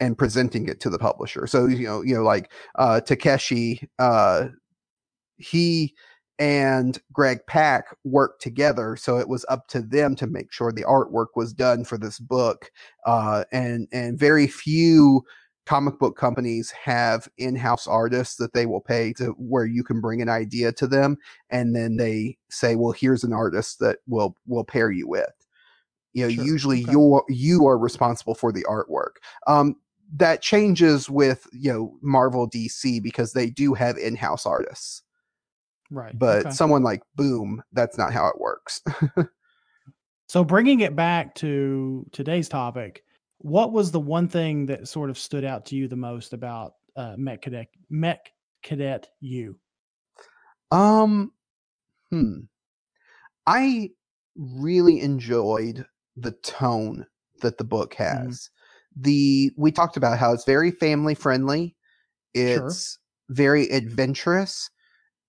and 0.00 0.18
presenting 0.18 0.68
it 0.68 0.80
to 0.80 0.90
the 0.90 0.98
publisher 0.98 1.46
so 1.46 1.66
you 1.66 1.86
know 1.86 2.02
you 2.02 2.14
know 2.14 2.22
like 2.22 2.50
uh 2.76 3.00
takeshi 3.00 3.88
uh 3.98 4.46
he 5.36 5.94
and 6.38 7.00
Greg 7.12 7.40
Pak 7.46 7.96
worked 8.04 8.42
together, 8.42 8.96
so 8.96 9.18
it 9.18 9.28
was 9.28 9.44
up 9.48 9.68
to 9.68 9.80
them 9.80 10.16
to 10.16 10.26
make 10.26 10.52
sure 10.52 10.72
the 10.72 10.82
artwork 10.82 11.28
was 11.36 11.52
done 11.52 11.84
for 11.84 11.98
this 11.98 12.18
book. 12.18 12.70
Uh, 13.06 13.44
and 13.52 13.86
and 13.92 14.18
very 14.18 14.46
few 14.46 15.22
comic 15.66 15.98
book 16.00 16.16
companies 16.16 16.72
have 16.72 17.28
in-house 17.38 17.86
artists 17.86 18.36
that 18.36 18.52
they 18.54 18.66
will 18.66 18.80
pay 18.80 19.12
to 19.12 19.26
where 19.38 19.66
you 19.66 19.84
can 19.84 20.00
bring 20.00 20.20
an 20.20 20.28
idea 20.28 20.72
to 20.72 20.86
them, 20.86 21.16
and 21.50 21.76
then 21.76 21.96
they 21.96 22.36
say, 22.50 22.74
"Well, 22.76 22.92
here's 22.92 23.24
an 23.24 23.32
artist 23.32 23.78
that 23.80 23.98
will 24.06 24.36
will 24.46 24.64
pair 24.64 24.90
you 24.90 25.06
with." 25.06 25.30
You 26.14 26.24
know, 26.24 26.28
Sure. 26.30 26.44
usually 26.44 26.82
Okay. 26.82 26.92
you're 26.92 27.24
you 27.28 27.66
are 27.66 27.78
responsible 27.78 28.34
for 28.34 28.52
the 28.52 28.64
artwork. 28.64 29.16
Um, 29.46 29.76
that 30.14 30.42
changes 30.42 31.08
with 31.08 31.46
you 31.52 31.72
know 31.72 31.98
Marvel, 32.02 32.48
DC 32.48 33.02
because 33.02 33.32
they 33.32 33.48
do 33.50 33.74
have 33.74 33.96
in-house 33.96 34.44
artists 34.46 35.02
Right. 35.90 36.18
but 36.18 36.46
okay. 36.46 36.50
someone 36.50 36.82
like 36.82 37.02
Boom, 37.16 37.62
that's 37.72 37.98
not 37.98 38.12
how 38.12 38.26
it 38.28 38.40
works. 38.40 38.82
So 40.28 40.42
bringing 40.44 40.80
it 40.80 40.96
back 40.96 41.34
to 41.36 42.06
today's 42.12 42.48
topic, 42.48 43.04
what 43.38 43.72
was 43.72 43.90
the 43.90 44.00
one 44.00 44.28
thing 44.28 44.66
that 44.66 44.88
sort 44.88 45.10
of 45.10 45.18
stood 45.18 45.44
out 45.44 45.66
to 45.66 45.76
you 45.76 45.88
the 45.88 45.96
most 45.96 46.32
about 46.32 46.74
uh, 46.96 47.16
Mech 47.18 47.42
Cadet 47.42 47.68
Mech 47.90 48.32
Cadet 48.62 49.08
Yu? 49.20 49.58
um, 50.70 51.32
hmm. 52.10 52.40
I 53.46 53.90
really 54.36 55.00
enjoyed 55.00 55.86
the 56.16 56.32
tone 56.32 57.06
that 57.40 57.58
the 57.58 57.64
book 57.64 57.94
has. 57.94 58.50
The 58.96 59.52
we 59.56 59.72
talked 59.72 59.96
about 59.96 60.18
how 60.18 60.32
it's 60.32 60.44
very 60.44 60.70
family 60.70 61.14
friendly. 61.14 61.76
Sure. 62.44 62.64
It's 62.66 62.98
very 63.30 63.68
adventurous 63.70 64.70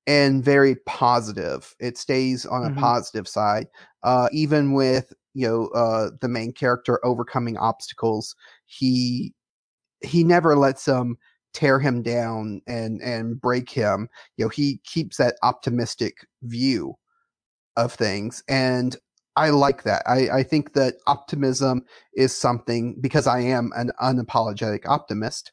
and 0.08 0.44
very 0.44 0.76
positive. 0.86 1.76
It 1.80 1.98
stays 1.98 2.46
on 2.46 2.66
a 2.66 2.70
Mhm. 2.70 2.80
positive 2.80 3.28
side. 3.28 3.68
Uh, 4.04 4.30
even 4.34 4.74
with 4.74 5.14
you 5.34 5.48
know 5.48 5.68
uh, 5.70 6.12
the 6.22 6.30
main 6.30 6.54
character 6.54 7.06
overcoming 7.06 7.58
obstacles, 7.58 8.36
he 8.66 9.34
he 10.02 10.24
never 10.24 10.56
lets 10.58 10.86
them 10.86 11.18
tear 11.54 11.80
him 11.80 12.02
down 12.04 12.62
and 12.68 13.02
and 13.02 13.40
break 13.42 13.70
him. 13.70 14.10
You 14.38 14.46
know 14.46 14.50
he 14.50 14.80
keeps 14.86 15.18
that 15.18 15.36
optimistic 15.44 16.28
view 16.44 16.96
of 17.78 17.94
things, 17.94 18.44
and 18.48 18.98
I 19.36 19.50
like 19.50 19.84
that. 19.84 20.04
I, 20.06 20.30
I 20.30 20.44
think 20.44 20.74
that 20.74 20.96
optimism 21.08 21.86
is 22.16 22.36
something 22.36 22.96
because 23.02 23.26
I 23.26 23.40
am 23.40 23.72
an 23.76 23.92
unapologetic 24.02 24.88
optimist. 24.88 25.52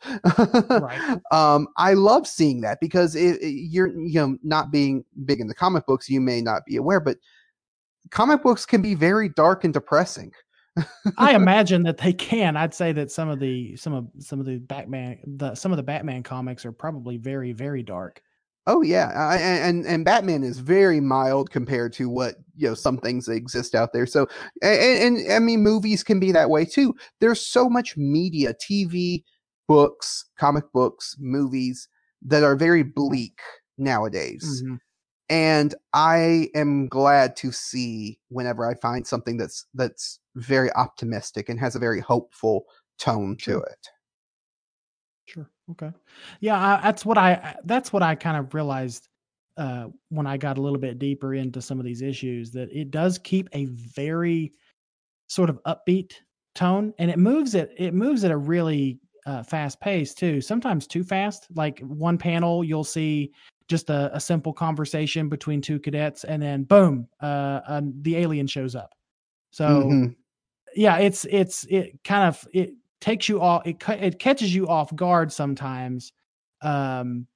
Right. 0.68 1.18
um, 1.33 1.68
I 1.78 1.95
love 1.95 2.26
seeing 2.26 2.61
that 2.61 2.78
because 2.81 3.14
it, 3.16 3.41
it- 3.41 3.49
you're 3.70 3.89
you 3.89 4.20
know 4.20 4.37
not 4.43 4.70
being 4.70 5.05
big 5.24 5.41
in 5.41 5.47
the 5.47 5.55
comic 5.55 5.87
books, 5.87 6.11
you 6.11 6.20
may 6.20 6.43
not 6.43 6.66
be 6.66 6.76
aware, 6.76 7.01
but 7.01 7.16
comic 8.11 8.43
books 8.43 8.66
can 8.66 8.83
be 8.83 8.95
very 8.95 9.28
dark 9.31 9.64
and 9.64 9.72
depressing. 9.72 10.33
I 11.16 11.35
imagine 11.35 11.83
that 11.85 11.99
they 11.99 12.12
can. 12.12 12.57
I'd 12.57 12.74
say 12.74 12.93
that 12.93 13.11
some 13.11 13.28
of 13.28 13.41
the 13.41 13.76
some 13.76 13.95
of 13.95 14.09
some 14.18 14.41
of 14.41 14.47
the 14.47 14.59
Batman 14.59 15.18
the 15.39 15.55
some 15.55 15.72
of 15.72 15.76
the 15.76 15.83
Batman 15.83 16.22
comics 16.22 16.64
are 16.66 16.72
probably 16.72 17.16
very 17.16 17.53
very 17.53 17.83
dark. 17.83 18.22
Oh 18.66 18.82
yeah, 18.82 19.11
I, 19.14 19.36
and 19.38 19.86
and 19.86 20.04
Batman 20.04 20.44
is 20.44 20.58
very 20.58 21.00
mild 21.00 21.50
compared 21.50 21.92
to 21.94 22.08
what 22.08 22.36
you 22.56 22.68
know 22.68 22.74
some 22.74 22.98
things 22.98 23.26
that 23.26 23.32
exist 23.32 23.74
out 23.74 23.92
there. 23.92 24.06
So 24.06 24.28
and, 24.62 25.18
and 25.18 25.32
I 25.32 25.38
mean 25.38 25.62
movies 25.62 26.02
can 26.04 26.20
be 26.20 26.30
that 26.32 26.50
way 26.50 26.64
too. 26.64 26.94
There's 27.20 27.44
so 27.44 27.68
much 27.68 27.96
media, 27.96 28.54
TV, 28.54 29.24
books, 29.66 30.26
comic 30.38 30.64
books, 30.72 31.16
movies 31.18 31.88
that 32.22 32.44
are 32.44 32.54
very 32.56 32.82
bleak 32.82 33.40
nowadays. 33.78 34.62
Mhm. 34.64 34.78
And 35.30 35.74
I 35.94 36.50
am 36.54 36.88
glad 36.88 37.36
to 37.36 37.52
see 37.52 38.18
whenever 38.28 38.66
I 38.68 38.74
find 38.74 39.06
something 39.06 39.36
that's 39.36 39.66
that's 39.74 40.20
very 40.36 40.72
optimistic 40.74 41.48
and 41.48 41.58
has 41.61 41.76
a 41.76 41.80
very 41.80 42.00
hopeful 42.00 42.64
tone 42.98 43.36
to 43.42 43.61
it. 43.61 43.88
Okay. 45.73 45.91
Yeah, 46.41 46.59
I, 46.59 46.81
that's 46.83 47.05
what 47.05 47.18
I 47.18 47.57
that's 47.64 47.93
what 47.93 48.03
I 48.03 48.14
kind 48.14 48.37
of 48.37 48.55
realized 48.55 49.09
uh, 49.57 49.87
when 50.09 50.27
I 50.27 50.37
got 50.37 50.59
a 50.59 50.61
little 50.61 50.79
bit 50.79 50.99
deeper 50.99 51.35
into 51.35 51.61
some 51.61 51.79
of 51.79 51.85
these 51.85 52.03
issues 52.03 52.51
that 52.53 52.71
it 52.73 52.91
does 52.91 53.18
keep 53.18 53.49
a 53.53 53.66
very 53.66 54.53
sort 55.29 55.51
of 55.51 55.61
upbeat 55.64 56.14
tone, 56.55 56.93
and 56.99 57.11
it 57.11 57.18
moves 57.18 57.55
it 57.55 57.73
it 57.77 57.95
moves 57.95 58.25
at 58.25 58.31
a 58.31 58.37
really 58.37 58.99
uh, 59.27 59.43
fast 59.43 59.81
pace 59.81 60.14
too. 60.14 60.41
Sometimes 60.41 60.87
too 60.87 61.05
fast. 61.05 61.47
Like 61.55 61.81
one 61.81 62.18
panel, 62.18 62.64
you'll 62.64 62.85
see 62.85 63.33
just 63.68 63.91
a, 63.91 64.11
a 64.14 64.21
simple 64.21 64.53
conversation 64.53 65.29
between 65.29 65.61
two 65.61 65.79
cadets, 65.79 66.25
and 66.25 66.43
then 66.43 66.64
boom, 66.64 67.07
uh, 67.21 67.61
um, 67.68 67.93
the 68.03 68.16
alien 68.16 68.47
shows 68.47 68.75
up. 68.75 68.93
So 69.53 69.68
Mm-hmm. 69.83 70.12
yeah, 70.75 70.99
it's 70.99 71.27
it's 71.31 71.64
it 71.68 72.03
kind 72.03 72.27
of 72.29 72.49
it 72.53 72.75
takes 73.01 73.28
you 73.28 73.40
off 73.40 73.66
it 73.66 73.76
it 73.88 74.18
catches 74.18 74.55
you 74.55 74.68
off 74.68 74.94
guard 74.94 75.32
sometimes 75.32 76.12
um 76.62 77.26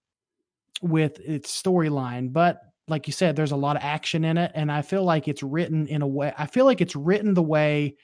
with 0.82 1.20
its 1.20 1.62
storyline, 1.62 2.32
but 2.32 2.60
like 2.88 3.06
you 3.06 3.12
said 3.12 3.36
there's 3.36 3.52
a 3.52 3.56
lot 3.56 3.76
of 3.76 3.82
action 3.82 4.24
in 4.24 4.36
it 4.36 4.52
and 4.54 4.70
I 4.70 4.82
feel 4.82 5.04
like 5.04 5.28
it's 5.28 5.42
written 5.42 5.86
in 5.86 6.02
a 6.02 6.06
way 6.06 6.32
I 6.36 6.46
feel 6.46 6.66
like 6.66 6.80
it's 6.80 6.96
written 6.96 7.34
the 7.34 7.42
way 7.42 7.96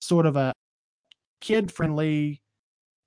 sort 0.00 0.26
of 0.26 0.36
a 0.36 0.52
kid 1.40 1.70
friendly 1.70 2.40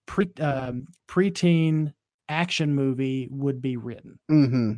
pre 0.05 0.29
um, 0.39 0.85
preteen 1.07 1.93
action 2.29 2.73
movie 2.73 3.27
would 3.31 3.61
be 3.61 3.77
written. 3.77 4.19
Mm-hmm. 4.29 4.73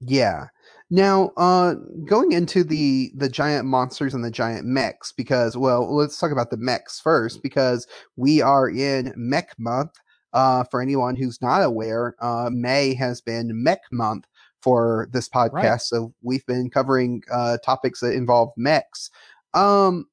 Yeah. 0.00 0.46
Now, 0.88 1.30
uh, 1.36 1.74
going 2.04 2.32
into 2.32 2.62
the 2.62 3.10
the 3.16 3.28
giant 3.28 3.66
monsters 3.66 4.14
and 4.14 4.24
the 4.24 4.30
giant 4.30 4.66
mechs, 4.66 5.10
because 5.12 5.56
well, 5.56 5.94
let's 5.94 6.18
talk 6.18 6.30
about 6.30 6.50
the 6.50 6.56
mechs 6.56 7.00
first, 7.00 7.42
because 7.42 7.86
we 8.16 8.40
are 8.40 8.68
in 8.68 9.12
Mech 9.16 9.58
Month. 9.58 9.92
Uh, 10.32 10.64
for 10.64 10.82
anyone 10.82 11.16
who's 11.16 11.40
not 11.40 11.62
aware, 11.62 12.14
uh, 12.20 12.50
May 12.52 12.92
has 12.94 13.20
been 13.22 13.62
Mech 13.62 13.80
Month 13.90 14.26
for 14.60 15.08
this 15.12 15.28
podcast, 15.28 15.52
Right. 15.52 15.80
so 15.80 16.12
we've 16.22 16.44
been 16.46 16.68
covering 16.68 17.22
uh, 17.32 17.56
topics 17.64 18.00
that 18.00 18.12
involve 18.12 18.50
mechs. 18.56 19.08
Um, 19.54 20.06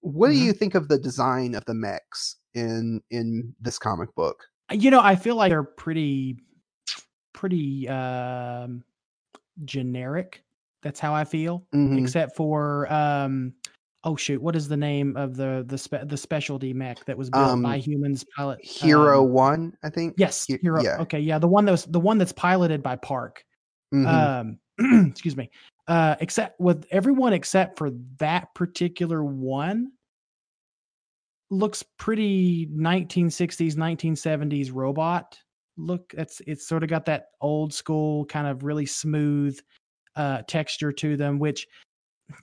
what 0.00 0.28
do 0.28 0.34
Mhm. 0.34 0.44
you 0.44 0.52
think 0.52 0.74
of 0.74 0.88
the 0.88 0.98
design 0.98 1.54
of 1.54 1.64
the 1.64 1.74
mechs 1.74 2.36
in 2.52 3.00
in 3.10 3.54
this 3.60 3.78
comic 3.78 4.14
book? 4.14 4.44
You 4.70 4.90
know, 4.90 5.00
I 5.00 5.16
feel 5.16 5.34
like 5.36 5.50
they're 5.50 5.62
pretty 5.62 6.38
pretty 7.32 7.88
um 7.88 8.84
generic. 9.64 10.42
That's 10.82 11.00
how 11.00 11.14
I 11.14 11.24
feel. 11.24 11.66
Mhm. 11.74 11.98
Except 12.00 12.36
for 12.36 12.92
um 12.92 13.54
oh 14.06 14.16
shoot, 14.16 14.42
what 14.42 14.54
is 14.54 14.68
the 14.68 14.76
name 14.76 15.16
of 15.16 15.34
the 15.36 15.64
the 15.66 15.78
spe- 15.78 16.06
the 16.06 16.16
specialty 16.16 16.72
mech 16.74 17.02
that 17.06 17.16
was 17.16 17.30
built 17.30 17.62
by 17.62 17.74
Um, 17.76 17.80
humans 17.80 18.24
pilot 18.36 18.62
Hero 18.62 19.24
um, 19.24 19.32
One, 19.32 19.76
I 19.82 19.88
think. 19.90 20.14
Yes, 20.18 20.44
He- 20.46 20.58
Hero. 20.58 20.82
yeah. 20.82 20.98
Okay, 21.00 21.20
yeah, 21.20 21.38
the 21.38 21.48
one 21.48 21.64
that 21.64 21.72
was 21.72 21.84
the 21.86 22.00
one 22.00 22.18
that's 22.18 22.32
piloted 22.32 22.82
by 22.82 22.96
Park. 22.96 23.44
Mhm. 23.94 24.58
Um, 24.78 25.06
excuse 25.10 25.36
me. 25.36 25.50
Uh, 25.86 26.16
except 26.20 26.58
with 26.60 26.84
everyone 26.90 27.32
except 27.32 27.78
for 27.78 27.90
that 28.18 28.54
particular 28.54 29.22
one 29.24 29.92
looks 31.50 31.82
pretty 31.98 32.66
1960s, 32.66 33.76
1970s 33.76 34.72
robot 34.72 35.38
look. 35.76 36.14
It's 36.16 36.40
it's 36.46 36.66
sort 36.66 36.82
of 36.82 36.88
got 36.88 37.06
that 37.06 37.28
old 37.40 37.74
school 37.74 38.26
kind 38.26 38.46
of 38.46 38.64
really 38.64 38.86
smooth 38.86 39.58
uh 40.16 40.42
texture 40.42 40.92
to 40.92 41.16
them, 41.16 41.38
which 41.38 41.66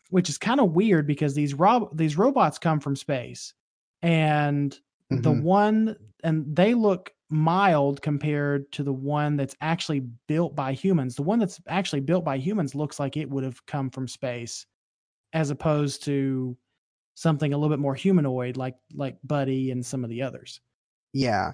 which 0.09 0.29
is 0.29 0.37
kind 0.37 0.59
of 0.59 0.73
weird 0.73 1.07
because 1.07 1.33
these 1.33 1.53
rob 1.53 1.95
these 1.97 2.17
robots 2.17 2.57
come 2.59 2.79
from 2.79 2.95
space 2.95 3.53
and 4.01 4.79
the 5.09 5.31
Mhm. 5.31 5.31
one 5.31 5.95
and 6.23 6.55
they 6.55 6.73
look 6.73 7.13
mild 7.29 8.01
compared 8.01 8.71
to 8.73 8.83
the 8.83 8.93
one 8.93 9.37
that's 9.37 9.55
actually 9.61 10.01
built 10.27 10.55
by 10.55 10.73
humans 10.73 11.15
the 11.15 11.23
one 11.23 11.39
that's 11.39 11.61
actually 11.67 12.01
built 12.01 12.25
by 12.25 12.37
humans 12.37 12.75
looks 12.75 12.99
like 12.99 13.15
it 13.17 13.29
would 13.29 13.43
have 13.43 13.65
come 13.65 13.89
from 13.89 14.07
space 14.07 14.65
as 15.33 15.49
opposed 15.49 16.03
to 16.03 16.57
something 17.15 17.53
a 17.53 17.57
little 17.57 17.75
bit 17.75 17.81
more 17.81 17.95
humanoid 17.95 18.57
like 18.57 18.75
like 18.93 19.17
buddy 19.23 19.71
and 19.71 19.85
some 19.85 20.03
of 20.03 20.09
the 20.09 20.21
others 20.21 20.61
Yeah. 21.13 21.53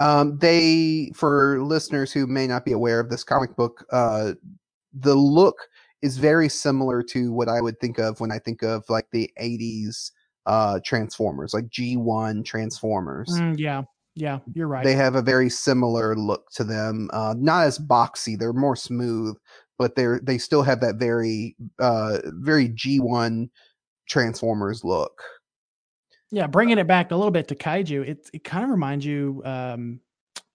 Um, 0.00 0.38
they, 0.38 1.10
for 1.14 1.62
listeners 1.62 2.12
who 2.12 2.26
may 2.26 2.46
not 2.46 2.64
be 2.64 2.72
aware 2.72 3.00
of 3.00 3.10
this 3.10 3.24
comic 3.24 3.56
book, 3.56 3.84
uh, 3.90 4.34
the 4.92 5.14
look 5.14 5.56
is 6.02 6.18
very 6.18 6.48
similar 6.48 7.02
to 7.02 7.32
what 7.32 7.48
I 7.48 7.60
would 7.60 7.80
think 7.80 7.98
of 7.98 8.20
when 8.20 8.30
I 8.30 8.38
think 8.38 8.62
of 8.62 8.84
like 8.88 9.06
the 9.10 9.30
80s 9.40 10.12
uh, 10.46 10.80
Transformers, 10.84 11.52
like 11.52 11.68
G1 11.68 12.44
Transformers. 12.44 13.28
Mm, 13.30 13.58
yeah 13.58 13.82
yeah 14.14 14.40
you're 14.52 14.66
right 14.66 14.84
They 14.84 14.94
have 14.94 15.14
a 15.14 15.22
very 15.22 15.48
similar 15.48 16.16
look 16.16 16.50
to 16.52 16.64
them. 16.64 17.08
Uh, 17.12 17.34
not 17.38 17.64
as 17.64 17.78
boxy; 17.78 18.36
they're 18.36 18.52
more 18.52 18.76
smooth, 18.76 19.36
but 19.78 19.94
they're 19.94 20.20
they 20.22 20.38
still 20.38 20.62
have 20.62 20.80
that 20.80 20.96
very 20.96 21.56
uh, 21.78 22.18
very 22.24 22.68
G1 22.68 23.48
Transformers 24.08 24.82
look. 24.84 25.22
Yeah, 26.30 26.46
bringing 26.46 26.78
it 26.78 26.86
back 26.86 27.10
a 27.10 27.16
little 27.16 27.30
bit 27.30 27.48
to 27.48 27.54
kaiju, 27.54 28.06
it 28.06 28.30
it 28.32 28.44
kind 28.44 28.64
of 28.64 28.70
reminds 28.70 29.04
you, 29.06 29.40
um, 29.44 30.00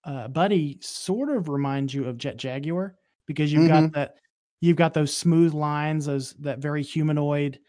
uh, 0.04 0.28
Buddy 0.28 0.78
sort 0.82 1.30
of 1.30 1.50
reminds 1.50 1.94
you 1.94 2.06
of 2.06 2.18
Jet 2.18 2.38
Jaguar 2.38 2.96
because 3.28 3.52
you've 3.52 3.68
got 3.68 3.92
that 3.94 4.16
you've 4.62 4.78
got 4.78 4.94
those 4.94 5.16
smooth 5.16 5.54
lines, 5.54 6.06
those 6.06 6.34
that 6.36 6.60
very 6.60 6.84
humanoid 6.84 7.60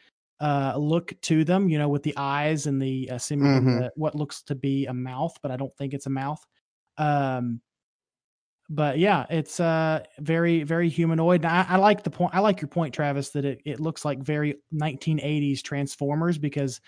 uh, 0.40 0.74
look 0.76 1.18
to 1.22 1.44
them, 1.44 1.68
you 1.68 1.78
know, 1.78 1.88
with 1.88 2.02
the 2.02 2.14
eyes 2.16 2.66
and 2.66 2.80
the 2.82 3.08
uh, 3.10 3.14
Mhm. 3.18 3.90
what 3.96 4.14
looks 4.14 4.42
to 4.44 4.54
be 4.54 4.86
a 4.86 4.94
mouth, 4.94 5.36
but 5.42 5.50
I 5.50 5.56
don't 5.56 5.74
think 5.76 5.94
it's 5.94 6.06
a 6.06 6.10
mouth. 6.10 6.44
Um, 6.98 7.60
but 8.70 8.98
yeah, 8.98 9.26
it's 9.30 9.60
uh 9.60 10.02
very 10.20 10.62
very 10.62 10.88
humanoid. 10.88 11.44
And 11.44 11.52
I, 11.52 11.66
I 11.70 11.76
like 11.76 12.02
the 12.02 12.10
point. 12.10 12.34
I 12.34 12.40
like 12.40 12.60
your 12.60 12.68
point, 12.68 12.94
Travis, 12.94 13.30
that 13.30 13.44
it, 13.44 13.60
it 13.64 13.80
looks 13.80 14.04
like 14.04 14.18
very 14.20 14.56
1980s 14.72 15.62
Transformers 15.62 16.38
because 16.38 16.80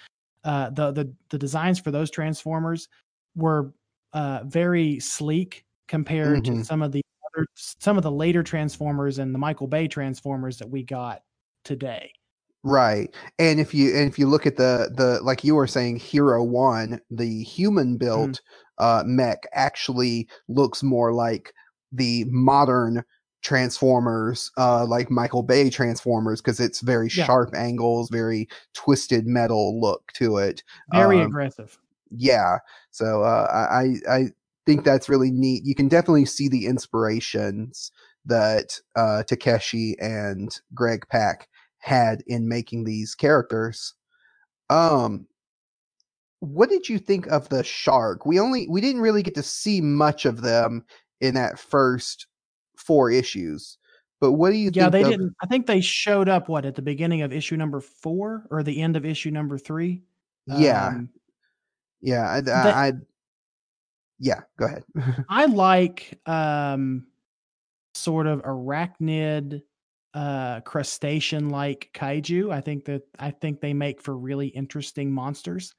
uh, 0.46 0.70
the 0.70 0.92
the 0.92 1.12
the 1.30 1.38
designs 1.38 1.78
for 1.78 1.90
those 1.90 2.10
Transformers 2.10 2.88
were 3.34 3.74
uh, 4.14 4.40
very 4.46 4.98
sleek 5.00 5.64
compared 5.88 6.44
to 6.46 6.52
Mhm. 6.52 6.64
some 6.64 6.80
of 6.82 6.92
the 6.92 7.02
other 7.36 7.46
some 7.54 7.96
of 7.98 8.02
the 8.02 8.10
later 8.10 8.42
Transformers 8.42 9.18
and 9.18 9.34
the 9.34 9.38
Michael 9.38 9.66
Bay 9.66 9.88
Transformers 9.88 10.58
that 10.58 10.70
we 10.70 10.82
got 10.82 11.22
today. 11.64 12.10
Right. 12.62 13.14
And 13.38 13.60
if 13.60 13.74
you 13.74 13.94
and 13.94 14.08
if 14.08 14.18
you 14.18 14.26
look 14.26 14.46
at 14.46 14.56
the 14.56 14.90
the 14.96 15.20
like 15.22 15.44
you 15.44 15.54
were 15.54 15.66
saying 15.68 15.96
Hero 15.96 16.42
1, 16.42 17.00
the 17.10 17.42
human 17.44 17.96
built 17.96 18.40
uh 18.78 19.02
mech 19.06 19.46
actually 19.52 20.28
looks 20.48 20.82
more 20.82 21.12
like 21.12 21.52
the 21.92 22.24
modern 22.28 23.04
Transformers 23.46 24.50
uh 24.58 24.84
like 24.84 25.08
Michael 25.08 25.44
Bay 25.44 25.70
Transformers 25.70 26.42
because 26.42 26.58
it's 26.58 26.80
very 26.80 27.08
Yeah. 27.08 27.26
sharp 27.26 27.54
angles, 27.54 28.10
very 28.10 28.48
twisted 28.74 29.24
metal 29.24 29.80
look 29.80 30.10
to 30.14 30.38
it. 30.38 30.64
Very 30.90 31.20
Um, 31.20 31.26
aggressive. 31.28 31.78
yeah. 32.10 32.58
So 32.90 33.22
uh 33.22 33.46
I 33.70 33.94
I 34.10 34.16
I 34.16 34.24
think 34.66 34.82
that's 34.84 35.08
really 35.08 35.30
neat. 35.30 35.64
You 35.64 35.76
can 35.76 35.86
definitely 35.86 36.24
see 36.24 36.48
the 36.48 36.66
inspirations 36.66 37.92
that 38.24 38.80
uh 38.96 39.22
Takeshi 39.22 39.96
and 40.00 40.50
Greg 40.74 41.06
Pak 41.08 41.48
had 41.78 42.24
in 42.26 42.48
making 42.48 42.82
these 42.82 43.14
characters. 43.14 43.94
Um 44.70 45.28
what 46.40 46.68
did 46.68 46.88
you 46.88 46.98
think 46.98 47.28
of 47.28 47.48
the 47.48 47.62
shark? 47.62 48.26
We 48.26 48.40
only 48.40 48.66
we 48.68 48.80
didn't 48.80 49.02
really 49.02 49.22
get 49.22 49.36
to 49.36 49.42
see 49.44 49.80
much 49.80 50.24
of 50.24 50.42
them 50.42 50.84
in 51.20 51.34
that 51.34 51.60
first 51.60 52.26
four 52.86 53.10
issues. 53.10 53.78
But 54.20 54.32
what 54.32 54.50
do 54.50 54.56
you 54.56 54.70
Yeah, 54.72 54.88
they 54.88 55.02
of 55.02 55.10
didn't. 55.10 55.34
I 55.42 55.46
think 55.46 55.66
they 55.66 55.80
showed 55.80 56.28
up 56.28 56.48
what 56.48 56.64
at 56.64 56.74
the 56.74 56.82
beginning 56.82 57.22
of 57.22 57.32
issue 57.32 57.56
number 57.56 57.80
four 57.80 58.46
or 58.50 58.62
the 58.62 58.80
end 58.80 58.96
of 58.96 59.04
issue 59.04 59.30
number 59.30 59.58
three. 59.58 60.02
Yeah. 60.46 60.88
Um, 60.88 61.10
yeah, 62.00 62.22
I, 62.22 62.50
I, 62.50 62.88
I 62.88 62.92
yeah, 64.18 64.40
go 64.58 64.66
ahead. 64.66 64.84
I 65.28 65.46
like 65.46 66.18
um 66.26 67.06
sort 67.94 68.26
of 68.26 68.42
arachnid 68.42 69.62
uh 70.14 70.60
crustacean 70.60 71.50
like 71.50 71.90
kaiju. 71.94 72.52
I 72.52 72.60
think 72.60 72.86
that 72.86 73.02
I 73.18 73.30
think 73.32 73.60
they 73.60 73.74
make 73.74 74.00
for 74.00 74.16
really 74.16 74.48
interesting 74.48 75.12
monsters. 75.12 75.74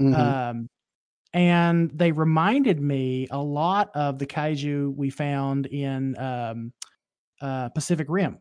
Mhm. 0.00 0.14
Um 0.14 0.68
and 1.34 1.90
they 1.94 2.12
reminded 2.12 2.80
me 2.80 3.26
a 3.30 3.42
lot 3.42 3.90
of 3.94 4.18
the 4.18 4.26
kaiju 4.26 4.94
we 4.96 5.10
found 5.10 5.66
in 5.66 6.18
um 6.18 6.72
uh 7.40 7.68
Pacific 7.70 8.06
Rim. 8.10 8.38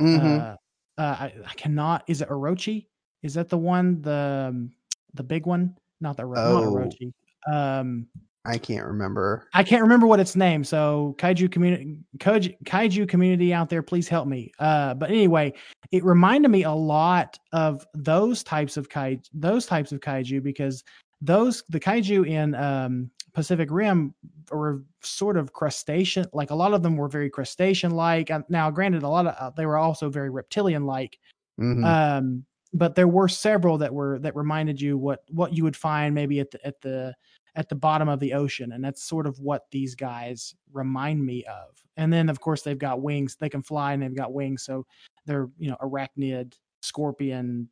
Mhm. 0.00 0.40
Uh, 0.40 0.56
uh 1.00 1.16
I, 1.20 1.32
I 1.46 1.54
cannot 1.54 2.04
is 2.06 2.20
it 2.22 2.28
Orochi? 2.28 2.86
Is 3.22 3.34
that 3.34 3.48
the 3.48 3.58
one 3.58 4.00
the 4.02 4.46
um, 4.50 4.70
the 5.14 5.22
big 5.22 5.46
one? 5.46 5.76
Not 6.00 6.16
the 6.16 6.24
Oro- 6.24 6.34
not 6.34 6.64
Oh. 6.64 6.72
Orochi. 6.72 7.12
Um 7.52 8.06
I 8.46 8.56
can't 8.56 8.86
remember. 8.86 9.48
I 9.52 9.62
can't 9.62 9.82
remember 9.82 10.06
what 10.06 10.18
its 10.18 10.34
name. 10.34 10.64
So 10.64 11.14
kaiju 11.18 11.52
community, 11.52 11.98
kaiju, 12.16 12.56
kaiju 12.64 13.06
community 13.06 13.52
out 13.52 13.68
there, 13.68 13.82
please 13.82 14.08
help 14.08 14.26
me. 14.26 14.50
Uh, 14.58 14.94
but 14.94 15.10
anyway, 15.10 15.52
it 15.92 16.02
reminded 16.04 16.48
me 16.50 16.62
a 16.62 16.72
lot 16.72 17.38
of 17.52 17.86
those 17.92 18.42
types 18.42 18.78
of 18.78 18.88
kaiju, 18.88 19.28
those 19.34 19.66
types 19.66 19.92
of 19.92 20.00
kaiju 20.00 20.42
because 20.42 20.82
those 21.20 21.62
the 21.68 21.80
kaiju 21.80 22.26
in 22.26 22.54
um, 22.54 23.10
Pacific 23.32 23.68
Rim 23.70 24.14
were 24.50 24.82
sort 25.02 25.36
of 25.36 25.52
crustacean. 25.52 26.26
Like 26.32 26.50
a 26.50 26.54
lot 26.54 26.72
of 26.74 26.82
them 26.82 26.96
were 26.96 27.08
very 27.08 27.30
crustacean 27.30 27.92
like. 27.92 28.30
Now, 28.48 28.70
granted, 28.70 29.02
a 29.02 29.08
lot 29.08 29.26
of 29.26 29.34
uh, 29.38 29.50
they 29.56 29.66
were 29.66 29.78
also 29.78 30.08
very 30.08 30.30
reptilian 30.30 30.86
like. 30.86 31.18
Mhm. 31.58 31.84
Um, 31.84 32.44
but 32.72 32.94
there 32.94 33.08
were 33.08 33.28
several 33.28 33.78
that 33.78 33.92
were 33.92 34.18
that 34.20 34.36
reminded 34.36 34.80
you 34.80 34.96
what 34.96 35.24
what 35.30 35.52
you 35.54 35.64
would 35.64 35.76
find 35.76 36.14
maybe 36.14 36.40
at 36.40 36.50
the 36.50 36.64
at 36.66 36.80
the 36.80 37.14
at 37.56 37.68
the 37.68 37.74
bottom 37.74 38.08
of 38.08 38.20
the 38.20 38.32
ocean, 38.32 38.72
and 38.72 38.84
that's 38.84 39.02
sort 39.02 39.26
of 39.26 39.38
what 39.40 39.70
these 39.70 39.94
guys 39.94 40.54
remind 40.72 41.24
me 41.24 41.44
of. 41.46 41.82
And 41.96 42.12
then, 42.12 42.28
of 42.28 42.40
course, 42.40 42.62
they've 42.62 42.78
got 42.78 43.02
wings; 43.02 43.36
they 43.36 43.48
can 43.48 43.62
fly 43.62 43.92
and 43.92 44.02
they've 44.02 44.14
got 44.14 44.32
wings, 44.32 44.62
so 44.62 44.86
they're 45.26 45.48
you 45.58 45.70
know 45.70 45.76
arachnid, 45.82 46.54
scorpion. 46.80 47.68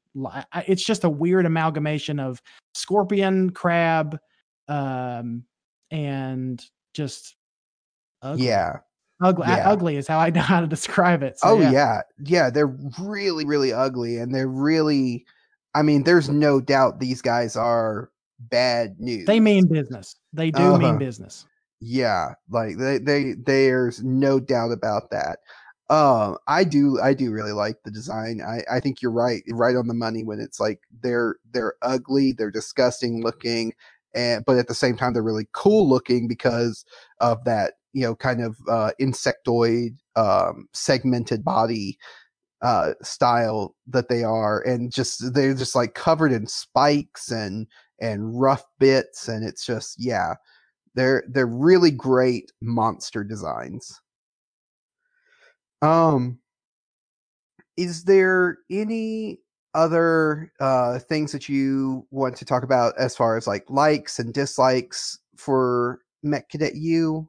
It's 0.66 0.84
just 0.84 1.04
a 1.04 1.10
weird 1.10 1.46
amalgamation 1.46 2.18
of 2.20 2.42
scorpion, 2.74 3.50
crab, 3.50 4.18
um, 4.68 5.44
and 5.90 6.62
just 6.94 7.36
ugly. 8.22 8.46
yeah. 8.46 8.78
ugly. 9.22 9.46
yeah. 9.48 9.70
Ugly 9.70 9.96
is 9.96 10.06
how 10.06 10.18
I 10.18 10.30
know 10.30 10.40
how 10.42 10.60
to 10.60 10.66
describe 10.66 11.22
it. 11.22 11.38
So, 11.38 11.48
oh 11.48 11.60
yeah. 11.60 12.02
yeah, 12.24 12.50
They're 12.50 12.76
really, 12.98 13.44
really 13.44 13.72
ugly, 13.72 14.18
and 14.18 14.34
they're 14.34 14.48
really. 14.48 15.24
I 15.74 15.82
mean, 15.82 16.02
there's 16.02 16.28
no 16.28 16.60
doubt 16.60 16.98
these 16.98 17.22
guys 17.22 17.54
are 17.54 18.10
bad 18.40 18.98
news. 18.98 19.26
they 19.26 19.38
mean 19.40 19.66
business. 19.68 20.16
They 20.32 20.50
do 20.50 20.62
Uh-huh. 20.62 20.78
mean 20.78 20.98
business. 20.98 21.46
Yeah, 21.80 22.34
like 22.50 22.76
they, 22.78 22.98
they, 22.98 23.34
there's 23.34 24.02
no 24.02 24.40
doubt 24.40 24.72
about 24.72 25.10
that. 25.10 25.38
Uh, 25.90 26.34
I 26.46 26.64
do, 26.64 27.00
I 27.00 27.14
do 27.14 27.30
really 27.30 27.52
like 27.52 27.76
the 27.82 27.90
design. 27.90 28.42
I, 28.42 28.62
I 28.70 28.80
think 28.80 29.00
you're 29.00 29.10
right, 29.10 29.42
right 29.50 29.74
on 29.76 29.88
the 29.88 29.94
money 29.94 30.22
when 30.22 30.38
it's 30.38 30.60
like 30.60 30.80
they're, 31.02 31.36
they're 31.52 31.74
ugly, 31.80 32.32
they're 32.32 32.50
disgusting 32.50 33.22
looking, 33.22 33.72
and 34.14 34.44
but 34.44 34.58
at 34.58 34.68
the 34.68 34.74
same 34.74 34.96
time 34.96 35.14
they're 35.14 35.22
really 35.22 35.48
cool 35.52 35.88
looking 35.88 36.28
because 36.28 36.84
of 37.20 37.42
that, 37.44 37.74
you 37.94 38.02
know, 38.02 38.14
kind 38.14 38.42
of 38.42 38.56
uh, 38.68 38.90
insectoid, 39.00 39.96
um, 40.16 40.68
segmented 40.72 41.44
body 41.44 41.98
uh 42.62 42.92
style 43.02 43.76
that 43.86 44.08
they 44.08 44.24
are 44.24 44.62
and 44.62 44.92
just 44.92 45.32
they're 45.32 45.54
just 45.54 45.76
like 45.76 45.94
covered 45.94 46.32
in 46.32 46.46
spikes 46.46 47.30
and 47.30 47.66
and 48.00 48.40
rough 48.40 48.64
bits 48.80 49.28
and 49.28 49.44
it's 49.46 49.64
just 49.64 49.94
yeah 49.98 50.34
they're 50.94 51.24
they're 51.30 51.46
really 51.46 51.90
great 51.90 52.52
monster 52.62 53.24
designs 53.24 54.00
um 55.82 56.38
is 57.76 58.04
there 58.04 58.58
any 58.70 59.40
other 59.74 60.52
uh 60.60 60.98
things 60.98 61.30
that 61.32 61.48
you 61.48 62.06
want 62.10 62.36
to 62.36 62.44
talk 62.44 62.62
about 62.62 62.94
as 62.98 63.14
far 63.16 63.36
as 63.36 63.46
like 63.46 63.64
likes 63.68 64.18
and 64.18 64.34
dislikes 64.34 65.18
for 65.36 66.00
Mech 66.22 66.48
Cadet 66.48 66.74
Yu? 66.74 67.28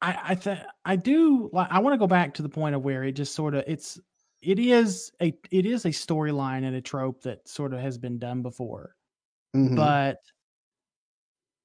I 0.00 0.18
I 0.28 0.34
th- 0.34 0.58
I 0.84 0.96
do 0.96 1.50
I 1.54 1.78
want 1.80 1.94
to 1.94 1.98
go 1.98 2.06
back 2.06 2.34
to 2.34 2.42
the 2.42 2.48
point 2.48 2.74
of 2.74 2.82
where 2.82 3.04
it 3.04 3.12
just 3.12 3.34
sort 3.34 3.54
of 3.54 3.64
it's 3.66 4.00
it 4.40 4.58
is 4.58 5.12
a 5.20 5.34
it 5.50 5.66
is 5.66 5.84
a 5.84 5.90
storyline 5.90 6.64
and 6.64 6.74
a 6.76 6.80
trope 6.80 7.22
that 7.22 7.46
sort 7.46 7.74
of 7.74 7.80
has 7.80 7.98
been 7.98 8.18
done 8.18 8.42
before. 8.42 8.94
Mhm. 9.54 9.76
But 9.76 10.18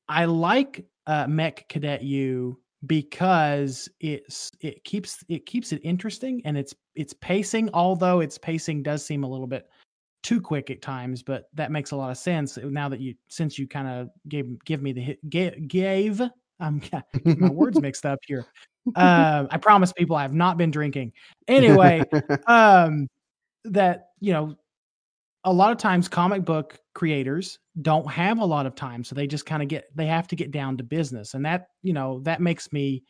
I 0.10 0.26
like 0.26 0.86
uh 1.06 1.28
Mech 1.28 1.70
Cadet 1.70 2.04
Yu 2.04 2.60
because 2.86 3.90
it's 4.00 4.52
it 4.62 4.84
keeps 4.84 5.24
it 5.30 5.46
keeps 5.46 5.72
it 5.72 5.82
interesting 5.84 6.42
and 6.46 6.58
it's 6.58 6.76
it's 6.96 7.14
pacing 7.14 7.70
although 7.74 8.20
its 8.20 8.38
pacing 8.38 8.84
does 8.84 9.04
seem 9.04 9.24
a 9.24 9.28
little 9.28 9.48
bit 9.48 9.68
too 10.22 10.40
quick 10.40 10.70
at 10.70 10.82
times 10.82 11.24
but 11.24 11.50
that 11.56 11.72
makes 11.72 11.90
a 11.90 11.96
lot 11.96 12.12
of 12.12 12.18
sense 12.18 12.58
now 12.62 12.88
that 12.88 13.00
you 13.00 13.16
since 13.30 13.58
you 13.58 13.68
kind 13.68 13.88
of 13.88 14.10
gave 14.30 14.64
give 14.64 14.84
me 14.84 14.92
the 14.92 15.02
hit 15.02 15.30
gave, 15.30 15.68
gave 15.68 16.22
I'm 16.60 16.82
my 17.24 17.50
words 17.50 17.80
mixed 17.82 18.06
up 18.06 18.20
here. 18.26 18.46
Uh, 18.96 19.46
I 19.50 19.58
promise 19.58 19.92
people 19.94 20.16
I 20.16 20.22
have 20.22 20.34
not 20.34 20.58
been 20.58 20.72
drinking. 20.72 21.14
Anyway, 21.48 22.04
um, 22.48 23.08
that 23.66 24.10
you 24.20 24.34
know, 24.34 24.56
a 25.44 25.54
lot 25.54 25.72
of 25.72 25.78
times 25.78 26.08
comic 26.08 26.46
book 26.46 26.80
creators 26.98 27.60
don't 27.84 28.10
have 28.10 28.40
a 28.40 28.46
lot 28.46 28.66
of 28.66 28.74
time, 28.74 29.04
so 29.04 29.14
they 29.14 29.28
just 29.28 29.46
kind 29.46 29.62
of 29.62 29.70
get 29.70 29.86
they 29.96 30.08
have 30.08 30.28
to 30.28 30.36
get 30.36 30.50
down 30.50 30.76
to 30.78 30.84
business, 30.84 31.36
and 31.36 31.46
that 31.46 31.68
you 31.84 31.94
know 31.94 32.20
that 32.22 32.42
makes 32.42 32.74
me 32.74 33.04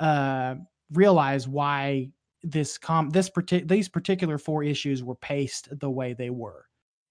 uh 0.00 0.54
realize 0.92 1.46
why 1.46 2.08
this 2.42 2.78
com 2.78 3.10
this 3.10 3.28
partic- 3.28 3.68
these 3.68 3.86
particular 3.86 4.38
four 4.38 4.64
issues 4.64 5.04
were 5.04 5.14
paced 5.14 5.68
the 5.78 5.90
way 5.90 6.14
they 6.14 6.30
were. 6.30 6.64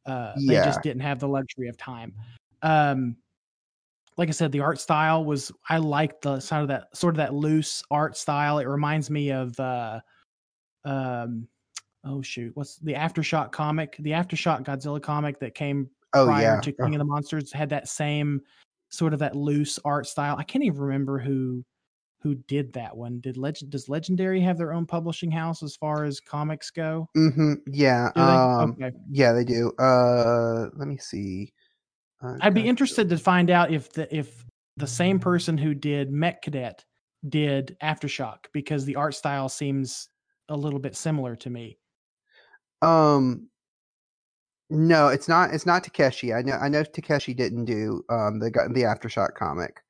Uh, 0.08 0.34
they 0.48 0.56
just 0.56 0.82
didn't 0.82 1.02
have 1.02 1.20
the 1.20 1.28
luxury 1.28 1.68
of 1.68 1.78
time. 1.78 2.14
Um, 2.64 3.18
like 4.18 4.30
I 4.30 4.32
said, 4.32 4.52
the 4.52 4.62
art 4.62 4.80
style 4.80 5.24
was 5.24 5.52
I 5.70 5.78
like 5.78 6.20
the 6.22 6.40
sort 6.40 6.64
of 6.64 6.68
that 6.70 6.98
sort 6.98 7.14
of 7.14 7.18
that 7.18 7.36
loose 7.36 7.84
art 7.92 8.18
style. 8.18 8.58
It 8.58 8.68
reminds 8.68 9.12
me 9.12 9.32
of 9.32 9.60
uh 9.60 10.00
um 10.84 11.48
oh 12.04 12.24
shoot, 12.24 12.56
what's 12.56 12.78
the 12.78 12.94
Aftershock 12.94 13.52
comic? 13.52 13.98
The 14.00 14.12
Aftershock 14.12 14.64
Godzilla 14.64 15.02
comic 15.02 15.40
that 15.42 15.54
came 15.54 15.90
oh 16.14 16.26
prior 16.26 16.56
yeah. 16.56 16.62
to 16.62 16.72
King 16.72 16.96
of 16.96 17.00
the 17.00 17.06
Monsters 17.06 17.52
had 17.52 17.70
that 17.70 17.88
same 17.88 18.42
sort 18.90 19.14
of 19.14 19.20
that 19.20 19.36
loose 19.36 19.80
art 19.84 20.08
style. 20.08 20.36
I 20.38 20.44
can't 20.44 20.64
even 20.64 20.80
remember 20.80 21.20
who 21.20 21.64
who 22.22 22.36
did 22.48 22.74
that 22.74 22.96
one. 22.96 23.20
Did 23.20 23.38
Legend 23.38 23.72
does 23.72 23.90
Legendary 23.90 24.42
have 24.42 24.58
their 24.58 24.74
own 24.74 24.86
publishing 24.86 25.32
house 25.32 25.62
as 25.64 25.76
far 25.76 26.04
as 26.04 26.20
comics 26.20 26.72
go? 26.72 27.08
hmm 27.16 27.54
Yeah. 27.68 28.12
Um, 28.16 28.76
okay. 28.82 28.96
Yeah, 29.10 29.34
they 29.34 29.44
do. 29.44 29.72
Uh, 29.80 30.70
let 30.76 30.88
me 30.88 30.98
see. 30.98 31.54
Uh, 32.24 32.36
I'd 32.42 32.54
be 32.54 32.68
interested 32.68 33.10
to 33.10 33.18
find 33.18 33.50
out 33.50 33.72
if 33.72 33.92
the 33.92 34.14
if 34.16 34.44
the 34.78 34.88
same 34.88 35.20
person 35.20 35.58
who 35.58 35.74
did 35.74 36.12
Mech 36.12 36.42
Cadet 36.42 36.84
did 37.28 37.78
Aftershock 37.82 38.46
because 38.54 38.86
the 38.86 38.96
art 38.96 39.16
style 39.16 39.50
seems 39.50 40.10
a 40.50 40.56
little 40.56 40.80
bit 40.80 40.96
similar 40.96 41.36
to 41.36 41.50
me. 41.50 41.78
Um, 42.82 43.50
no, 44.70 45.08
it's 45.08 45.28
not. 45.28 45.54
It's 45.54 45.66
not 45.66 45.84
Takeshi. 45.84 46.34
I 46.34 46.42
know. 46.42 46.54
I 46.54 46.70
know 46.70 46.84
Takeshi 46.84 47.34
didn't 47.34 47.66
do 47.66 48.04
um 48.10 48.40
the 48.40 48.50
the 48.74 48.84
aftershock 48.84 49.36
comic. 49.36 49.82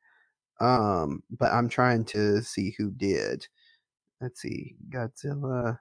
Um, 0.60 1.22
but 1.38 1.52
I'm 1.52 1.70
trying 1.70 2.04
to 2.06 2.42
see 2.42 2.74
who 2.78 2.90
did. 2.92 3.48
Let's 4.22 4.42
see, 4.42 4.76
Godzilla, 4.90 5.78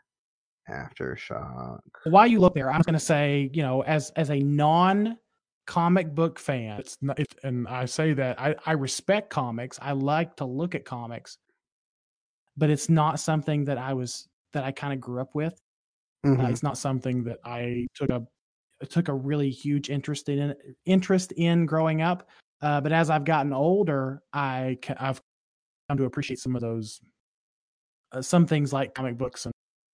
aftershock. 0.69 1.81
While 2.05 2.27
you 2.27 2.41
look 2.41 2.55
there, 2.55 2.71
I'm 2.71 2.83
going 2.83 2.93
to 2.95 3.01
say, 3.01 3.51
you 3.53 3.63
know, 3.63 3.83
as 3.83 4.11
as 4.17 4.31
a 4.31 4.39
non 4.39 5.17
comic 5.67 6.15
book 6.15 6.39
fan, 6.39 6.79
it's 6.79 6.99
not, 7.01 7.19
and 7.43 7.67
I 7.67 7.87
say 7.87 8.13
that 8.13 8.41
I, 8.41 8.55
I 8.67 8.73
respect 8.73 9.31
comics. 9.31 9.79
I 9.81 9.93
like 9.93 10.37
to 10.37 10.45
look 10.45 10.75
at 10.75 10.85
comics, 10.85 11.39
but 12.57 12.71
it's 12.71 12.89
not 12.89 13.19
something 13.19 13.65
that 13.65 13.79
I 13.79 13.95
was 13.95 14.29
that 14.53 14.65
I 14.65 14.73
kind 14.73 14.93
of 14.93 15.01
grew 15.01 15.21
up 15.21 15.35
with. 15.35 15.61
Uh, 16.25 16.29
Mhm. 16.29 16.51
it's 16.51 16.63
not 16.63 16.77
something 16.77 17.25
that 17.25 17.39
I 17.45 17.87
took 17.95 18.11
a 18.11 18.27
took 18.85 19.09
a 19.09 19.15
really 19.15 19.51
huge 19.51 19.91
interest 19.91 20.29
in 20.29 20.55
interest 20.85 21.33
in 21.33 21.67
growing 21.67 22.03
up. 22.03 22.29
Uh, 22.63 22.81
but 22.81 22.93
as 22.93 23.11
I've 23.11 23.25
gotten 23.25 23.53
older, 23.53 24.23
I 24.33 24.79
I've 24.99 25.21
come 25.89 25.99
to 25.99 26.05
appreciate 26.05 26.39
some 26.39 26.55
of 26.55 26.63
those 26.63 27.01
uh, 28.13 28.23
some 28.23 28.47
things 28.47 28.73
like 28.73 28.95
comic 28.95 29.19
books 29.19 29.47
and, 29.47 29.53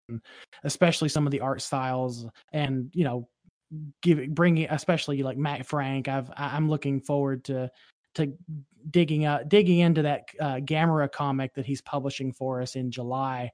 and 0.08 0.20
especially 0.64 1.08
some 1.08 1.26
of 1.26 1.30
the 1.30 1.40
art 1.40 1.62
styles 1.62 2.26
and 2.52 2.90
you 2.94 3.04
know 3.04 3.28
giving 4.02 4.34
bringing 4.34 4.66
especially 4.70 5.22
like 5.22 5.36
Matt 5.36 5.66
Frank. 5.66 6.08
I've 6.08 6.30
I'm 6.36 6.68
looking 6.68 7.00
forward 7.00 7.44
to 7.44 7.70
to 8.16 8.32
digging 8.90 9.26
uh 9.26 9.44
digging 9.46 9.80
into 9.80 10.02
that 10.02 10.24
uh, 10.40 10.56
Gamera 10.56 11.10
comic 11.10 11.54
that 11.54 11.66
he's 11.66 11.82
publishing 11.82 12.32
for 12.32 12.60
us 12.60 12.76
in 12.76 12.90
July. 12.90 13.50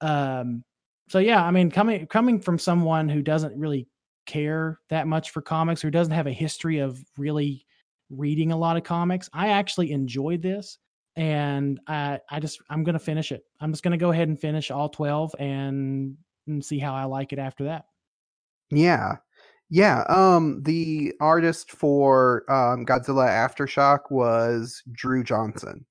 Um, 0.00 0.64
so 1.08 1.18
yeah, 1.18 1.44
I 1.44 1.50
mean, 1.50 1.70
coming 1.70 2.06
coming 2.06 2.40
from 2.40 2.58
someone 2.58 3.08
who 3.08 3.22
doesn't 3.22 3.58
really 3.58 3.86
care 4.28 4.78
that 4.90 5.08
much 5.08 5.30
for 5.30 5.42
comics, 5.42 5.84
or 5.84 5.90
doesn't 5.90 6.14
have 6.14 6.28
a 6.28 6.32
history 6.32 6.78
of 6.78 7.02
really 7.16 7.64
reading 8.10 8.52
a 8.52 8.56
lot 8.56 8.76
of 8.76 8.84
comics, 8.84 9.28
I 9.32 9.48
actually 9.48 9.90
enjoyed 9.90 10.40
this, 10.40 10.78
and 11.16 11.80
I 11.88 12.20
I 12.30 12.38
just 12.38 12.60
I'm 12.70 12.84
gonna 12.84 13.00
finish 13.00 13.32
it. 13.32 13.42
I'm 13.60 13.72
just 13.72 13.82
gonna 13.82 13.96
go 13.98 14.12
ahead 14.12 14.28
and 14.28 14.38
finish 14.40 14.70
all 14.70 14.88
twelve 14.88 15.34
and, 15.40 16.16
and 16.46 16.64
see 16.64 16.78
how 16.78 16.94
I 16.94 17.04
like 17.04 17.32
it 17.32 17.40
after 17.40 17.64
that. 17.64 17.86
Yeah. 18.70 19.16
Yeah. 19.70 20.04
Um, 20.08 20.62
the 20.62 21.12
artist 21.20 21.72
for 21.72 22.44
um 22.48 22.86
Godzilla 22.86 23.28
Aftershock 23.28 24.10
was 24.10 24.82
Drew 24.92 25.24
Johnson. 25.24 25.84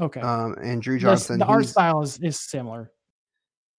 Okay, 0.00 0.20
Um, 0.20 0.54
and 0.62 0.80
Drew 0.80 0.98
Johnson. 0.98 1.40
the 1.40 1.44
art 1.44 1.66
style 1.66 2.02
is 2.02 2.18
is 2.20 2.38
similar. 2.38 2.92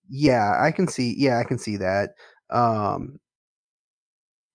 Yeah, 0.09 0.55
I 0.59 0.71
can 0.71 0.87
see. 0.87 1.15
Yeah, 1.17 1.39
I 1.39 1.43
can 1.45 1.57
see 1.57 1.77
that. 1.77 2.09
Um, 2.49 3.19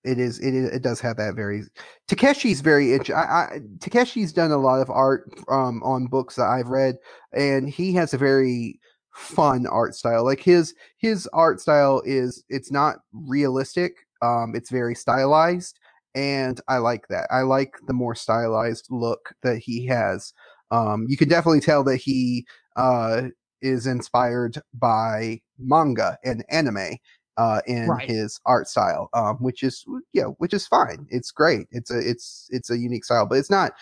it 0.05 0.19
is. 0.19 0.39
It 0.41 0.55
is, 0.55 0.71
it 0.71 0.83
does 0.83 1.01
have 1.01 1.17
that 1.17 1.35
very. 1.35 1.63
Takeshi's 2.09 2.61
very. 2.61 2.95
int- 2.95 3.11
I, 3.11 3.15
I 3.23 3.59
Takeshi's 3.79 4.33
done 4.33 4.53
a 4.53 4.59
lot 4.59 4.81
of 4.81 4.91
art 4.91 5.31
um 5.49 5.83
on 5.83 6.07
books 6.07 6.37
that 6.37 6.47
I've 6.47 6.69
read, 6.69 6.97
and 7.33 7.69
he 7.69 7.93
has 7.95 8.15
a 8.15 8.19
very 8.19 8.79
fun 9.15 9.67
art 9.67 9.95
style. 9.95 10.25
Like 10.25 10.41
his 10.41 10.75
his 10.99 11.27
art 11.33 11.61
style 11.61 12.03
is 12.05 12.45
it's 12.49 12.71
not 12.71 12.97
realistic. 13.13 13.95
Um, 14.23 14.55
it's 14.55 14.71
very 14.71 14.95
stylized, 14.95 15.79
and 16.15 16.61
I 16.69 16.79
like 16.79 17.09
that. 17.09 17.27
I 17.31 17.43
like 17.43 17.75
the 17.87 17.93
more 17.93 18.15
stylized 18.15 18.87
look 18.91 19.35
that 19.43 19.59
he 19.59 19.87
has. 19.87 20.33
Um, 20.71 21.07
you 21.09 21.17
can 21.17 21.29
definitely 21.29 21.61
tell 21.61 21.85
that 21.85 21.97
he 21.97 22.47
uh, 22.77 23.29
is 23.63 23.87
inspired 23.87 24.61
by 24.75 25.41
manga 25.59 26.19
and 26.25 26.45
anime 26.51 26.97
uh, 27.37 27.61
in 27.67 27.89
Right. 27.89 28.09
his 28.09 28.41
art 28.47 28.69
style, 28.69 29.09
um, 29.15 29.37
which 29.37 29.63
is 29.63 29.85
yeah, 30.13 30.25
which 30.39 30.55
is 30.55 30.67
fine. 30.67 31.07
It's 31.11 31.31
great. 31.31 31.67
It's 31.71 31.91
a 31.91 31.99
it's 31.99 32.49
it's 32.51 32.71
a 32.71 32.79
unique 32.79 33.05
style, 33.05 33.27
but 33.27 33.39
it's 33.39 33.51
not 33.51 33.73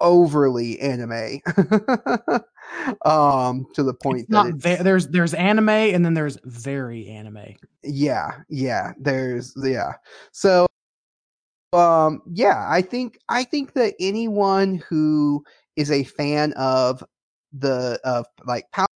overly 0.00 0.80
anime 0.80 1.38
um 3.04 3.64
to 3.72 3.82
the 3.84 3.94
point 3.94 4.28
It's 4.28 4.30
that 4.30 4.54
ve- 4.56 4.82
there's 4.82 5.06
there's 5.08 5.32
anime 5.34 5.68
and 5.68 6.04
then 6.04 6.14
there's 6.14 6.38
very 6.44 7.06
anime. 7.06 7.54
yeah 7.84 8.30
yeah 8.48 8.92
there's 8.98 9.54
yeah 9.62 9.92
so 10.32 10.66
um 11.72 12.20
yeah 12.32 12.66
i 12.68 12.82
think 12.82 13.18
i 13.28 13.44
think 13.44 13.72
that 13.74 13.94
anyone 14.00 14.82
who 14.88 15.42
is 15.76 15.90
a 15.90 16.04
fan 16.04 16.52
of 16.54 17.02
the 17.52 17.98
of 18.04 18.26
like 18.44 18.70
power 18.72 18.86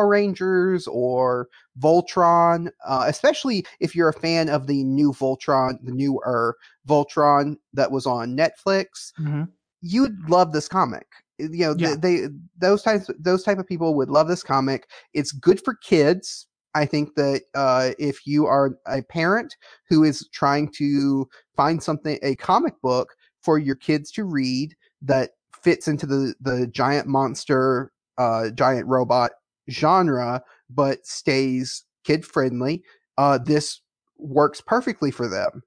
rangers 0.00 0.86
or 0.86 1.48
voltron 1.80 2.68
uh, 2.86 3.04
especially 3.06 3.64
if 3.80 3.94
you're 3.94 4.08
a 4.08 4.12
fan 4.20 4.48
of 4.48 4.66
the 4.66 4.82
new 4.84 5.12
voltron 5.12 5.78
the 5.82 5.92
newer 5.92 6.56
voltron 6.88 7.56
that 7.72 7.90
was 7.90 8.06
on 8.06 8.36
netflix 8.36 9.12
Mhm. 9.20 9.48
you'd 9.80 10.28
love 10.28 10.52
this 10.52 10.68
comic 10.68 11.06
you 11.38 11.58
know 11.64 11.74
Yeah. 11.76 11.94
they, 12.00 12.20
they 12.20 12.28
those 12.58 12.82
types 12.82 13.10
those 13.18 13.42
type 13.42 13.58
of 13.58 13.66
people 13.66 13.94
would 13.96 14.08
love 14.10 14.28
this 14.28 14.42
comic 14.42 14.88
it's 15.12 15.32
good 15.32 15.60
for 15.64 15.74
kids 15.74 16.46
i 16.74 16.86
think 16.86 17.14
that 17.16 17.42
uh, 17.54 17.90
if 17.98 18.26
you 18.26 18.46
are 18.46 18.78
a 18.86 19.02
parent 19.02 19.56
who 19.88 20.04
is 20.04 20.28
trying 20.32 20.68
to 20.72 21.28
find 21.56 21.82
something 21.82 22.18
a 22.22 22.36
comic 22.36 22.74
book 22.82 23.14
for 23.42 23.58
your 23.58 23.76
kids 23.76 24.10
to 24.12 24.24
read 24.24 24.74
that 25.02 25.30
fits 25.62 25.88
into 25.88 26.06
the 26.06 26.34
the 26.40 26.66
giant 26.68 27.06
monster 27.08 27.90
uh, 28.16 28.48
giant 28.50 28.86
robot 28.86 29.32
genre 29.70 30.42
but 30.70 31.06
stays 31.06 31.84
kid 32.04 32.24
friendly 32.24 32.82
uh, 33.18 33.38
this 33.38 33.80
works 34.18 34.60
perfectly 34.60 35.10
for 35.10 35.28
them 35.28 35.62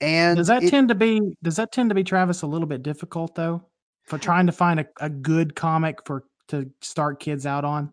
and 0.00 0.36
Does 0.36 0.46
that 0.46 0.62
it- 0.62 0.70
tend 0.70 0.88
to 0.88 0.94
be 0.94 1.20
does 1.42 1.56
that 1.56 1.72
tend 1.72 1.90
to 1.90 1.94
be 1.94 2.04
Travis 2.04 2.42
a 2.42 2.46
little 2.46 2.68
bit 2.68 2.82
difficult 2.82 3.34
though 3.34 3.62
for 4.04 4.18
trying 4.18 4.46
to 4.46 4.52
find 4.52 4.80
a, 4.80 4.86
a 5.00 5.10
good 5.10 5.54
comic 5.54 5.98
for 6.04 6.24
to 6.48 6.70
start 6.80 7.20
kids 7.20 7.46
out 7.46 7.64
on? 7.64 7.92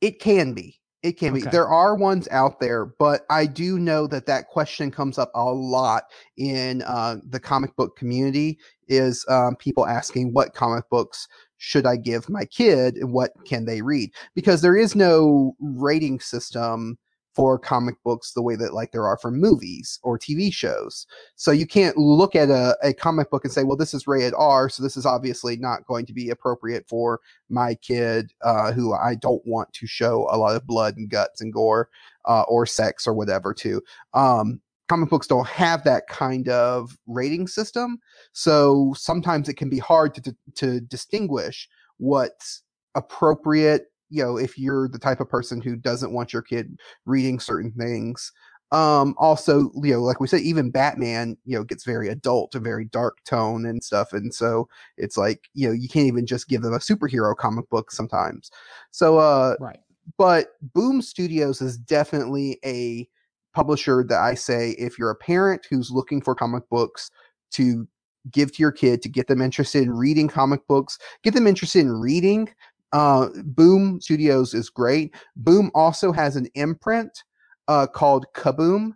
It 0.00 0.18
can 0.18 0.54
be. 0.54 0.78
It 1.02 1.18
can 1.18 1.34
be. 1.34 1.40
There 1.42 1.66
are 1.66 1.96
ones 1.96 2.28
out 2.30 2.60
there, 2.60 2.86
but 2.86 3.26
I 3.28 3.46
do 3.46 3.78
know 3.78 4.06
that 4.06 4.26
that 4.26 4.46
question 4.46 4.90
comes 4.90 5.18
up 5.18 5.32
a 5.34 5.44
lot 5.44 6.04
in 6.36 6.82
uh, 6.82 7.16
the 7.28 7.40
comic 7.40 7.74
book 7.76 7.96
community. 7.96 8.58
Is 8.88 9.24
um, 9.28 9.56
people 9.56 9.86
asking 9.86 10.32
what 10.32 10.54
comic 10.54 10.88
books 10.90 11.26
should 11.64 11.86
I 11.86 11.94
give 11.94 12.28
my 12.28 12.44
kid 12.44 12.96
and 12.96 13.12
what 13.12 13.30
can 13.46 13.66
they 13.66 13.82
read? 13.82 14.10
Because 14.34 14.62
there 14.62 14.76
is 14.76 14.96
no 14.96 15.54
rating 15.60 16.18
system 16.18 16.98
for 17.36 17.56
comic 17.56 17.94
books 18.02 18.32
the 18.32 18.42
way 18.42 18.56
that 18.56 18.74
like 18.74 18.90
there 18.90 19.06
are 19.06 19.16
for 19.16 19.30
movies 19.30 20.00
or 20.02 20.18
TV 20.18 20.52
shows. 20.52 21.06
So 21.36 21.52
you 21.52 21.64
can't 21.64 21.96
look 21.96 22.34
at 22.34 22.50
a, 22.50 22.76
a 22.82 22.92
comic 22.92 23.30
book 23.30 23.44
and 23.44 23.52
say, 23.52 23.62
well, 23.62 23.76
this 23.76 23.94
is 23.94 24.08
rated 24.08 24.34
R, 24.36 24.68
so 24.68 24.82
this 24.82 24.96
is 24.96 25.06
obviously 25.06 25.56
not 25.56 25.86
going 25.86 26.04
to 26.06 26.12
be 26.12 26.30
appropriate 26.30 26.84
for 26.88 27.20
my 27.48 27.76
kid 27.76 28.32
uh, 28.42 28.72
who 28.72 28.92
I 28.92 29.14
don't 29.14 29.46
want 29.46 29.72
to 29.74 29.86
show 29.86 30.26
a 30.32 30.36
lot 30.36 30.56
of 30.56 30.66
blood 30.66 30.96
and 30.96 31.08
guts 31.08 31.40
and 31.40 31.52
gore 31.52 31.88
uh, 32.26 32.42
or 32.42 32.66
sex 32.66 33.06
or 33.06 33.14
whatever 33.14 33.54
to. 33.54 33.80
Um, 34.14 34.60
comic 34.92 35.08
books 35.08 35.26
don't 35.26 35.48
have 35.48 35.84
that 35.84 36.06
kind 36.06 36.50
of 36.50 36.98
rating 37.06 37.46
system, 37.46 37.98
so 38.32 38.92
sometimes 38.94 39.48
it 39.48 39.54
can 39.54 39.70
be 39.70 39.78
hard 39.78 40.14
to 40.14 40.20
to, 40.20 40.36
to 40.54 40.80
distinguish 40.80 41.66
what's 41.96 42.62
appropriate. 42.94 43.86
You 44.10 44.22
know, 44.22 44.36
if 44.36 44.58
you're 44.58 44.88
the 44.88 44.98
type 44.98 45.20
of 45.20 45.30
person 45.30 45.62
who 45.62 45.76
doesn't 45.76 46.12
want 46.12 46.34
your 46.34 46.42
kid 46.42 46.78
reading 47.06 47.40
certain 47.40 47.72
things. 47.72 48.32
Um, 48.70 49.14
also, 49.18 49.70
you 49.82 49.92
know, 49.92 50.02
like 50.02 50.20
we 50.20 50.26
said, 50.26 50.40
even 50.40 50.70
Batman, 50.70 51.36
you 51.46 51.56
know, 51.56 51.64
gets 51.64 51.84
very 51.84 52.08
adult, 52.08 52.54
a 52.54 52.60
very 52.60 52.84
dark 52.84 53.18
tone 53.24 53.64
and 53.64 53.82
stuff, 53.82 54.12
and 54.12 54.34
so 54.34 54.68
it's 54.98 55.16
like 55.16 55.48
you 55.54 55.66
know 55.68 55.72
you 55.72 55.88
can't 55.88 56.06
even 56.06 56.26
just 56.26 56.48
give 56.48 56.60
them 56.60 56.74
a 56.74 56.78
superhero 56.78 57.34
comic 57.34 57.66
book 57.70 57.90
sometimes 57.90 58.50
so 58.90 59.16
uh 59.16 59.56
Right. 59.58 59.80
but 60.18 60.48
boom 60.74 61.00
studios 61.00 61.62
is 61.62 61.78
definitely 61.78 62.58
a 62.64 63.08
publisher 63.52 64.04
that 64.08 64.20
i 64.20 64.34
say 64.34 64.70
if 64.72 64.98
you're 64.98 65.10
a 65.10 65.16
parent 65.16 65.66
who's 65.68 65.90
looking 65.90 66.20
for 66.20 66.34
comic 66.34 66.68
books 66.70 67.10
to 67.50 67.86
give 68.30 68.52
to 68.52 68.62
your 68.62 68.72
kid 68.72 69.02
to 69.02 69.08
get 69.08 69.26
them 69.26 69.42
interested 69.42 69.82
in 69.82 69.92
reading 69.92 70.28
comic 70.28 70.66
books 70.68 70.98
get 71.22 71.34
them 71.34 71.46
interested 71.46 71.80
in 71.80 71.92
reading 71.92 72.48
uh 72.92 73.28
boom 73.44 74.00
studios 74.00 74.54
is 74.54 74.70
great 74.70 75.14
boom 75.36 75.70
also 75.74 76.12
has 76.12 76.36
an 76.36 76.46
imprint 76.54 77.24
uh 77.68 77.86
called 77.86 78.26
kaboom 78.34 78.92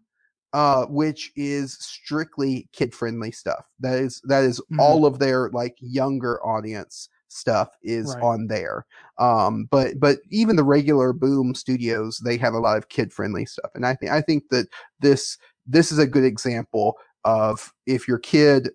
uh, 0.52 0.86
which 0.86 1.32
is 1.36 1.76
strictly 1.80 2.66
kid 2.72 2.94
friendly 2.94 3.30
stuff. 3.30 3.66
That 3.80 3.98
is 3.98 4.22
that 4.24 4.42
is 4.42 4.58
Mhm. 4.72 4.80
all 4.80 5.04
of 5.04 5.18
their 5.18 5.50
like 5.50 5.76
younger 5.80 6.42
audience 6.42 7.10
stuff 7.28 7.68
is 7.82 8.14
Right. 8.14 8.22
on 8.22 8.46
there. 8.46 8.86
Um, 9.18 9.66
but 9.70 9.98
but 9.98 10.18
even 10.30 10.56
the 10.56 10.64
regular 10.64 11.12
Boom 11.12 11.54
Studios, 11.54 12.20
they 12.24 12.36
have 12.36 12.54
a 12.54 12.58
lot 12.58 12.76
of 12.76 12.88
kid 12.88 13.12
friendly 13.12 13.46
stuff, 13.46 13.70
and 13.74 13.86
I 13.86 13.94
think 13.94 14.12
I 14.12 14.20
think 14.20 14.44
that 14.50 14.68
this 15.00 15.38
this 15.66 15.90
is 15.90 15.98
a 15.98 16.06
good 16.06 16.24
example 16.24 16.96
of 17.24 17.72
if 17.86 18.06
your 18.06 18.18
kid 18.18 18.70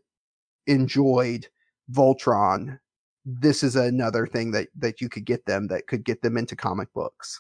enjoyed 0.68 1.48
Voltron, 1.92 2.80
this 3.26 3.64
is 3.64 3.76
another 3.76 4.28
thing 4.28 4.52
that 4.52 4.68
that 4.78 5.02
you 5.02 5.10
could 5.10 5.26
get 5.26 5.46
them 5.46 5.68
that 5.68 5.88
could 5.88 6.04
get 6.04 6.22
them 6.22 6.38
into 6.38 6.56
comic 6.56 6.92
books. 6.94 7.40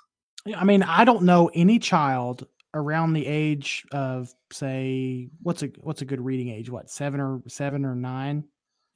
I 0.56 0.64
mean, 0.64 0.84
I 0.84 1.06
don't 1.06 1.24
know 1.24 1.52
any 1.54 1.80
child 1.80 2.48
around 2.74 3.14
the 3.14 3.26
age 3.28 3.86
of 3.92 4.34
say 4.52 5.30
what's 5.44 5.64
a 5.64 5.68
what's 5.80 6.02
a 6.02 6.06
good 6.06 6.22
reading 6.22 6.50
age? 6.50 6.70
What 6.70 6.90
seven 6.90 7.20
or 7.20 7.42
seven 7.48 7.86
or 7.86 7.96
nine? 7.96 8.46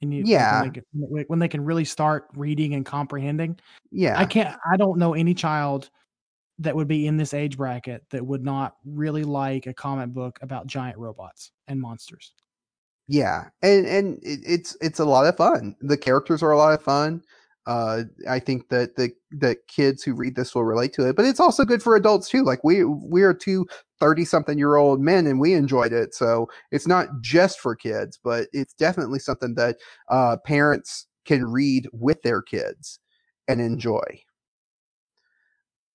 And 0.02 0.12
you, 0.12 0.22
like, 0.22 0.30
Yeah. 0.30 0.60
when, 0.60 0.70
they 0.70 0.80
can, 0.80 1.24
when 1.28 1.38
they 1.38 1.48
can 1.48 1.64
really 1.64 1.84
start 1.84 2.28
reading 2.36 2.74
and 2.74 2.84
comprehending. 2.84 3.58
Yeah, 3.90 4.18
I 4.18 4.26
can't. 4.26 4.56
I 4.70 4.76
don't 4.76 4.98
know 4.98 5.14
any 5.14 5.34
child 5.34 5.90
that 6.58 6.74
would 6.74 6.88
be 6.88 7.06
in 7.06 7.16
this 7.16 7.34
age 7.34 7.56
bracket 7.56 8.04
that 8.10 8.24
would 8.24 8.44
not 8.44 8.76
really 8.84 9.24
like 9.24 9.66
a 9.66 9.74
comic 9.74 10.10
book 10.10 10.38
about 10.42 10.66
giant 10.66 10.98
robots 10.98 11.52
and 11.68 11.80
monsters. 11.80 12.34
Yeah, 13.08 13.48
and 13.62 13.86
and 13.86 14.18
it, 14.22 14.40
it's 14.44 14.76
it's 14.80 14.98
a 14.98 15.04
lot 15.04 15.26
of 15.26 15.36
fun. 15.36 15.76
The 15.80 15.96
characters 15.96 16.42
are 16.42 16.50
a 16.50 16.58
lot 16.58 16.74
of 16.74 16.82
fun. 16.82 17.22
Uh, 17.66 18.04
I 18.28 18.38
think 18.38 18.68
that 18.68 18.94
the 18.94 19.10
that 19.32 19.66
kids 19.66 20.02
who 20.02 20.14
read 20.14 20.36
this 20.36 20.54
will 20.54 20.64
relate 20.64 20.92
to 20.94 21.08
it, 21.08 21.16
but 21.16 21.24
it's 21.24 21.40
also 21.40 21.64
good 21.64 21.82
for 21.82 21.96
adults 21.96 22.28
too. 22.28 22.44
Like 22.44 22.62
we 22.62 22.84
we 22.84 23.22
are 23.22 23.34
two 23.34 23.66
30 23.98 24.24
something 24.24 24.58
year 24.58 24.76
old 24.76 25.00
men 25.00 25.26
and 25.26 25.40
we 25.40 25.54
enjoyed 25.54 25.92
it. 25.92 26.14
So 26.14 26.48
it's 26.70 26.86
not 26.86 27.08
just 27.20 27.58
for 27.60 27.74
kids, 27.74 28.18
but 28.22 28.48
it's 28.52 28.74
definitely 28.74 29.18
something 29.18 29.54
that 29.54 29.78
uh, 30.08 30.36
parents 30.44 31.06
can 31.24 31.44
read 31.44 31.88
with 31.92 32.22
their 32.22 32.40
kids 32.40 33.00
and 33.48 33.60
enjoy. 33.60 34.22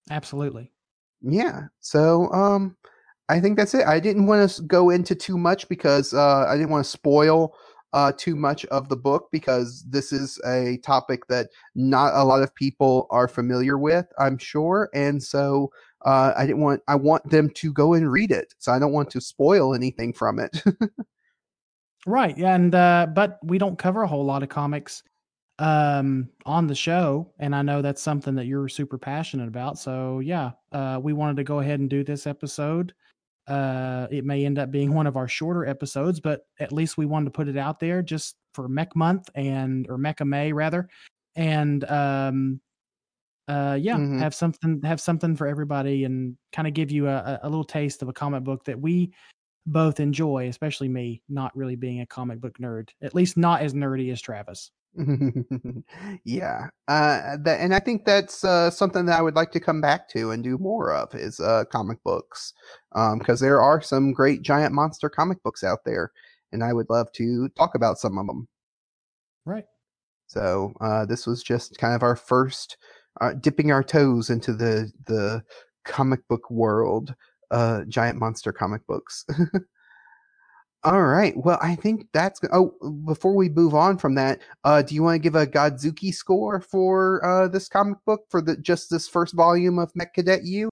Absolutely. 0.09 0.71
Yeah. 1.21 1.63
So 1.79 2.31
um 2.33 2.75
I 3.29 3.39
think 3.39 3.55
that's 3.55 3.73
it. 3.73 3.87
I 3.87 3.99
didn't 3.99 4.27
want 4.27 4.49
to 4.49 4.61
go 4.63 4.89
into 4.89 5.15
too 5.15 5.37
much 5.37 5.69
because 5.69 6.13
uh 6.13 6.45
I 6.47 6.57
didn't 6.57 6.71
want 6.71 6.83
to 6.83 6.89
spoil 6.91 7.55
uh 7.93 8.11
too 8.17 8.35
much 8.35 8.65
of 8.65 8.89
the 8.89 8.95
book 8.95 9.29
because 9.31 9.83
this 9.89 10.11
is 10.13 10.39
a 10.45 10.77
topic 10.83 11.27
that 11.27 11.49
not 11.75 12.13
a 12.15 12.23
lot 12.23 12.41
of 12.43 12.53
people 12.55 13.07
are 13.09 13.27
familiar 13.27 13.77
with, 13.77 14.05
I'm 14.19 14.37
sure. 14.37 14.89
And 14.93 15.21
so 15.21 15.71
uh 16.05 16.33
I 16.35 16.45
didn't 16.45 16.61
want 16.61 16.81
I 16.87 16.95
want 16.95 17.29
them 17.29 17.49
to 17.51 17.73
go 17.73 17.93
and 17.93 18.11
read 18.11 18.31
it. 18.31 18.53
So 18.59 18.71
I 18.71 18.79
don't 18.79 18.93
want 18.93 19.09
to 19.11 19.21
spoil 19.21 19.73
anything 19.75 20.13
from 20.13 20.39
it. 20.39 20.63
Right. 22.05 22.35
And 22.37 22.73
uh 22.73 23.07
but 23.13 23.39
we 23.43 23.57
don't 23.57 23.77
cover 23.77 24.01
a 24.03 24.07
whole 24.07 24.25
lot 24.25 24.43
of 24.43 24.49
comics 24.49 25.03
um 25.59 26.29
on 26.45 26.67
the 26.67 26.75
show 26.75 27.31
and 27.39 27.55
I 27.55 27.61
know 27.61 27.81
that's 27.81 28.01
something 28.01 28.35
that 28.35 28.47
you're 28.47 28.67
super 28.69 28.97
passionate 28.97 29.47
about. 29.47 29.77
So 29.77 30.19
yeah, 30.19 30.51
uh 30.71 30.99
we 31.01 31.13
wanted 31.13 31.37
to 31.37 31.43
go 31.43 31.59
ahead 31.59 31.79
and 31.79 31.89
do 31.89 32.03
this 32.03 32.25
episode. 32.27 32.93
Uh 33.47 34.07
it 34.11 34.23
may 34.25 34.45
end 34.45 34.59
up 34.59 34.71
being 34.71 34.93
one 34.93 35.07
of 35.07 35.17
our 35.17 35.27
shorter 35.27 35.65
episodes, 35.65 36.19
but 36.19 36.41
at 36.59 36.71
least 36.71 36.97
we 36.97 37.05
wanted 37.05 37.25
to 37.25 37.31
put 37.31 37.47
it 37.47 37.57
out 37.57 37.79
there 37.79 38.01
just 38.03 38.37
for 38.53 38.67
Mech 38.69 38.95
Month 38.95 39.29
and 39.35 39.87
or 39.89 39.97
Mecha 39.97 40.27
May 40.27 40.53
rather. 40.53 40.89
And 41.35 41.83
um 41.85 42.61
uh 43.49 43.77
yeah, 43.81 43.97
Mhm. 43.97 44.19
have 44.19 44.35
something 44.35 44.81
have 44.83 45.01
something 45.01 45.35
for 45.35 45.47
everybody 45.47 46.05
and 46.05 46.37
kind 46.53 46.67
of 46.67 46.73
give 46.75 46.91
you 46.91 47.07
a- 47.09 47.39
a 47.43 47.49
little 47.49 47.63
taste 47.65 48.01
of 48.03 48.09
a 48.09 48.13
comic 48.13 48.43
book 48.45 48.65
that 48.65 48.79
we 48.81 49.13
both 49.67 49.99
enjoy, 50.01 50.47
especially 50.49 50.89
me, 50.89 51.23
not 51.29 51.55
really 51.57 51.75
being 51.77 52.01
a 52.01 52.07
comic 52.07 52.41
book 52.41 52.57
nerd, 52.59 52.89
at 53.01 53.15
least 53.15 53.37
not 53.37 53.61
as 53.63 53.73
nerdy 53.75 54.11
as 54.11 54.21
Travis. 54.21 54.71
yeah. 56.25 56.67
Uh 56.87 57.37
that 57.43 57.59
and 57.61 57.73
I 57.73 57.79
think 57.79 58.03
that's 58.05 58.43
uh 58.43 58.69
something 58.69 59.05
that 59.05 59.17
I 59.17 59.21
would 59.21 59.35
like 59.35 59.51
to 59.53 59.59
come 59.59 59.79
back 59.79 60.09
to 60.09 60.31
and 60.31 60.43
do 60.43 60.57
more 60.57 60.93
of 60.93 61.15
is 61.15 61.39
uh 61.39 61.63
comic 61.71 62.03
books. 62.03 62.53
Um 62.93 63.19
because 63.19 63.39
there 63.39 63.61
are 63.61 63.81
some 63.81 64.11
great 64.11 64.41
giant 64.41 64.73
monster 64.73 65.09
comic 65.09 65.41
books 65.43 65.63
out 65.63 65.79
there. 65.85 66.11
and 66.51 66.63
I 66.63 66.73
would 66.73 66.89
love 66.89 67.11
to 67.13 67.49
talk 67.49 67.75
about 67.75 67.99
some 67.99 68.17
of 68.17 68.27
them. 68.27 68.47
Right. 69.45 69.65
So 70.27 70.73
uh, 70.81 71.05
this 71.05 71.27
was 71.27 71.43
just 71.43 71.77
kind 71.79 71.95
of 71.95 72.03
our 72.03 72.15
first 72.15 72.77
uh, 73.21 73.33
dipping 73.33 73.71
our 73.71 73.83
toes 73.83 74.29
into 74.29 74.53
the 74.53 74.91
the 75.07 75.43
comic 75.85 76.27
book 76.29 76.49
world, 76.51 77.15
uh, 77.51 77.83
giant 77.85 78.19
monster 78.19 78.53
comic 78.53 78.85
books. 78.87 79.25
All 80.83 81.03
right. 81.03 81.35
Well, 81.37 81.59
I 81.61 81.75
think 81.75 82.07
that's. 82.11 82.39
Oh, 82.51 82.73
before 83.05 83.35
we 83.35 83.49
move 83.49 83.75
on 83.75 83.99
from 83.99 84.15
that, 84.15 84.41
uh, 84.63 84.81
do 84.81 84.95
you 84.95 85.03
want 85.03 85.15
to 85.15 85.19
give 85.19 85.35
a 85.35 85.45
Godzooky 85.45 86.11
score 86.11 86.59
for 86.59 87.23
uh, 87.23 87.47
this 87.47 87.67
comic 87.67 87.99
book 88.05 88.25
for 88.29 88.41
the 88.41 88.57
just 88.57 88.89
this 88.89 89.07
first 89.07 89.35
volume 89.35 89.77
of 89.77 89.91
Mech 89.95 90.15
Cadet 90.15 90.43
Yu? 90.43 90.69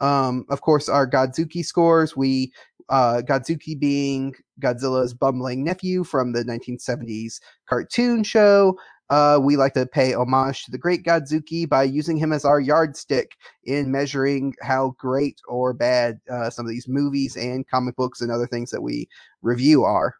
Um, 0.00 0.44
of 0.50 0.60
course, 0.60 0.90
our 0.90 1.08
Godzooky 1.08 1.64
scores. 1.64 2.14
We 2.16 2.52
uh, 2.90 3.22
Godzooky 3.26 3.80
being 3.80 4.34
Godzilla's 4.60 5.14
bumbling 5.14 5.64
nephew 5.64 6.04
from 6.04 6.32
the 6.32 6.44
1970s 6.44 7.40
cartoon 7.66 8.22
show. 8.24 8.76
Uh, 9.12 9.38
we 9.38 9.58
like 9.58 9.74
to 9.74 9.84
pay 9.84 10.14
homage 10.14 10.64
to 10.64 10.70
the 10.70 10.78
great 10.78 11.02
Godzooky 11.02 11.68
by 11.68 11.82
using 11.82 12.16
him 12.16 12.32
as 12.32 12.46
our 12.46 12.60
yardstick 12.60 13.36
in 13.64 13.92
measuring 13.92 14.54
how 14.62 14.94
great 14.98 15.38
or 15.46 15.74
bad 15.74 16.18
uh, 16.30 16.48
some 16.48 16.64
of 16.64 16.70
these 16.70 16.88
movies 16.88 17.36
and 17.36 17.68
comic 17.68 17.94
books 17.96 18.22
and 18.22 18.32
other 18.32 18.46
things 18.46 18.70
that 18.70 18.80
we 18.80 19.06
review 19.42 19.84
are. 19.84 20.14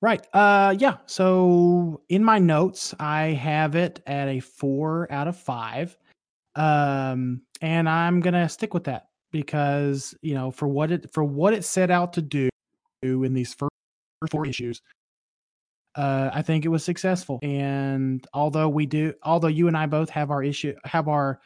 Right. 0.00 0.26
Uh 0.32 0.74
yeah. 0.78 0.96
So 1.04 2.00
in 2.08 2.24
my 2.24 2.38
notes, 2.38 2.94
I 2.98 3.34
have 3.34 3.74
it 3.74 4.02
at 4.06 4.28
a 4.28 4.40
four 4.40 5.06
out 5.12 5.28
of 5.28 5.36
five. 5.36 5.94
Um, 6.54 7.42
and 7.60 7.86
I'm 7.86 8.20
gonna 8.20 8.48
stick 8.48 8.72
with 8.72 8.84
that 8.84 9.08
because 9.30 10.14
you 10.22 10.32
know 10.32 10.50
for 10.50 10.68
what 10.68 10.90
it 10.90 11.12
for 11.12 11.22
what 11.22 11.52
it 11.52 11.66
set 11.66 11.90
out 11.90 12.14
to 12.14 12.22
do 12.22 12.48
in 13.02 13.34
these 13.34 13.52
first 13.52 13.70
four 14.30 14.46
issues, 14.46 14.80
uh, 15.94 16.30
I 16.32 16.42
think 16.42 16.64
it 16.64 16.68
was 16.68 16.84
successful. 16.84 17.38
And 17.42 18.26
although 18.32 18.68
we 18.68 18.86
do, 18.86 19.12
although 19.22 19.48
you 19.48 19.68
and 19.68 19.76
I 19.76 19.86
both 19.86 20.10
have 20.10 20.30
our 20.30 20.42
issue, 20.42 20.74
have 20.84 21.08
our 21.08 21.40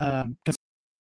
um, 0.00 0.36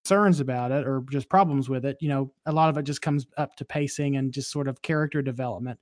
concerns 0.05 0.41
about 0.41 0.73
it 0.73 0.87
or 0.87 1.05
just 1.11 1.29
problems 1.29 1.69
with 1.69 1.85
it, 1.85 1.97
you 2.01 2.09
know, 2.09 2.33
a 2.47 2.53
lot 2.53 2.71
of 2.71 2.79
it 2.79 2.85
just 2.85 3.03
comes 3.03 3.27
up 3.37 3.57
to 3.57 3.65
pacing 3.65 4.17
and 4.17 4.33
just 4.33 4.51
sort 4.51 4.69
of 4.69 4.81
character 4.83 5.21
development. 5.23 5.79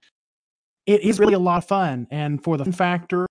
It 0.87 1.03
is 1.03 1.19
really 1.19 1.35
a 1.35 1.39
lot 1.39 1.59
of 1.59 1.67
fun, 1.67 2.07
and 2.11 2.43
for 2.43 2.59
the 2.59 2.71
factor 2.71 3.27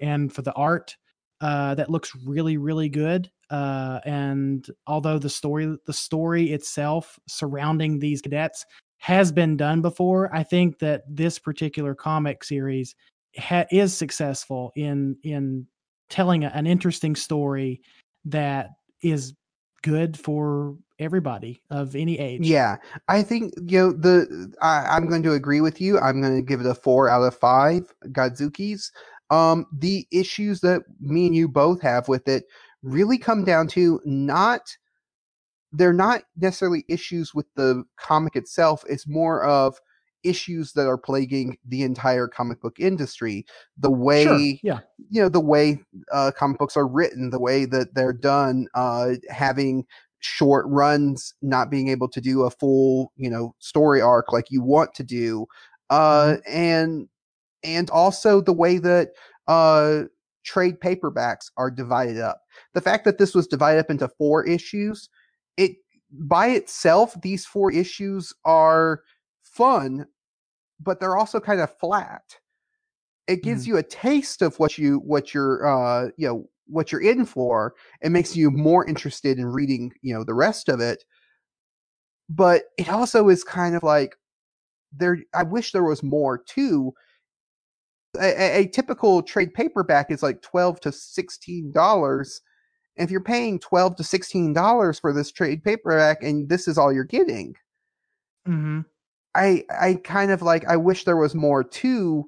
and 0.00 0.32
for 0.32 0.40
the 0.40 0.54
art, 0.54 0.96
uh, 1.42 1.74
that 1.74 1.90
looks 1.90 2.12
really, 2.24 2.56
really 2.56 2.88
good. 2.88 3.30
Uh, 3.50 4.00
and 4.06 4.66
although 4.86 5.18
the 5.18 5.28
story, 5.28 5.76
the 5.86 5.92
story 5.92 6.52
itself 6.52 7.18
surrounding 7.28 7.98
these 7.98 8.22
cadets 8.22 8.64
has 9.00 9.32
been 9.32 9.56
done 9.56 9.80
before. 9.80 10.34
I 10.34 10.42
think 10.42 10.78
that 10.78 11.02
this 11.08 11.38
particular 11.38 11.94
comic 11.94 12.44
series 12.44 12.94
ha- 13.36 13.64
is 13.70 13.96
successful 13.96 14.72
in 14.76 15.16
in 15.24 15.66
telling 16.10 16.44
a, 16.44 16.48
an 16.48 16.66
interesting 16.66 17.16
story 17.16 17.80
that 18.26 18.70
is 19.02 19.34
good 19.82 20.18
for 20.18 20.76
everybody 20.98 21.62
of 21.70 21.96
any 21.96 22.18
age. 22.18 22.46
Yeah, 22.46 22.76
I 23.08 23.22
think 23.22 23.54
you 23.66 23.78
know 23.78 23.92
the. 23.92 24.52
I, 24.60 24.96
am 24.96 25.08
going 25.08 25.22
to 25.22 25.32
agree 25.32 25.62
with 25.62 25.80
you. 25.80 25.98
I'm 25.98 26.20
going 26.20 26.36
to 26.36 26.42
give 26.42 26.60
it 26.60 26.66
a 26.66 26.74
four 26.74 27.08
out 27.08 27.22
of 27.22 27.34
five 27.34 27.92
Godzookys. 28.08 28.90
Um, 29.30 29.64
the 29.72 30.06
issues 30.12 30.60
that 30.60 30.82
me 31.00 31.26
and 31.26 31.34
you 31.34 31.48
both 31.48 31.80
have 31.80 32.06
with 32.08 32.28
it 32.28 32.44
really 32.82 33.16
come 33.16 33.44
down 33.44 33.66
to 33.68 34.00
not 34.04 34.76
they're 35.72 35.92
not 35.92 36.22
necessarily 36.36 36.84
issues 36.88 37.34
with 37.34 37.46
the 37.54 37.84
comic 37.96 38.36
itself. 38.36 38.84
It's 38.88 39.06
more 39.06 39.44
of 39.44 39.78
issues 40.22 40.72
that 40.74 40.86
are 40.86 40.98
plaguing 40.98 41.56
the 41.66 41.82
entire 41.82 42.28
comic 42.28 42.60
book 42.60 42.78
industry. 42.78 43.46
The 43.78 43.90
way, 43.90 44.24
sure, 44.24 44.38
yeah, 44.62 44.80
you 45.10 45.22
know, 45.22 45.28
the 45.28 45.40
way 45.40 45.80
uh, 46.12 46.32
comic 46.36 46.58
books 46.58 46.76
are 46.76 46.86
written, 46.86 47.30
the 47.30 47.40
way 47.40 47.64
that 47.66 47.94
they're 47.94 48.12
done, 48.12 48.66
uh, 48.74 49.12
having 49.28 49.86
short 50.18 50.66
runs, 50.68 51.34
not 51.40 51.70
being 51.70 51.88
able 51.88 52.08
to 52.08 52.20
do 52.20 52.42
a 52.42 52.50
full, 52.50 53.12
you 53.16 53.30
know, 53.30 53.54
story 53.58 54.00
arc 54.00 54.32
like 54.32 54.50
you 54.50 54.62
want 54.62 54.94
to 54.94 55.04
do, 55.04 55.46
uh, 55.88 56.36
mm-hmm. 56.36 56.52
and 56.52 57.08
and 57.62 57.90
also 57.90 58.40
the 58.40 58.52
way 58.52 58.78
that 58.78 59.10
uh, 59.46 60.02
trade 60.44 60.80
paperbacks 60.80 61.50
are 61.56 61.70
divided 61.70 62.18
up. 62.18 62.40
The 62.74 62.80
fact 62.80 63.04
that 63.04 63.18
this 63.18 63.34
was 63.34 63.46
divided 63.46 63.80
up 63.80 63.90
into 63.90 64.08
four 64.18 64.44
issues 64.44 65.08
it 65.56 65.72
by 66.12 66.48
itself 66.48 67.16
these 67.22 67.46
four 67.46 67.72
issues 67.72 68.32
are 68.44 69.02
fun 69.42 70.06
but 70.80 70.98
they're 70.98 71.16
also 71.16 71.38
kind 71.38 71.60
of 71.60 71.76
flat. 71.78 72.38
It 73.28 73.42
gives 73.42 73.62
mm-hmm. 73.62 73.72
you 73.72 73.78
a 73.78 73.82
taste 73.82 74.42
of 74.42 74.58
what 74.58 74.78
you 74.78 74.98
what 74.98 75.34
you're 75.34 75.66
uh 75.66 76.08
you 76.16 76.26
know 76.26 76.48
what 76.66 76.90
you're 76.90 77.02
in 77.02 77.26
for. 77.26 77.74
It 78.00 78.10
makes 78.10 78.34
you 78.34 78.50
more 78.50 78.86
interested 78.86 79.38
in 79.38 79.46
reading 79.46 79.92
you 80.02 80.14
know 80.14 80.24
the 80.24 80.34
rest 80.34 80.68
of 80.68 80.80
it. 80.80 81.04
But 82.28 82.64
it 82.78 82.88
also 82.88 83.28
is 83.28 83.44
kind 83.44 83.76
of 83.76 83.82
like 83.82 84.16
there 84.92 85.18
i 85.34 85.42
wish 85.42 85.72
there 85.72 85.84
was 85.84 86.02
more 86.02 86.38
too. 86.38 86.92
A, 88.18 88.62
a 88.62 88.66
typical 88.66 89.22
trade 89.22 89.54
paperback 89.54 90.10
is 90.10 90.22
like 90.22 90.42
12 90.42 90.80
to 90.80 90.92
16 90.92 91.70
dollars 91.72 92.40
if 93.00 93.10
you're 93.10 93.20
paying 93.20 93.58
12 93.58 93.96
to 93.96 94.04
16 94.04 94.52
dollars 94.52 94.98
for 94.98 95.12
this 95.12 95.32
trade 95.32 95.62
paperback 95.64 96.22
and 96.22 96.48
this 96.48 96.68
is 96.68 96.78
all 96.78 96.92
you're 96.92 97.04
getting 97.04 97.54
mm-hmm. 98.46 98.80
i 99.34 99.64
i 99.80 99.94
kind 100.04 100.30
of 100.30 100.42
like 100.42 100.64
i 100.66 100.76
wish 100.76 101.04
there 101.04 101.16
was 101.16 101.34
more 101.34 101.64
to 101.64 102.24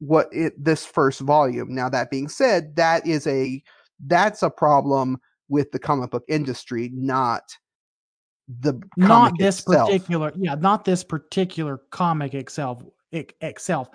what 0.00 0.28
it 0.32 0.52
this 0.62 0.84
first 0.84 1.20
volume 1.20 1.74
now 1.74 1.88
that 1.88 2.10
being 2.10 2.28
said 2.28 2.74
that 2.76 3.06
is 3.06 3.26
a 3.26 3.62
that's 4.06 4.42
a 4.42 4.50
problem 4.50 5.18
with 5.48 5.70
the 5.72 5.78
comic 5.78 6.10
book 6.10 6.24
industry 6.28 6.90
not 6.92 7.42
the 8.60 8.80
not 8.96 9.32
this 9.38 9.60
itself. 9.60 9.88
particular 9.88 10.32
yeah 10.36 10.54
not 10.54 10.84
this 10.84 11.04
particular 11.04 11.80
comic 11.90 12.34
itself 12.34 12.82
itself 13.12 13.88
it 13.90 13.94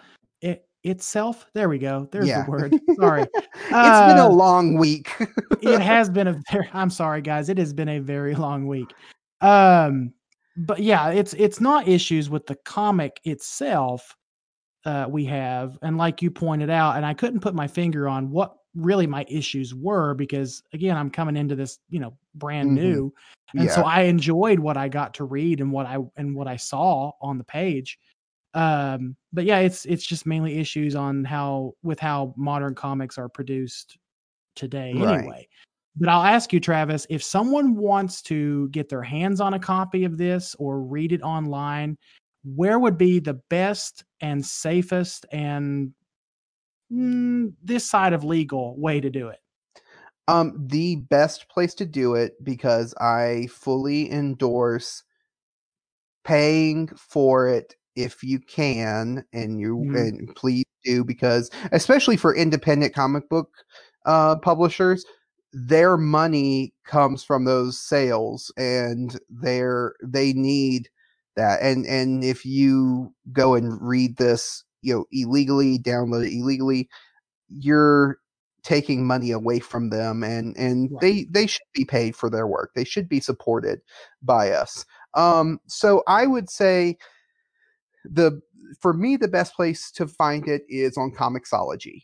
itself. 0.84 1.46
There 1.54 1.70
we 1.70 1.78
go. 1.80 2.08
There's 2.12 2.28
yeah. 2.28 2.44
the 2.44 2.52
word. 2.52 2.76
Sorry. 3.00 3.24
it's 3.24 3.72
uh, 3.72 4.08
been 4.08 4.18
a 4.18 4.28
uh, 4.28 4.30
long 4.30 4.78
week. 4.78 5.10
it 5.62 5.80
has 5.82 6.10
been 6.10 6.28
a 6.28 6.42
very 6.52 6.70
I'm 6.74 6.90
sorry 6.90 7.22
guys. 7.22 7.50
It 7.50 7.58
has 7.58 7.74
been 7.74 7.90
a 7.90 8.00
very 8.00 8.36
long 8.36 8.68
week. 8.68 8.92
Um 9.42 10.14
but 10.56 10.80
yeah, 10.80 11.10
it's 11.10 11.34
it's 11.34 11.60
not 11.60 11.88
issues 11.88 12.30
with 12.30 12.46
the 12.46 12.56
comic 12.56 13.20
itself 13.24 14.16
uh 14.86 15.06
we 15.10 15.26
have 15.26 15.78
and 15.82 15.98
like 15.98 16.22
you 16.22 16.30
pointed 16.30 16.70
out 16.70 16.98
and 16.98 17.06
I 17.06 17.14
couldn't 17.14 17.40
put 17.40 17.56
my 17.56 17.68
finger 17.68 18.08
on 18.08 18.30
what 18.30 18.56
really 18.76 19.08
my 19.08 19.26
issues 19.30 19.74
were 19.74 20.14
because 20.14 20.64
again, 20.74 20.98
I'm 20.98 21.10
coming 21.10 21.38
into 21.38 21.56
this, 21.56 21.80
you 21.90 22.00
know, 22.00 22.18
brand 22.36 22.70
mm-hmm. 22.70 22.84
new. 22.84 23.14
And 23.54 23.66
yeah. 23.66 23.76
so 23.76 23.84
I 23.84 24.02
enjoyed 24.02 24.60
what 24.60 24.78
I 24.78 24.90
got 24.90 25.14
to 25.16 25.26
read 25.26 25.62
and 25.62 25.72
what 25.72 25.86
I 25.86 25.98
and 26.18 26.36
what 26.36 26.48
I 26.48 26.56
saw 26.56 27.12
on 27.22 27.38
the 27.38 27.44
page 27.44 28.00
um 28.54 29.16
but 29.32 29.46
yeah 29.46 29.60
it's 29.60 29.86
it's 29.86 30.06
just 30.06 30.26
mainly 30.26 30.60
issues 30.60 30.96
on 30.96 31.24
how 31.24 31.74
with 31.82 32.00
how 32.00 32.34
modern 32.38 32.76
comics 32.76 33.18
are 33.18 33.30
produced 33.30 33.98
today 34.56 34.94
right. 34.96 35.20
anyway 35.20 35.48
but 35.96 36.08
i'll 36.08 36.24
ask 36.24 36.54
you 36.54 36.60
travis 36.60 37.08
if 37.10 37.24
someone 37.24 37.76
wants 37.76 38.22
to 38.22 38.70
get 38.70 38.90
their 38.90 39.02
hands 39.02 39.42
on 39.42 39.56
a 39.56 39.60
copy 39.60 40.04
of 40.04 40.18
this 40.18 40.56
or 40.60 40.82
read 40.82 41.12
it 41.12 41.22
online 41.22 41.98
where 42.44 42.78
would 42.78 42.98
be 42.98 43.20
the 43.20 43.36
best 43.50 44.04
and 44.22 44.46
safest 44.46 45.26
and 45.32 45.92
mm, 46.92 47.52
this 47.64 47.90
side 47.90 48.14
of 48.14 48.24
legal 48.24 48.80
way 48.80 49.00
to 49.00 49.10
do 49.10 49.30
it 49.30 49.40
um 50.28 50.54
the 50.68 50.98
best 50.98 51.50
place 51.50 51.74
to 51.74 51.86
do 51.86 52.14
it 52.14 52.34
because 52.44 52.94
i 53.02 53.48
fully 53.52 54.12
endorse 54.12 55.04
paying 56.24 56.88
for 56.96 57.48
it 57.48 57.76
if 57.96 58.24
you 58.24 58.40
can 58.40 59.24
and 59.34 59.60
you 59.60 59.78
mm-hmm. 59.78 59.96
and 59.96 60.36
please 60.36 60.66
do 60.84 61.04
because 61.04 61.50
especially 61.72 62.18
for 62.18 62.36
independent 62.36 62.94
comic 62.94 63.28
book 63.30 63.50
uh, 64.06 64.36
publishers 64.38 65.06
their 65.54 65.98
money 65.98 66.74
comes 66.84 67.24
from 67.24 67.46
those 67.46 67.80
sales 67.80 68.52
and 68.58 69.20
they're 69.30 69.94
they 70.04 70.34
need 70.34 70.90
that 71.36 71.62
and 71.62 71.86
and 71.86 72.24
if 72.24 72.46
you 72.46 73.14
go 73.32 73.54
and 73.54 73.80
read 73.82 74.18
this 74.18 74.64
you 74.82 74.94
know 74.94 75.06
illegally 75.12 75.78
download 75.78 76.26
it 76.26 76.36
illegally 76.36 76.90
you're 77.50 78.18
taking 78.64 79.06
money 79.06 79.32
away 79.32 79.60
from 79.60 79.90
them 79.90 80.24
and 80.24 80.58
and 80.58 80.90
right. 80.92 81.02
they 81.02 81.24
they 81.26 81.46
should 81.46 81.62
be 81.74 81.86
paid 81.86 82.16
for 82.16 82.30
their 82.30 82.48
work 82.48 82.72
they 82.76 82.84
should 82.84 83.08
be 83.08 83.20
supported 83.20 83.80
by 84.24 84.50
us 84.52 84.86
um 85.14 85.60
so 85.68 86.02
i 86.08 86.26
would 86.26 86.50
say 86.50 86.98
the 88.06 88.42
for 88.82 88.94
me 88.94 89.18
the 89.18 89.28
best 89.28 89.56
place 89.56 89.92
to 89.92 90.08
find 90.08 90.48
it 90.48 90.64
is 90.68 90.98
on 90.98 91.12
Comixology. 91.12 92.04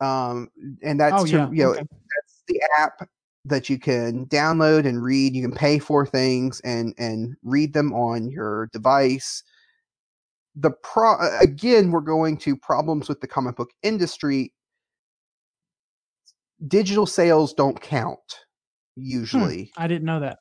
Um, 0.00 0.48
and 0.82 0.98
that's 0.98 1.22
oh, 1.22 1.26
to, 1.26 1.32
yeah. 1.32 1.50
you 1.52 1.64
know 1.64 1.70
okay. 1.70 1.80
that's 1.80 2.42
the 2.48 2.60
app 2.78 3.08
that 3.44 3.68
you 3.68 3.78
can 3.78 4.26
download 4.26 4.86
and 4.86 5.02
read. 5.02 5.34
You 5.34 5.42
can 5.42 5.52
pay 5.52 5.78
for 5.78 6.06
things 6.06 6.60
and 6.64 6.94
and 6.98 7.36
read 7.42 7.72
them 7.72 7.92
on 7.92 8.30
your 8.30 8.68
device. 8.72 9.42
the 10.54 10.70
pro 10.82 11.16
again 11.40 11.90
we're 11.90 12.00
going 12.00 12.36
to 12.36 12.56
problems 12.56 13.08
with 13.08 13.20
the 13.20 13.26
comic 13.26 13.56
book 13.56 13.70
industry 13.82 14.52
digital 16.68 17.06
sales 17.06 17.54
don't 17.54 17.80
count 17.80 18.18
usually 18.96 19.70
hmm, 19.74 19.82
i 19.82 19.86
didn't 19.86 20.04
know 20.04 20.20
that 20.20 20.38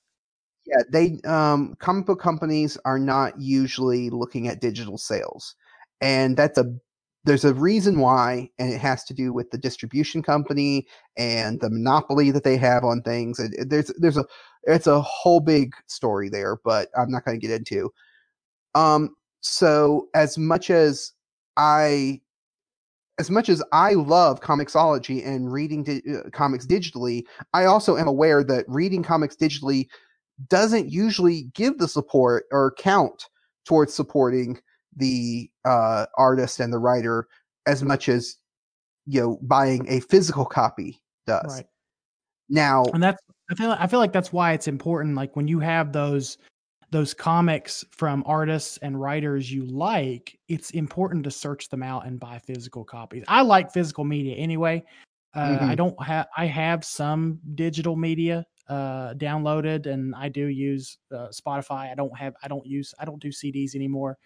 yeah 0.71 0.83
they 0.89 1.19
um 1.29 1.75
comic 1.79 2.05
book 2.05 2.21
companies 2.21 2.77
are 2.85 2.99
not 2.99 3.39
usually 3.39 4.09
looking 4.09 4.47
at 4.47 4.61
digital 4.61 4.97
sales 4.97 5.55
and 6.01 6.35
that's 6.37 6.57
a 6.57 6.65
there's 7.23 7.45
a 7.45 7.53
reason 7.53 7.99
why 7.99 8.49
and 8.57 8.73
it 8.73 8.79
has 8.81 9.03
to 9.03 9.13
do 9.13 9.31
with 9.31 9.51
the 9.51 9.57
distribution 9.57 10.23
company 10.23 10.87
and 11.17 11.61
the 11.61 11.69
monopoly 11.69 12.31
that 12.31 12.43
they 12.43 12.57
have 12.57 12.83
on 12.83 13.01
things 13.03 13.37
and 13.37 13.53
there's 13.69 13.91
there's 13.99 14.17
a 14.17 14.25
it's 14.63 14.87
a 14.87 15.01
whole 15.01 15.39
big 15.39 15.73
story 15.87 16.29
there 16.29 16.57
but 16.63 16.89
i'm 16.97 17.11
not 17.11 17.25
going 17.25 17.39
to 17.39 17.47
get 17.47 17.55
into. 17.55 17.91
Um 18.73 19.15
so 19.41 20.07
as 20.13 20.37
much 20.37 20.69
as 20.69 21.13
I 21.57 22.21
as 23.19 23.29
much 23.29 23.49
as 23.49 23.61
I 23.71 23.93
love 23.93 24.41
Comixology 24.41 25.25
and 25.25 25.51
reading 25.51 25.83
di- 25.83 26.01
uh, 26.11 26.29
comics 26.31 26.65
digitally, 26.65 27.23
I 27.53 27.65
also 27.65 27.97
am 27.97 28.07
aware 28.07 28.43
that 28.43 28.65
reading 28.67 29.03
comics 29.03 29.35
digitally 29.35 29.87
doesn't 30.49 30.91
usually 30.91 31.43
give 31.53 31.77
the 31.77 31.87
support 31.87 32.45
or 32.51 32.73
count 32.77 33.29
towards 33.65 33.93
supporting 33.93 34.59
the 34.95 35.49
uh, 35.65 36.05
artist 36.17 36.59
and 36.59 36.73
the 36.73 36.79
writer 36.79 37.27
as 37.65 37.83
much 37.83 38.09
as 38.09 38.37
you 39.05 39.21
know 39.21 39.39
buying 39.41 39.85
a 39.89 39.99
physical 40.01 40.45
copy 40.45 41.01
does. 41.27 41.55
Right. 41.57 41.67
Now, 42.49 42.83
and 42.93 43.01
that's 43.01 43.21
I 43.49 43.55
feel 43.55 43.75
I 43.77 43.87
feel 43.87 43.99
like 43.99 44.13
that's 44.13 44.33
why 44.33 44.53
it's 44.53 44.67
important. 44.67 45.15
Like 45.15 45.35
when 45.35 45.47
you 45.47 45.59
have 45.59 45.91
those 45.91 46.37
those 46.91 47.13
comics 47.13 47.85
from 47.91 48.23
artists 48.25 48.77
and 48.77 48.99
writers 48.99 49.51
you 49.51 49.65
like, 49.65 50.37
it's 50.49 50.71
important 50.71 51.23
to 51.23 51.31
search 51.31 51.69
them 51.69 51.81
out 51.81 52.05
and 52.05 52.19
buy 52.19 52.37
physical 52.39 52.83
copies. 52.83 53.23
I 53.27 53.41
like 53.41 53.71
physical 53.71 54.03
media 54.03 54.35
anyway. 54.35 54.83
Uh, 55.33 55.47
mm-hmm. 55.47 55.69
I 55.69 55.75
don't 55.75 56.03
have 56.03 56.27
I 56.35 56.45
have 56.45 56.83
some 56.83 57.39
digital 57.55 57.95
media 57.95 58.45
uh, 58.67 59.13
downloaded, 59.15 59.85
and 59.87 60.15
I 60.15 60.29
do 60.29 60.47
use 60.47 60.97
uh, 61.11 61.27
Spotify. 61.29 61.91
I 61.91 61.95
don't 61.95 62.15
have 62.17 62.35
I 62.43 62.47
don't 62.47 62.65
use 62.65 62.93
I 62.99 63.05
don't 63.05 63.21
do 63.21 63.29
CDs 63.29 63.75
anymore. 63.75 64.17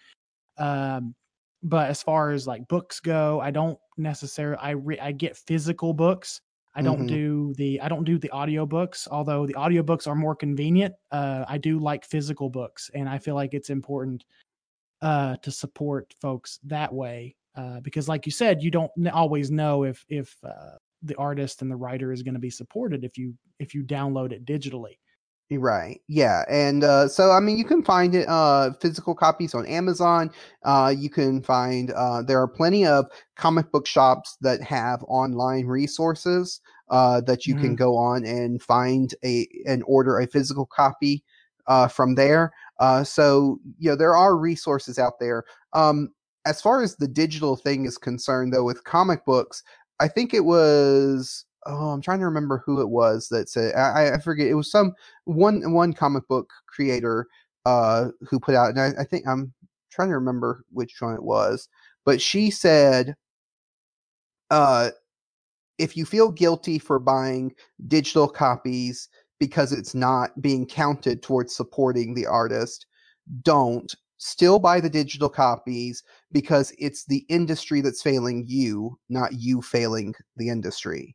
Um, 0.58 1.14
but 1.62 1.90
as 1.90 2.02
far 2.02 2.30
as 2.30 2.46
like 2.46 2.66
books 2.68 3.00
go, 3.00 3.40
I 3.40 3.50
don't 3.50 3.78
necessarily 3.96 4.58
I 4.60 4.70
re- 4.70 5.00
I 5.00 5.12
get 5.12 5.36
physical 5.36 5.92
books 5.94 6.40
I 6.76 6.82
don't 6.82 6.98
mm-hmm. 6.98 7.06
do 7.06 7.54
the 7.54 7.80
I 7.80 7.88
don't 7.88 8.04
do 8.04 8.18
the 8.18 8.28
audiobooks, 8.28 9.08
although 9.10 9.46
the 9.46 9.54
audiobooks 9.54 10.06
are 10.06 10.14
more 10.14 10.36
convenient. 10.36 10.94
Uh, 11.10 11.42
I 11.48 11.56
do 11.56 11.78
like 11.78 12.04
physical 12.04 12.50
books, 12.50 12.90
and 12.92 13.08
I 13.08 13.16
feel 13.16 13.34
like 13.34 13.54
it's 13.54 13.70
important 13.70 14.26
uh, 15.00 15.36
to 15.36 15.50
support 15.50 16.14
folks 16.20 16.60
that 16.64 16.92
way 16.92 17.34
uh, 17.56 17.80
because, 17.80 18.08
like 18.08 18.26
you 18.26 18.32
said, 18.32 18.62
you 18.62 18.70
don't 18.70 18.90
always 19.10 19.50
know 19.50 19.84
if 19.84 20.04
if 20.10 20.36
uh, 20.44 20.76
the 21.02 21.16
artist 21.16 21.62
and 21.62 21.70
the 21.70 21.76
writer 21.76 22.12
is 22.12 22.22
going 22.22 22.34
to 22.34 22.40
be 22.40 22.50
supported 22.50 23.04
if 23.04 23.16
you 23.18 23.34
if 23.58 23.74
you 23.74 23.82
download 23.82 24.32
it 24.32 24.44
digitally. 24.44 24.96
Right. 25.50 26.00
Yeah. 26.08 26.42
And 26.50 26.82
uh, 26.82 27.06
so, 27.06 27.30
I 27.30 27.38
mean, 27.38 27.56
you 27.56 27.64
can 27.64 27.84
find 27.84 28.16
it 28.16 28.28
uh, 28.28 28.72
physical 28.80 29.14
copies 29.14 29.54
on 29.54 29.64
Amazon. 29.66 30.32
Uh, 30.64 30.92
you 30.96 31.08
can 31.08 31.40
find 31.40 31.92
uh, 31.92 32.22
there 32.22 32.40
are 32.40 32.48
plenty 32.48 32.84
of 32.84 33.06
comic 33.36 33.70
book 33.70 33.86
shops 33.86 34.36
that 34.40 34.60
have 34.62 35.04
online 35.06 35.66
resources 35.66 36.60
uh, 36.90 37.20
that 37.22 37.46
you 37.46 37.54
mm-hmm. 37.54 37.62
can 37.62 37.76
go 37.76 37.96
on 37.96 38.24
and 38.24 38.60
find 38.60 39.14
a 39.24 39.46
and 39.66 39.84
order 39.86 40.18
a 40.18 40.26
physical 40.26 40.66
copy 40.66 41.22
uh, 41.68 41.86
from 41.86 42.16
there. 42.16 42.52
Uh, 42.80 43.04
so, 43.04 43.60
you 43.78 43.88
know, 43.88 43.96
there 43.96 44.16
are 44.16 44.36
resources 44.36 44.98
out 44.98 45.20
there. 45.20 45.44
Um, 45.72 46.10
as 46.44 46.60
far 46.60 46.82
as 46.82 46.96
the 46.96 47.08
digital 47.08 47.56
thing 47.56 47.86
is 47.86 47.98
concerned, 47.98 48.52
though, 48.52 48.64
with 48.64 48.84
comic 48.84 49.24
books, 49.24 49.62
I 50.00 50.08
think 50.08 50.34
it 50.34 50.44
was 50.44 51.44
oh, 51.66 51.90
I'm 51.90 52.00
trying 52.00 52.20
to 52.20 52.26
remember 52.26 52.62
who 52.64 52.80
it 52.80 52.88
was 52.88 53.28
that 53.28 53.48
said 53.48 53.74
I, 53.74 54.14
I 54.14 54.18
forget. 54.18 54.46
It 54.46 54.54
was 54.54 54.70
some 54.70 54.92
one 55.24 55.72
one 55.72 55.92
comic 55.92 56.26
book 56.28 56.50
creator 56.66 57.26
uh, 57.64 58.10
who 58.28 58.38
put 58.38 58.54
out, 58.54 58.70
and 58.70 58.80
I, 58.80 59.02
I 59.02 59.04
think 59.04 59.26
I'm 59.26 59.52
trying 59.90 60.08
to 60.08 60.14
remember 60.14 60.64
which 60.70 60.94
one 61.00 61.14
it 61.14 61.22
was, 61.22 61.68
but 62.04 62.20
she 62.20 62.50
said, 62.50 63.16
uh, 64.50 64.90
if 65.78 65.96
you 65.96 66.04
feel 66.06 66.30
guilty 66.30 66.78
for 66.78 66.98
buying 66.98 67.52
digital 67.88 68.28
copies 68.28 69.08
because 69.38 69.72
it's 69.72 69.94
not 69.94 70.40
being 70.40 70.66
counted 70.66 71.22
towards 71.22 71.54
supporting 71.54 72.14
the 72.14 72.26
artist, 72.26 72.86
don't. 73.42 73.94
Still 74.18 74.58
buy 74.58 74.80
the 74.80 74.90
digital 74.90 75.28
copies 75.28 76.02
because 76.32 76.72
it's 76.78 77.04
the 77.04 77.24
industry 77.28 77.80
that's 77.80 78.02
failing 78.02 78.44
you, 78.46 78.98
not 79.08 79.34
you 79.34 79.60
failing 79.60 80.14
the 80.36 80.48
industry 80.48 81.14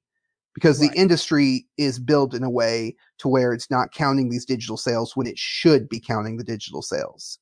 because 0.54 0.82
right. 0.82 0.92
the 0.92 1.00
industry 1.00 1.68
is 1.78 2.00
built 2.00 2.34
in 2.34 2.44
a 2.44 2.50
way 2.50 2.96
to 3.20 3.28
where 3.28 3.54
it's 3.54 3.70
not 3.72 3.94
counting 3.94 4.30
these 4.30 4.46
digital 4.46 4.78
sales 4.78 5.16
when 5.16 5.28
it 5.28 5.38
should 5.38 5.88
be 5.90 6.00
counting 6.00 6.38
the 6.38 6.44
digital 6.44 6.82
sales. 6.82 7.40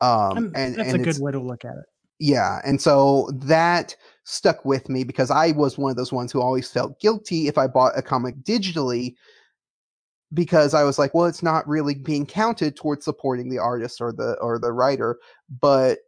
Um, 0.00 0.52
and 0.56 0.76
that's 0.76 0.92
and 0.92 1.00
a 1.00 1.04
good 1.04 1.22
way 1.22 1.32
to 1.32 1.40
look 1.40 1.64
at 1.64 1.74
it. 1.74 1.84
Yeah, 2.18 2.60
and 2.64 2.80
so 2.80 3.30
that 3.34 3.96
stuck 4.24 4.64
with 4.64 4.88
me 4.88 5.02
because 5.02 5.30
I 5.30 5.52
was 5.52 5.76
one 5.76 5.90
of 5.90 5.96
those 5.96 6.12
ones 6.12 6.30
who 6.30 6.40
always 6.40 6.70
felt 6.70 7.00
guilty 7.00 7.48
if 7.48 7.58
I 7.58 7.66
bought 7.66 7.98
a 7.98 8.02
comic 8.02 8.36
digitally 8.42 9.14
because 10.34 10.74
I 10.74 10.84
was 10.84 10.98
like, 10.98 11.14
well, 11.14 11.26
it's 11.26 11.42
not 11.42 11.66
really 11.68 11.94
being 11.94 12.26
counted 12.26 12.76
towards 12.76 13.04
supporting 13.04 13.50
the 13.50 13.58
artist 13.58 14.00
or 14.00 14.12
the 14.12 14.34
or 14.40 14.58
the 14.58 14.72
writer, 14.72 15.18
but 15.60 15.98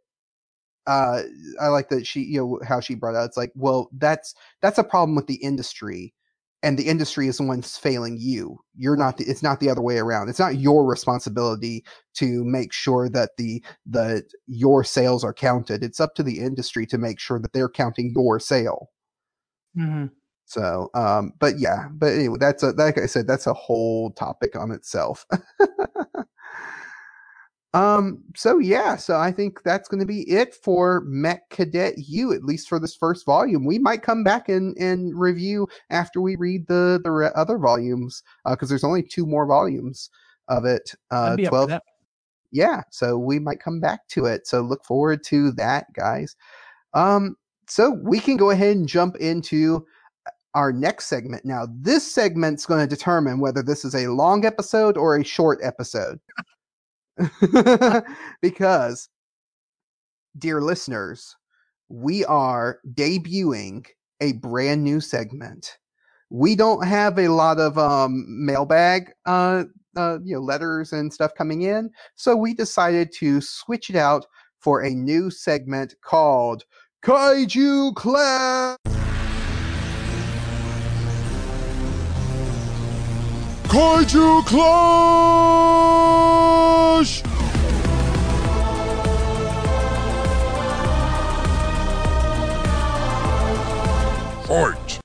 uh, 0.87 1.23
I 1.59 1.67
like 1.67 1.89
that 1.89 2.05
she, 2.05 2.21
you 2.21 2.39
know, 2.39 2.59
how 2.67 2.79
she 2.79 2.95
brought 2.95 3.15
out. 3.15 3.25
It's 3.25 3.37
like, 3.37 3.51
well, 3.55 3.89
that's 3.93 4.35
that's 4.61 4.77
a 4.77 4.83
problem 4.83 5.15
with 5.15 5.27
the 5.27 5.35
industry 5.35 6.13
and 6.65 6.79
the 6.79 6.87
industry 6.87 7.27
is 7.27 7.37
the 7.37 7.43
one's 7.43 7.77
failing 7.77 8.17
you 8.19 8.57
you're 8.75 8.97
not 8.97 9.17
the, 9.17 9.23
it's 9.25 9.43
not 9.43 9.59
the 9.59 9.69
other 9.69 9.81
way 9.81 9.97
around 9.97 10.27
it's 10.27 10.39
not 10.39 10.57
your 10.57 10.85
responsibility 10.85 11.85
to 12.15 12.43
make 12.43 12.73
sure 12.73 13.07
that 13.07 13.31
the 13.37 13.63
the 13.85 14.23
your 14.47 14.83
sales 14.83 15.23
are 15.23 15.33
counted 15.33 15.83
it's 15.83 15.99
up 15.99 16.15
to 16.15 16.23
the 16.23 16.39
industry 16.39 16.85
to 16.85 16.97
make 16.97 17.19
sure 17.19 17.39
that 17.39 17.53
they're 17.53 17.69
counting 17.69 18.11
your 18.15 18.39
sale 18.39 18.89
mm-hmm. 19.77 20.07
So 20.45 20.89
um 20.93 21.33
but 21.39 21.59
yeah 21.59 21.87
but 21.91 22.13
anyway 22.13 22.37
that's 22.39 22.61
a 22.61 22.71
like 22.71 22.99
i 22.99 23.07
said 23.07 23.25
that's 23.27 23.47
a 23.47 23.53
whole 23.53 24.11
topic 24.11 24.55
on 24.55 24.71
itself 24.71 25.25
Um, 27.75 28.23
so 28.37 28.57
yeah, 28.57 28.95
so 28.95 29.17
I 29.17 29.33
think 29.33 29.61
that's 29.63 29.89
going 29.89 29.99
to 29.99 30.05
be 30.05 30.21
it 30.31 30.55
for 30.55 31.01
Mech 31.07 31.49
Cadet 31.49 31.95
Yu, 31.97 32.31
at 32.31 32.45
least 32.45 32.69
for 32.69 32.79
this 32.79 32.95
first 32.95 33.25
volume. 33.25 33.65
We 33.65 33.79
might 33.79 34.01
come 34.01 34.23
back 34.23 34.47
and, 34.47 34.77
and 34.77 35.13
review 35.19 35.67
after 35.89 36.21
we 36.21 36.37
read 36.37 36.67
the 36.67 37.01
the 37.03 37.11
re- 37.11 37.31
other 37.35 37.57
volumes 37.57 38.23
because 38.49 38.69
uh, 38.69 38.71
there's 38.71 38.85
only 38.85 39.03
two 39.03 39.25
more 39.25 39.45
volumes 39.45 40.09
of 40.47 40.63
it. 40.63 40.95
Uh, 41.11 41.35
Twelve. 41.35 41.69
Yeah, 42.53 42.83
so 42.91 43.17
we 43.17 43.39
might 43.39 43.59
come 43.59 43.81
back 43.81 44.07
to 44.09 44.23
it. 44.23 44.47
So 44.47 44.61
look 44.61 44.85
forward 44.85 45.21
to 45.25 45.51
that, 45.53 45.91
guys. 45.91 46.37
Um, 46.93 47.35
so 47.67 47.99
we 48.03 48.21
can 48.21 48.37
go 48.37 48.51
ahead 48.51 48.77
and 48.77 48.87
jump 48.87 49.17
into 49.17 49.85
our 50.55 50.71
next 50.71 51.07
segment. 51.07 51.45
Now, 51.45 51.67
this 51.69 52.09
segment's 52.09 52.65
going 52.65 52.87
to 52.87 52.95
determine 52.95 53.39
whether 53.39 53.61
this 53.61 53.85
is 53.85 53.93
a 53.93 54.07
long 54.07 54.45
episode 54.45 54.97
or 54.97 55.17
a 55.17 55.23
short 55.23 55.59
episode. 55.61 56.19
because, 58.41 59.09
dear 60.37 60.61
listeners, 60.61 61.35
we 61.89 62.25
are 62.25 62.79
debuting 62.93 63.85
a 64.21 64.33
brand 64.33 64.83
new 64.83 65.01
segment. 65.01 65.77
We 66.29 66.55
don't 66.55 66.85
have 66.85 67.19
a 67.19 67.27
lot 67.27 67.59
of 67.59 67.77
um, 67.77 68.25
mailbag, 68.27 69.11
uh, 69.25 69.65
uh, 69.95 70.19
you 70.23 70.35
know, 70.35 70.41
letters 70.41 70.93
and 70.93 71.13
stuff 71.13 71.31
coming 71.37 71.61
in, 71.63 71.91
so 72.15 72.35
we 72.35 72.53
decided 72.53 73.11
to 73.19 73.39
switch 73.41 73.89
it 73.89 73.95
out 73.95 74.25
for 74.59 74.81
a 74.81 74.89
new 74.89 75.29
segment 75.29 75.93
called 76.01 76.63
Kaiju 77.03 77.93
Clash. 77.95 78.94
Kaiju 83.75 84.45
Clash! 84.45 84.71
Fight! 94.47 94.99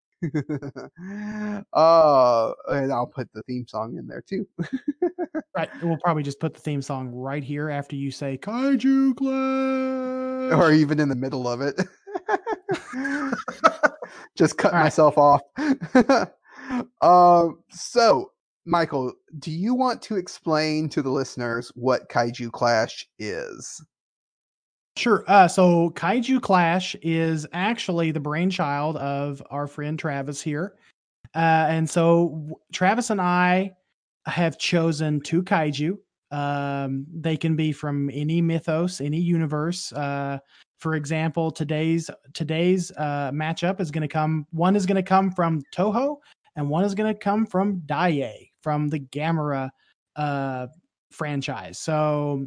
uh, 1.72 2.52
and 2.68 2.92
I'll 2.92 3.10
put 3.12 3.28
the 3.32 3.42
theme 3.48 3.66
song 3.66 3.96
in 3.96 4.06
there 4.06 4.22
too. 4.22 4.46
right. 5.56 5.68
We'll 5.82 5.96
probably 5.96 6.22
just 6.22 6.38
put 6.38 6.54
the 6.54 6.60
theme 6.60 6.80
song 6.80 7.10
right 7.10 7.42
here 7.42 7.70
after 7.70 7.96
you 7.96 8.12
say 8.12 8.38
Kaiju 8.38 9.16
Clash. 9.16 10.52
Or 10.56 10.70
even 10.70 11.00
in 11.00 11.08
the 11.08 11.16
middle 11.16 11.48
of 11.48 11.60
it. 11.60 11.74
just 14.36 14.56
cut 14.56 14.72
right. 14.72 14.84
myself 14.84 15.18
off. 15.18 15.40
um, 17.00 17.64
so 17.68 18.30
Michael, 18.70 19.12
do 19.40 19.50
you 19.50 19.74
want 19.74 20.00
to 20.02 20.16
explain 20.16 20.88
to 20.90 21.02
the 21.02 21.10
listeners 21.10 21.72
what 21.74 22.08
Kaiju 22.08 22.52
Clash 22.52 23.04
is? 23.18 23.84
Sure. 24.96 25.24
Uh, 25.26 25.48
so 25.48 25.90
Kaiju 25.90 26.40
Clash 26.40 26.94
is 27.02 27.48
actually 27.52 28.12
the 28.12 28.20
brainchild 28.20 28.96
of 28.98 29.42
our 29.50 29.66
friend 29.66 29.98
Travis 29.98 30.40
here. 30.40 30.76
Uh, 31.34 31.66
and 31.68 31.90
so 31.90 32.48
Travis 32.72 33.10
and 33.10 33.20
I 33.20 33.72
have 34.26 34.56
chosen 34.56 35.20
two 35.20 35.42
kaiju. 35.42 35.98
Um, 36.30 37.06
they 37.12 37.36
can 37.36 37.56
be 37.56 37.72
from 37.72 38.08
any 38.12 38.40
mythos, 38.40 39.00
any 39.00 39.18
universe. 39.18 39.92
Uh, 39.92 40.38
for 40.78 40.94
example, 40.94 41.50
today's 41.50 42.08
today's 42.34 42.92
uh, 42.92 43.32
matchup 43.32 43.80
is 43.80 43.90
going 43.90 44.02
to 44.02 44.08
come. 44.08 44.46
One 44.52 44.76
is 44.76 44.86
going 44.86 44.96
to 44.96 45.02
come 45.02 45.32
from 45.32 45.60
Toho, 45.74 46.18
and 46.54 46.68
one 46.68 46.84
is 46.84 46.94
going 46.94 47.12
to 47.12 47.18
come 47.18 47.46
from 47.46 47.80
Daiei 47.80 48.49
from 48.62 48.88
the 48.88 49.00
Gamera 49.00 49.70
uh, 50.16 50.66
franchise. 51.10 51.78
So 51.78 52.46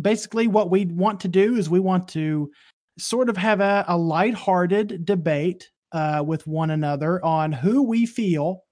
basically, 0.00 0.46
what 0.46 0.70
we 0.70 0.86
want 0.86 1.20
to 1.20 1.28
do 1.28 1.56
is 1.56 1.68
we 1.68 1.80
want 1.80 2.08
to 2.08 2.50
sort 2.98 3.28
of 3.28 3.36
have 3.36 3.60
a, 3.60 3.84
a 3.88 3.96
lighthearted 3.96 5.04
debate 5.04 5.70
uh, 5.92 6.22
with 6.26 6.46
one 6.46 6.70
another 6.70 7.24
on 7.24 7.52
who 7.52 7.82
we 7.82 8.06
feel 8.06 8.62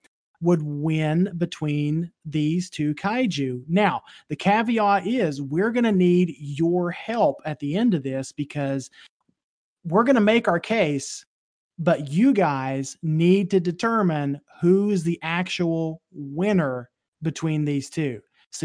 would 0.43 0.63
win 0.63 1.31
between 1.37 2.11
these 2.25 2.71
two 2.71 2.95
kaiju. 2.95 3.63
Now, 3.69 4.01
the 4.29 4.37
caveat 4.37 5.07
is 5.07 5.43
we're 5.43 5.71
going 5.71 5.85
to 5.85 5.93
need 5.93 6.35
your 6.39 6.91
help 6.91 7.43
at 7.45 7.59
the 7.59 7.77
end 7.77 7.95
of 7.95 8.03
this 8.03 8.33
because 8.33 8.91
we're 9.85 10.05
going 10.05 10.15
to 10.15 10.21
make 10.21 10.49
our 10.49 10.61
case, 10.61 11.27
but 11.81 12.09
you 12.09 12.35
guys 12.35 12.99
need 13.03 13.51
to 13.51 13.59
determine 13.59 14.39
who 14.61 14.91
is 14.91 15.03
the 15.03 15.19
actual 15.23 16.03
winner 16.13 16.91
between 17.23 17.65
these 17.65 17.89
two. 17.89 18.21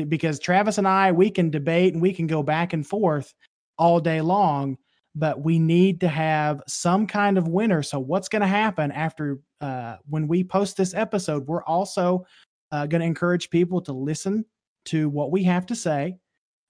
Because 0.10 0.38
Travis 0.38 0.78
and 0.78 0.88
I, 0.88 1.12
we 1.12 1.30
can 1.30 1.50
debate 1.50 1.94
and 1.94 2.02
we 2.02 2.12
can 2.12 2.28
go 2.28 2.44
back 2.44 2.74
and 2.74 2.86
forth 2.86 3.34
all 3.78 4.02
day 4.02 4.20
long, 4.20 4.78
but 5.16 5.42
we 5.42 5.60
need 5.60 6.02
to 6.02 6.10
have 6.10 6.62
some 6.68 7.08
kind 7.08 7.38
of 7.38 7.48
winner. 7.48 7.82
So, 7.82 8.00
what's 8.00 8.28
going 8.28 8.42
to 8.42 8.48
happen 8.48 8.92
after 8.92 9.40
uh, 9.62 9.98
when 10.10 10.28
we 10.28 10.44
post 10.44 10.76
this 10.76 10.94
episode? 10.94 11.48
We're 11.48 11.64
also 11.64 12.26
uh, 12.72 12.88
going 12.88 13.02
to 13.02 13.08
encourage 13.08 13.50
people 13.50 13.80
to 13.82 13.94
listen 13.94 14.44
to 14.86 15.08
what 15.08 15.32
we 15.32 15.44
have 15.44 15.66
to 15.68 15.76
say 15.76 16.18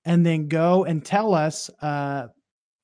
and 0.03 0.25
then 0.25 0.47
go 0.47 0.83
and 0.83 1.03
tell 1.03 1.33
us 1.33 1.69
uh, 1.81 2.27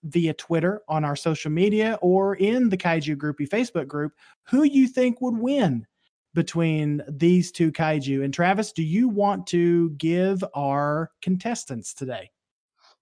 via 0.03 0.33
Twitter 0.33 0.81
on 0.87 1.05
our 1.05 1.15
social 1.15 1.51
media 1.51 1.97
or 2.01 2.35
in 2.35 2.69
the 2.69 2.77
Kaiju 2.77 3.15
Groupie 3.15 3.47
Facebook 3.47 3.87
group 3.87 4.13
who 4.43 4.63
you 4.63 4.87
think 4.87 5.21
would 5.21 5.37
win 5.37 5.85
between 6.33 7.01
these 7.09 7.51
two 7.51 7.71
kaiju. 7.71 8.23
And 8.23 8.33
Travis, 8.33 8.71
do 8.71 8.83
you 8.83 9.09
want 9.09 9.47
to 9.47 9.89
give 9.91 10.43
our 10.53 11.11
contestants 11.21 11.93
today? 11.93 12.31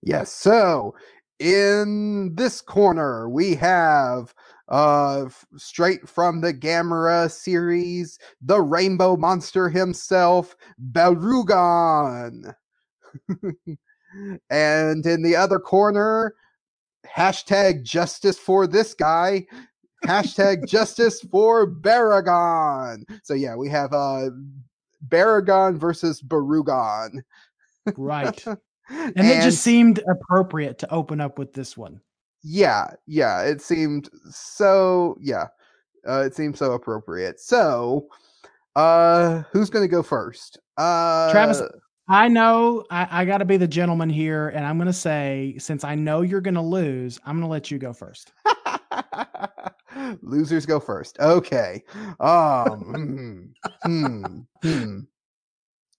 Yes. 0.01 0.31
So 0.31 0.95
in 1.39 2.35
this 2.35 2.61
corner, 2.61 3.29
we 3.29 3.55
have 3.55 4.33
uh 4.67 5.25
straight 5.57 6.07
from 6.07 6.41
the 6.41 6.53
Gamera 6.53 7.29
series, 7.31 8.19
the 8.41 8.61
rainbow 8.61 9.15
monster 9.15 9.69
himself, 9.69 10.55
Barugon. 10.91 12.53
and 14.49 15.05
in 15.05 15.23
the 15.23 15.35
other 15.35 15.59
corner, 15.59 16.33
hashtag 17.15 17.83
justice 17.83 18.37
for 18.37 18.67
this 18.67 18.93
guy, 18.93 19.45
Hashtag 20.05 20.67
justice 20.67 21.21
for 21.21 21.67
Baragon. 21.69 23.03
So 23.23 23.33
yeah, 23.33 23.55
we 23.55 23.69
have 23.69 23.93
uh 23.93 24.29
Baragon 25.07 25.77
versus 25.77 26.21
Barugon. 26.21 27.21
Right. 27.97 28.45
and, 28.47 28.57
and 28.89 29.27
it 29.27 29.41
just 29.41 29.61
seemed 29.61 30.01
appropriate 30.09 30.77
to 30.79 30.93
open 30.93 31.19
up 31.19 31.37
with 31.37 31.53
this 31.53 31.77
one. 31.77 31.99
Yeah, 32.43 32.91
yeah. 33.07 33.41
It 33.41 33.61
seemed 33.61 34.09
so 34.29 35.17
yeah. 35.19 35.47
Uh 36.07 36.23
it 36.25 36.35
seemed 36.35 36.57
so 36.57 36.71
appropriate. 36.73 37.39
So 37.39 38.07
uh 38.75 39.43
who's 39.51 39.69
gonna 39.69 39.87
go 39.87 40.01
first? 40.01 40.59
Uh 40.77 41.31
Travis 41.31 41.61
I 42.09 42.27
know 42.27 42.83
I, 42.89 43.21
I 43.21 43.25
got 43.25 43.37
to 43.37 43.45
be 43.45 43.57
the 43.57 43.67
gentleman 43.67 44.09
here, 44.09 44.49
and 44.49 44.65
I'm 44.65 44.77
going 44.77 44.87
to 44.87 44.93
say, 44.93 45.55
since 45.59 45.83
I 45.83 45.93
know 45.93 46.21
you're 46.21 46.41
going 46.41 46.55
to 46.55 46.61
lose, 46.61 47.19
I'm 47.23 47.35
going 47.35 47.47
to 47.47 47.51
let 47.51 47.69
you 47.69 47.77
go 47.77 47.93
first. 47.93 48.33
Losers 50.23 50.65
go 50.65 50.79
first. 50.79 51.19
Okay. 51.19 51.83
Um, 52.19 53.53
hmm, 53.83 53.83
hmm, 53.83 54.39
hmm. 54.63 54.99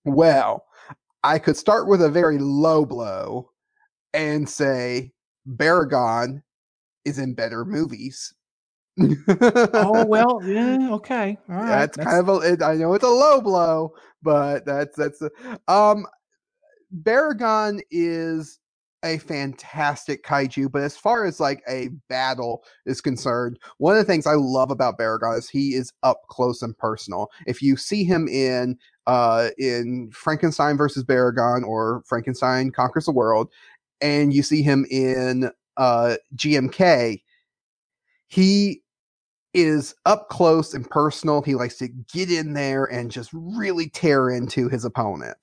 Well, 0.05 0.65
I 1.23 1.39
could 1.39 1.57
start 1.57 1.87
with 1.87 2.03
a 2.03 2.09
very 2.09 2.39
low 2.39 2.85
blow 2.85 3.51
and 4.13 4.49
say 4.49 5.13
Baragon 5.47 6.43
is 7.05 7.19
in 7.19 7.35
better 7.35 7.65
movies. 7.65 8.35
oh 9.01 10.05
well, 10.05 10.41
yeah, 10.45 10.91
okay, 10.91 11.39
all 11.49 11.55
right. 11.55 11.69
That's, 11.69 11.97
that's... 11.97 12.09
kind 12.09 12.21
of 12.21 12.29
a. 12.29 12.53
It, 12.53 12.63
I 12.63 12.75
know 12.75 12.93
it's 12.93 13.05
a 13.05 13.09
low 13.09 13.41
blow, 13.41 13.95
but 14.23 14.65
that's 14.65 14.97
that's 14.97 15.23
um. 15.69 16.07
Baragon 17.03 17.81
is 17.91 18.59
a 19.05 19.19
fantastic 19.19 20.25
kaiju, 20.25 20.71
but 20.71 20.83
as 20.83 20.97
far 20.97 21.25
as 21.25 21.41
like 21.41 21.63
a 21.69 21.89
battle 22.09 22.65
is 22.85 23.01
concerned, 23.01 23.59
one 23.79 23.97
of 23.97 23.99
the 24.05 24.13
things 24.13 24.27
I 24.27 24.35
love 24.35 24.71
about 24.71 24.99
Baragon 24.99 25.39
is 25.39 25.49
he 25.49 25.75
is 25.75 25.93
up 26.03 26.23
close 26.29 26.63
and 26.63 26.77
personal. 26.77 27.31
If 27.47 27.63
you 27.63 27.77
see 27.77 28.05
him 28.05 28.29
in 28.29 28.77
uh 29.07 29.51
in 29.59 30.11
Frankenstein 30.13 30.77
versus 30.77 31.05
Baragon 31.05 31.65
or 31.65 32.03
Frankenstein 32.07 32.71
Conquers 32.71 33.07
the 33.07 33.13
World, 33.13 33.49
and 34.01 34.35
you 34.35 34.43
see 34.43 34.63
him 34.63 34.87
in 34.91 35.51
uh 35.77 36.17
GMK, 36.37 37.23
he 38.29 38.83
is 39.55 39.95
up 40.07 40.29
close 40.29 40.75
and 40.75 40.89
personal. 40.89 41.43
He 41.43 41.55
likes 41.55 41.77
to 41.79 41.89
get 41.89 42.31
in 42.31 42.53
there 42.53 42.85
and 42.87 43.11
just 43.11 43.31
really 43.33 43.89
tear 43.89 44.31
into 44.31 44.69
his 44.69 44.85
opponent. 44.85 45.37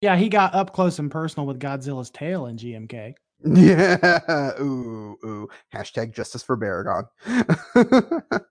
Yeah, 0.00 0.16
he 0.16 0.28
got 0.28 0.54
up 0.54 0.72
close 0.72 0.98
and 0.98 1.10
personal 1.10 1.46
with 1.46 1.58
Godzilla's 1.58 2.10
tail 2.10 2.46
in 2.46 2.56
GMK. 2.56 3.14
Yeah. 3.42 4.50
Ooh, 4.60 5.16
ooh. 5.24 5.48
Hashtag 5.74 6.14
justice 6.14 6.42
for 6.42 6.58
Baragon. 6.58 7.06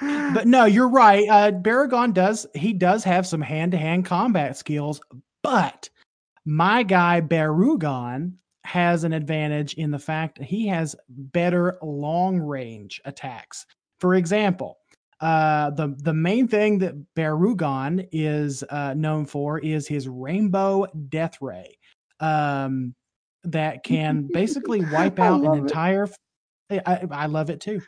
but 0.00 0.46
no, 0.46 0.66
you're 0.66 0.88
right. 0.88 1.28
Uh, 1.28 1.50
Baragon 1.50 2.14
does 2.14 2.46
he 2.54 2.72
does 2.72 3.02
have 3.02 3.26
some 3.26 3.40
hand 3.40 3.72
to 3.72 3.78
hand 3.78 4.04
combat 4.04 4.56
skills, 4.56 5.00
but 5.42 5.90
my 6.44 6.84
guy 6.84 7.20
Barugon 7.20 8.34
has 8.66 9.04
an 9.04 9.12
advantage 9.12 9.74
in 9.74 9.90
the 9.90 9.98
fact 9.98 10.42
he 10.42 10.66
has 10.66 10.96
better 11.08 11.78
long 11.82 12.38
range 12.38 13.00
attacks. 13.04 13.64
For 14.00 14.16
example, 14.16 14.78
uh, 15.20 15.70
the 15.70 15.94
the 16.02 16.12
main 16.12 16.46
thing 16.48 16.78
that 16.78 16.94
Barugon 17.14 18.06
is 18.12 18.62
uh, 18.68 18.94
known 18.94 19.24
for 19.24 19.58
is 19.60 19.88
his 19.88 20.08
rainbow 20.08 20.86
death 21.08 21.38
ray, 21.40 21.78
um, 22.20 22.94
that 23.44 23.84
can 23.84 24.28
basically 24.32 24.84
wipe 24.92 25.18
out 25.18 25.44
an 25.44 25.54
entire. 25.54 26.04
It. 26.68 26.82
I, 26.84 27.06
I 27.12 27.26
love 27.26 27.48
it 27.48 27.60
too. 27.60 27.80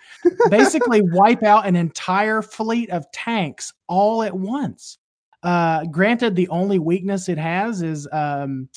basically, 0.51 1.03
wipe 1.03 1.43
out 1.43 1.66
an 1.66 1.74
entire 1.74 2.43
fleet 2.43 2.91
of 2.91 3.11
tanks 3.11 3.72
all 3.89 4.22
at 4.22 4.33
once. 4.33 4.99
Uh, 5.43 5.85
granted, 5.87 6.37
the 6.37 6.49
only 6.49 6.79
weakness 6.79 7.29
it 7.29 7.39
has 7.39 7.83
is 7.83 8.09
um, 8.12 8.68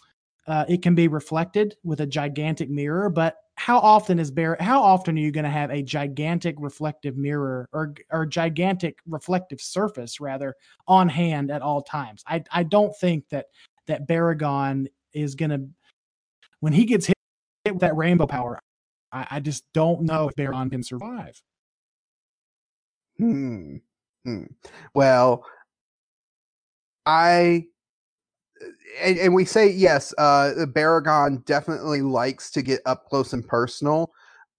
uh, 0.48 0.66
it 0.68 0.82
can 0.82 0.96
be 0.96 1.08
reflected 1.08 1.76
with 1.84 2.02
a 2.02 2.06
gigantic 2.06 2.70
mirror, 2.70 3.10
but 3.10 3.38
how 3.56 3.78
often 3.80 4.18
is 4.18 4.32
Bear? 4.32 4.58
How 4.60 4.82
often 4.82 5.16
are 5.18 5.22
you 5.22 5.32
going 5.32 5.44
to 5.44 5.50
have 5.52 5.70
a 5.70 5.84
gigantic 5.84 6.56
reflective 6.58 7.16
mirror 7.16 7.70
or 7.72 7.94
or 8.10 8.26
gigantic 8.26 8.98
reflective 9.06 9.62
surface 9.62 10.20
rather 10.20 10.56
on 10.88 11.08
hand 11.08 11.52
at 11.52 11.62
all 11.62 11.82
times? 11.84 12.24
I 12.26 12.44
I 12.52 12.64
don't 12.64 12.96
think 13.00 13.30
that 13.30 13.48
that 13.86 14.08
Baragon 14.08 14.88
is 15.14 15.36
going 15.36 15.52
to 15.52 15.68
when 16.60 16.74
he 16.74 16.86
gets 16.86 17.06
hit 17.06 17.16
hit 17.66 17.74
with 17.76 17.82
that 17.82 17.96
rainbow 17.96 18.26
power. 18.26 18.60
I, 19.12 19.28
I 19.32 19.40
just 19.40 19.64
don't 19.74 20.04
know 20.04 20.30
if 20.30 20.36
Baragon 20.36 20.72
can 20.72 20.84
survive. 20.84 21.40
Hmm. 23.18 23.78
hmm. 24.26 24.46
Well, 24.96 25.46
I 27.06 27.66
and, 29.02 29.18
and, 29.18 29.34
we 29.34 29.46
say 29.46 29.70
yes, 29.70 30.14
uh, 30.18 30.52
Baragon 30.68 31.44
definitely 31.46 32.02
likes 32.02 32.52
to 32.52 32.62
get 32.62 32.82
up 32.86 33.06
close 33.06 33.34
and 33.34 33.48
personal, 33.48 34.12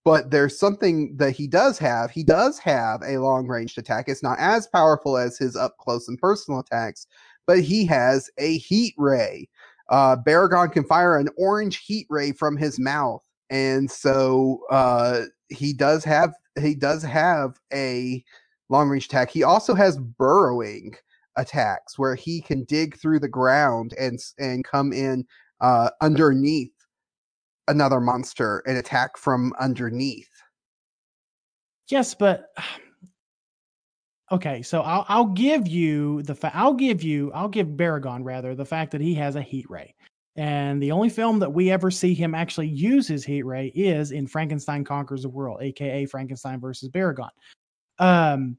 but 0.05 0.31
there's 0.31 0.59
something 0.59 1.17
that 1.17 1.33
he 1.33 1.47
does 1.47 1.79
have. 1.79 2.11
He 2.11 2.25
does 2.25 2.59
have 2.59 3.03
a 3.03 3.19
long 3.19 3.47
range 3.47 3.77
attack. 3.79 4.09
It's 4.09 4.23
not 4.23 4.39
as 4.39 4.67
powerful 4.67 5.17
as 5.17 5.39
his 5.39 5.57
up 5.57 5.77
close 5.79 6.09
and 6.09 6.19
personal 6.19 6.61
attacks, 6.61 7.07
but 7.47 7.61
he 7.61 7.85
has 7.87 8.31
a 8.39 8.59
heat 8.59 8.95
ray. 8.99 9.49
Uh, 9.89 10.17
Baragon 10.17 10.73
can 10.73 10.85
fire 10.85 11.19
an 11.19 11.29
orange 11.37 11.79
heat 11.79 12.07
ray 12.09 12.33
from 12.33 12.57
his 12.57 12.79
mouth, 12.79 13.23
and 13.51 13.91
so 13.91 14.61
uh, 14.71 15.23
he 15.51 15.73
does 15.73 16.05
have 16.05 16.35
he 16.61 16.75
does 16.75 17.03
have 17.03 17.59
a 17.73 18.25
long 18.69 18.89
range 18.89 19.07
attack. 19.07 19.31
He 19.31 19.43
also 19.43 19.75
has 19.75 19.99
burrowing 19.99 20.95
attacks 21.37 21.99
where 21.99 22.15
he 22.15 22.41
can 22.41 22.65
dig 22.65 22.97
through 22.97 23.21
the 23.21 23.29
ground 23.29 23.95
and 23.99 24.19
and 24.39 24.65
come 24.65 24.93
in 24.93 25.25
uh, 25.61 25.91
underneath 26.01 26.73
another 27.69 28.01
monster 28.01 28.63
and 28.67 28.77
attack 28.77 29.17
from 29.17 29.53
underneath. 29.59 30.31
Yes, 31.89 32.15
but 32.15 32.47
okay, 34.31 34.63
so 34.63 34.83
I'll 34.83 35.05
I'll 35.09 35.27
give 35.27 35.67
you 35.67 36.23
the 36.23 36.35
fa- 36.35 36.53
I'll 36.55 36.75
give 36.75 37.03
you 37.03 37.33
I'll 37.33 37.49
give 37.49 37.69
Baragon 37.69 38.25
rather 38.25 38.55
the 38.55 38.65
fact 38.65 38.93
that 38.93 39.01
he 39.01 39.15
has 39.15 39.37
a 39.37 39.43
heat 39.43 39.67
ray. 39.69 39.95
And 40.35 40.83
the 40.83 40.93
only 40.93 41.11
film 41.11 41.41
that 41.41 41.53
we 41.53 41.71
ever 41.71 41.91
see 41.91 42.15
him 42.15 42.35
actually 42.35 42.69
use 42.69 43.07
his 43.07 43.23
heat 43.23 43.43
ray 43.43 43.67
is 43.67 44.13
in 44.13 44.27
Frankenstein 44.27 44.83
Conquers 44.83 45.23
the 45.23 45.29
World, 45.29 45.61
aka 45.61 46.07
Frankenstein 46.07 46.59
versus 46.59 46.89
Baragon. 46.89 47.29
Um, 47.99 48.57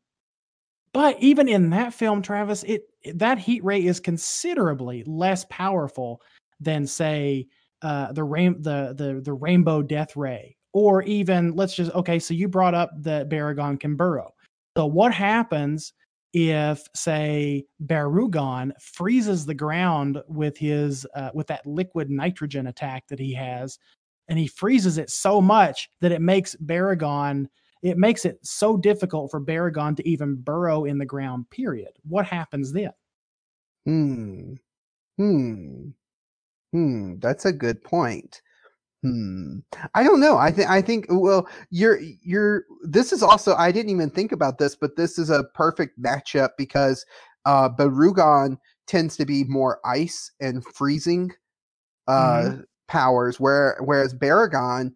but 0.94 1.20
even 1.20 1.48
in 1.50 1.72
that 1.72 1.94
film, 1.94 2.22
Travis, 2.22 2.64
it 2.64 2.84
that 3.16 3.40
heat 3.40 3.64
ray 3.64 3.84
is 3.84 4.00
considerably 4.00 5.04
less 5.06 5.46
powerful 5.50 6.22
than 6.60 6.86
say 6.88 7.48
uh, 7.82 8.14
the 8.14 8.24
rain 8.24 8.62
the 8.62 8.94
the 8.98 9.22
the 9.24 9.34
rainbow 9.34 9.82
death 9.82 10.16
ray, 10.16 10.56
or 10.72 11.02
even 11.04 11.56
let's 11.56 11.76
just 11.76 11.92
okay. 11.92 12.20
So 12.20 12.34
you 12.34 12.48
brought 12.48 12.76
up 12.76 12.92
that 13.02 13.30
Baragon 13.30 13.80
can 13.80 13.96
burrow. 13.96 14.32
So 14.78 14.86
what 14.86 15.14
happens 15.14 15.94
if 16.34 16.84
say 16.96 17.66
Barugon 17.86 18.72
freezes 18.80 19.46
the 19.46 19.54
ground 19.54 20.22
with 20.28 20.58
his 20.58 21.06
uh, 21.16 21.32
with 21.34 21.48
that 21.48 21.66
liquid 21.66 22.10
nitrogen 22.10 22.68
attack 22.68 23.08
that 23.08 23.20
he 23.20 23.34
has, 23.34 23.80
and 24.28 24.38
he 24.38 24.48
freezes 24.48 24.98
it 25.00 25.10
so 25.10 25.42
much 25.42 25.90
that 26.02 26.12
it 26.12 26.22
makes 26.22 26.56
Baragon 26.56 27.48
it 27.84 27.98
makes 27.98 28.24
it 28.24 28.40
so 28.42 28.78
difficult 28.78 29.30
for 29.30 29.42
Baragon 29.42 29.96
to 29.98 30.08
even 30.08 30.36
burrow 30.36 30.86
in 30.86 30.98
the 30.98 31.06
ground. 31.06 31.50
Period. 31.50 31.92
What 32.08 32.26
happens 32.26 32.72
then? 32.72 32.94
Hmm. 33.86 34.54
Hmm. 35.18 35.90
Hmm. 36.72 37.20
That's 37.20 37.46
a 37.46 37.52
good 37.52 37.84
point. 37.84 38.42
Hmm. 39.04 39.60
I 39.94 40.04
don't 40.04 40.22
know. 40.22 40.38
I 40.38 40.50
think 40.50 40.70
I 40.70 40.82
think 40.82 41.08
well, 41.10 41.48
you're 41.70 42.00
you're 42.00 42.64
this 42.84 43.12
is 43.12 43.22
also 43.22 43.54
I 43.56 43.70
didn't 43.74 43.92
even 43.92 44.10
think 44.10 44.32
about 44.32 44.58
this, 44.58 44.78
but 44.78 44.96
this 44.96 45.20
is 45.20 45.30
a 45.30 45.44
perfect 45.54 46.02
matchup 46.02 46.52
because 46.58 47.06
uh 47.44 47.68
Barugon 47.68 48.58
tends 48.88 49.18
to 49.18 49.26
be 49.26 49.44
more 49.44 49.80
ice 49.84 50.32
and 50.40 50.64
freezing 50.66 51.32
uh 52.08 52.42
mm-hmm. 52.44 52.62
powers 52.88 53.42
where 53.42 53.76
whereas 53.82 54.14
Baragon 54.14 54.94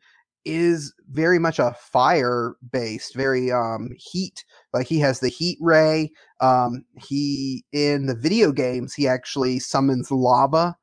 is 0.48 0.94
very 1.12 1.38
much 1.38 1.60
a 1.60 1.76
fire 1.80 2.56
based, 2.72 3.14
very 3.16 3.52
um 3.52 3.90
heat 3.98 4.46
like 4.74 4.88
he 4.88 5.00
has 5.00 5.20
the 5.20 5.30
heat 5.30 5.58
ray. 5.62 6.10
Um 6.40 6.86
he 6.96 7.66
in 7.74 8.06
the 8.06 8.16
video 8.16 8.52
games 8.52 8.94
he 8.94 9.08
actually 9.08 9.60
summons 9.60 10.10
lava. 10.10 10.76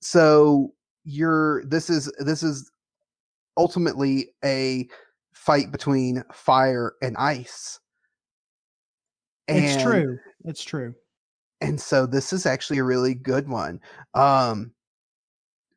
So 0.00 0.74
you're 1.04 1.64
this 1.64 1.90
is 1.90 2.12
this 2.18 2.42
is 2.42 2.70
ultimately 3.56 4.28
a 4.44 4.86
fight 5.32 5.72
between 5.72 6.22
fire 6.32 6.92
and 7.02 7.16
ice. 7.16 7.80
And, 9.48 9.64
it's 9.64 9.82
true. 9.82 10.18
It's 10.44 10.62
true. 10.62 10.94
And 11.60 11.80
so 11.80 12.06
this 12.06 12.32
is 12.32 12.46
actually 12.46 12.78
a 12.78 12.84
really 12.84 13.14
good 13.14 13.48
one. 13.48 13.80
Um 14.14 14.72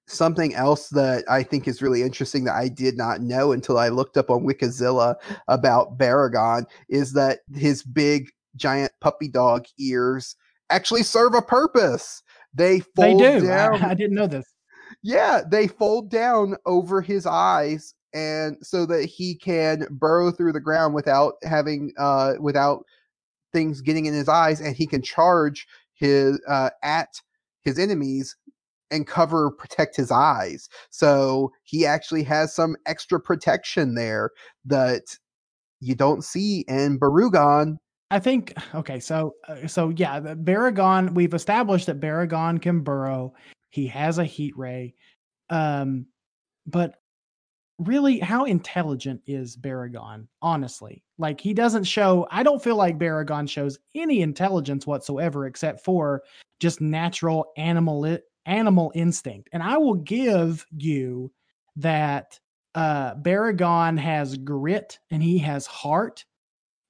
something 0.07 0.53
else 0.53 0.89
that 0.89 1.23
I 1.29 1.43
think 1.43 1.67
is 1.67 1.81
really 1.81 2.03
interesting 2.03 2.43
that 2.45 2.55
I 2.55 2.67
did 2.67 2.97
not 2.97 3.21
know 3.21 3.51
until 3.51 3.77
I 3.77 3.89
looked 3.89 4.17
up 4.17 4.29
on 4.29 4.45
Wikizilla 4.45 5.15
about 5.47 5.97
Baragon 5.97 6.65
is 6.89 7.13
that 7.13 7.39
his 7.53 7.83
big 7.83 8.29
giant 8.55 8.91
puppy 9.01 9.27
dog 9.27 9.65
ears 9.79 10.35
actually 10.69 11.03
serve 11.03 11.33
a 11.33 11.41
purpose. 11.41 12.21
They 12.53 12.79
fold 12.79 13.19
they 13.21 13.39
do. 13.39 13.47
down. 13.47 13.83
I, 13.83 13.89
I 13.91 13.93
didn't 13.93 14.15
know 14.15 14.27
this. 14.27 14.45
Yeah, 15.01 15.41
they 15.49 15.67
fold 15.67 16.09
down 16.09 16.55
over 16.65 17.01
his 17.01 17.25
eyes 17.25 17.93
and 18.13 18.57
so 18.61 18.85
that 18.85 19.05
he 19.05 19.35
can 19.35 19.85
burrow 19.91 20.31
through 20.31 20.53
the 20.53 20.59
ground 20.59 20.93
without 20.93 21.33
having 21.43 21.91
uh 21.97 22.33
without 22.39 22.85
things 23.51 23.81
getting 23.81 24.05
in 24.05 24.13
his 24.13 24.29
eyes 24.29 24.61
and 24.61 24.75
he 24.75 24.87
can 24.87 25.01
charge 25.01 25.67
his 25.93 26.39
uh 26.47 26.69
at 26.81 27.09
his 27.61 27.77
enemies 27.77 28.35
and 28.91 29.07
cover 29.07 29.51
protect 29.51 29.95
his 29.95 30.11
eyes. 30.11 30.69
So 30.89 31.51
he 31.63 31.85
actually 31.85 32.23
has 32.23 32.53
some 32.53 32.75
extra 32.85 33.19
protection 33.19 33.95
there 33.95 34.31
that 34.65 35.03
you 35.79 35.95
don't 35.95 36.23
see 36.23 36.65
in 36.67 36.99
Barugon. 36.99 37.77
I 38.11 38.19
think 38.19 38.53
okay, 38.75 38.99
so 38.99 39.35
uh, 39.47 39.67
so 39.67 39.89
yeah, 39.89 40.19
Baragon. 40.19 41.13
We've 41.13 41.33
established 41.33 41.87
that 41.87 41.99
Baragon 41.99 42.61
can 42.61 42.81
burrow. 42.81 43.33
He 43.69 43.87
has 43.87 44.19
a 44.19 44.25
heat 44.25 44.57
ray, 44.57 44.93
um, 45.49 46.05
but 46.65 46.95
really, 47.79 48.19
how 48.19 48.45
intelligent 48.45 49.21
is 49.27 49.57
Baragon? 49.57 50.27
Honestly, 50.41 51.03
like 51.17 51.41
he 51.41 51.53
doesn't 51.53 51.83
show. 51.83 52.27
I 52.31 52.43
don't 52.43 52.63
feel 52.63 52.77
like 52.77 52.97
Baragon 52.97 53.49
shows 53.49 53.79
any 53.95 54.21
intelligence 54.21 54.87
whatsoever, 54.87 55.45
except 55.45 55.83
for 55.83 56.23
just 56.59 56.79
natural 56.79 57.51
animal 57.57 58.05
animal 58.45 58.91
instinct. 58.95 59.49
And 59.53 59.61
I 59.63 59.77
will 59.77 59.95
give 59.95 60.65
you 60.75 61.31
that 61.77 62.39
uh 62.73 63.15
Baragon 63.15 63.97
has 63.97 64.37
grit 64.37 64.99
and 65.11 65.21
he 65.21 65.37
has 65.39 65.65
heart, 65.65 66.25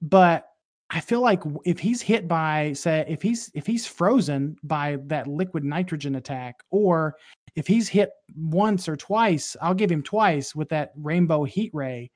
but 0.01 0.47
I 0.89 0.99
feel 0.99 1.21
like 1.21 1.41
if 1.65 1.79
he's 1.79 2.01
hit 2.01 2.27
by 2.27 2.73
say 2.73 3.05
if 3.07 3.21
he's 3.21 3.51
if 3.53 3.65
he's 3.65 3.87
frozen 3.87 4.55
by 4.63 4.97
that 5.07 5.27
liquid 5.27 5.63
nitrogen 5.63 6.15
attack 6.15 6.61
or 6.69 7.15
if 7.55 7.67
he's 7.67 7.87
hit 7.87 8.11
once 8.35 8.87
or 8.87 8.95
twice, 8.95 9.55
I'll 9.61 9.73
give 9.73 9.91
him 9.91 10.03
twice 10.03 10.53
with 10.55 10.69
that 10.69 10.91
rainbow 10.95 11.43
heat 11.43 11.71
ray. 11.73 12.11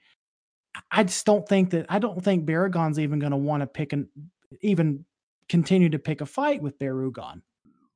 I 0.92 1.04
just 1.04 1.26
don't 1.26 1.48
think 1.48 1.72
that 1.72 1.88
I 1.90 2.00
don't 2.00 2.24
think 2.24 2.46
Baragon's 2.46 3.00
even 3.00 3.20
going 3.20 3.32
to 3.32 3.38
want 3.38 3.62
to 3.62 3.68
pick 3.68 3.94
an 3.94 4.08
even 4.62 5.06
continue 5.48 5.90
to 5.90 6.00
pick 6.00 6.22
a 6.22 6.26
fight 6.26 6.62
with 6.62 6.78
Barugon 6.78 7.42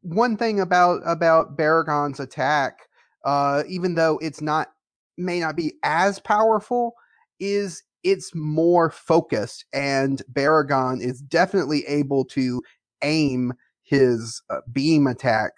one 0.03 0.37
thing 0.37 0.59
about 0.59 1.01
about 1.05 1.57
Baragon's 1.57 2.19
attack, 2.19 2.87
uh, 3.25 3.63
even 3.67 3.95
though 3.95 4.19
it's 4.21 4.41
not 4.41 4.69
may 5.17 5.39
not 5.39 5.55
be 5.55 5.73
as 5.83 6.19
powerful, 6.19 6.93
is 7.39 7.83
it's 8.03 8.35
more 8.35 8.91
focused, 8.91 9.65
and 9.73 10.21
Baragon 10.31 11.01
is 11.01 11.21
definitely 11.21 11.85
able 11.87 12.25
to 12.25 12.61
aim 13.01 13.53
his 13.83 14.41
uh, 14.49 14.59
beam 14.71 15.07
attack 15.07 15.51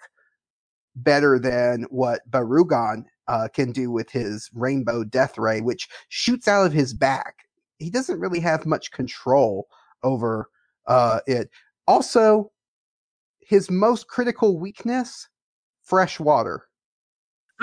better 0.94 1.38
than 1.38 1.84
what 1.90 2.28
Barugon 2.30 3.04
uh, 3.28 3.48
can 3.52 3.72
do 3.72 3.90
with 3.90 4.10
his 4.10 4.48
Rainbow 4.54 5.04
Death 5.04 5.36
Ray, 5.38 5.60
which 5.60 5.88
shoots 6.08 6.48
out 6.48 6.66
of 6.66 6.72
his 6.72 6.94
back. 6.94 7.34
He 7.78 7.90
doesn't 7.90 8.20
really 8.20 8.40
have 8.40 8.64
much 8.64 8.92
control 8.92 9.66
over 10.02 10.48
uh, 10.86 11.20
it. 11.26 11.50
Also, 11.86 12.50
his 13.46 13.70
most 13.70 14.08
critical 14.08 14.58
weakness 14.58 15.28
fresh 15.82 16.18
water. 16.18 16.66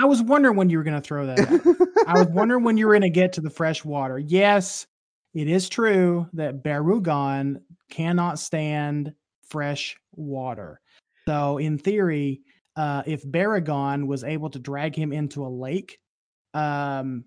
I 0.00 0.06
was 0.06 0.22
wondering 0.22 0.56
when 0.56 0.70
you 0.70 0.78
were 0.78 0.84
going 0.84 1.00
to 1.00 1.06
throw 1.06 1.26
that. 1.26 1.38
I 2.08 2.18
was 2.18 2.28
wondering 2.28 2.64
when 2.64 2.76
you 2.76 2.86
were 2.86 2.94
going 2.94 3.02
to 3.02 3.10
get 3.10 3.34
to 3.34 3.40
the 3.40 3.50
fresh 3.50 3.84
water. 3.84 4.18
Yes, 4.18 4.86
it 5.34 5.46
is 5.46 5.68
true 5.68 6.26
that 6.32 6.64
Barugon 6.64 7.60
cannot 7.90 8.38
stand 8.38 9.12
fresh 9.48 9.96
water. 10.16 10.80
So, 11.28 11.58
in 11.58 11.78
theory, 11.78 12.40
uh, 12.76 13.02
if 13.06 13.24
Baragon 13.24 14.06
was 14.06 14.24
able 14.24 14.50
to 14.50 14.58
drag 14.58 14.96
him 14.96 15.12
into 15.12 15.44
a 15.44 15.48
lake, 15.48 15.98
um, 16.54 17.24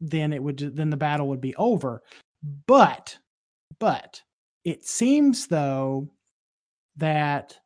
then 0.00 0.32
it 0.32 0.42
would 0.42 0.58
then 0.58 0.90
the 0.90 0.96
battle 0.96 1.28
would 1.28 1.40
be 1.40 1.54
over. 1.56 2.02
But, 2.66 3.18
but 3.78 4.22
it 4.64 4.86
seems 4.86 5.46
though 5.46 6.08
that 6.96 7.58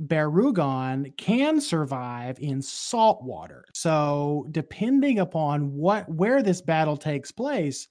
Barugon 0.00 1.14
can 1.16 1.60
survive 1.60 2.38
in 2.40 2.62
salt 2.62 3.22
water. 3.22 3.64
So, 3.74 4.46
depending 4.50 5.18
upon 5.18 5.72
what 5.74 6.08
where 6.08 6.42
this 6.42 6.62
battle 6.62 6.96
takes 6.96 7.30
place, 7.30 7.86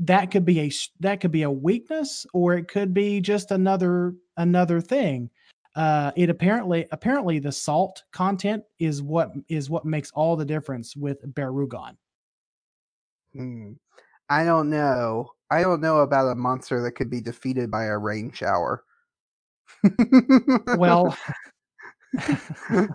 that 0.00 0.30
could 0.30 0.44
be 0.44 0.60
a 0.60 0.70
that 1.00 1.20
could 1.20 1.30
be 1.30 1.42
a 1.42 1.50
weakness 1.50 2.26
or 2.32 2.54
it 2.54 2.68
could 2.68 2.92
be 2.92 3.20
just 3.20 3.50
another 3.50 4.14
another 4.36 4.80
thing. 4.80 5.30
Uh, 5.74 6.12
it 6.16 6.28
apparently 6.28 6.86
apparently 6.92 7.38
the 7.38 7.52
salt 7.52 8.02
content 8.12 8.62
is 8.78 9.02
what 9.02 9.32
is 9.48 9.70
what 9.70 9.84
makes 9.84 10.10
all 10.12 10.36
the 10.36 10.44
difference 10.44 10.96
with 10.96 11.22
Barugon. 11.34 11.96
Hmm. 13.32 13.72
I 14.28 14.44
don't 14.44 14.68
know. 14.68 15.30
I 15.50 15.62
don't 15.62 15.80
know 15.80 16.00
about 16.00 16.30
a 16.30 16.34
monster 16.34 16.82
that 16.82 16.92
could 16.92 17.08
be 17.08 17.22
defeated 17.22 17.70
by 17.70 17.84
a 17.84 17.96
rain 17.96 18.30
shower 18.32 18.84
well, 20.76 21.16
it's 22.14 22.88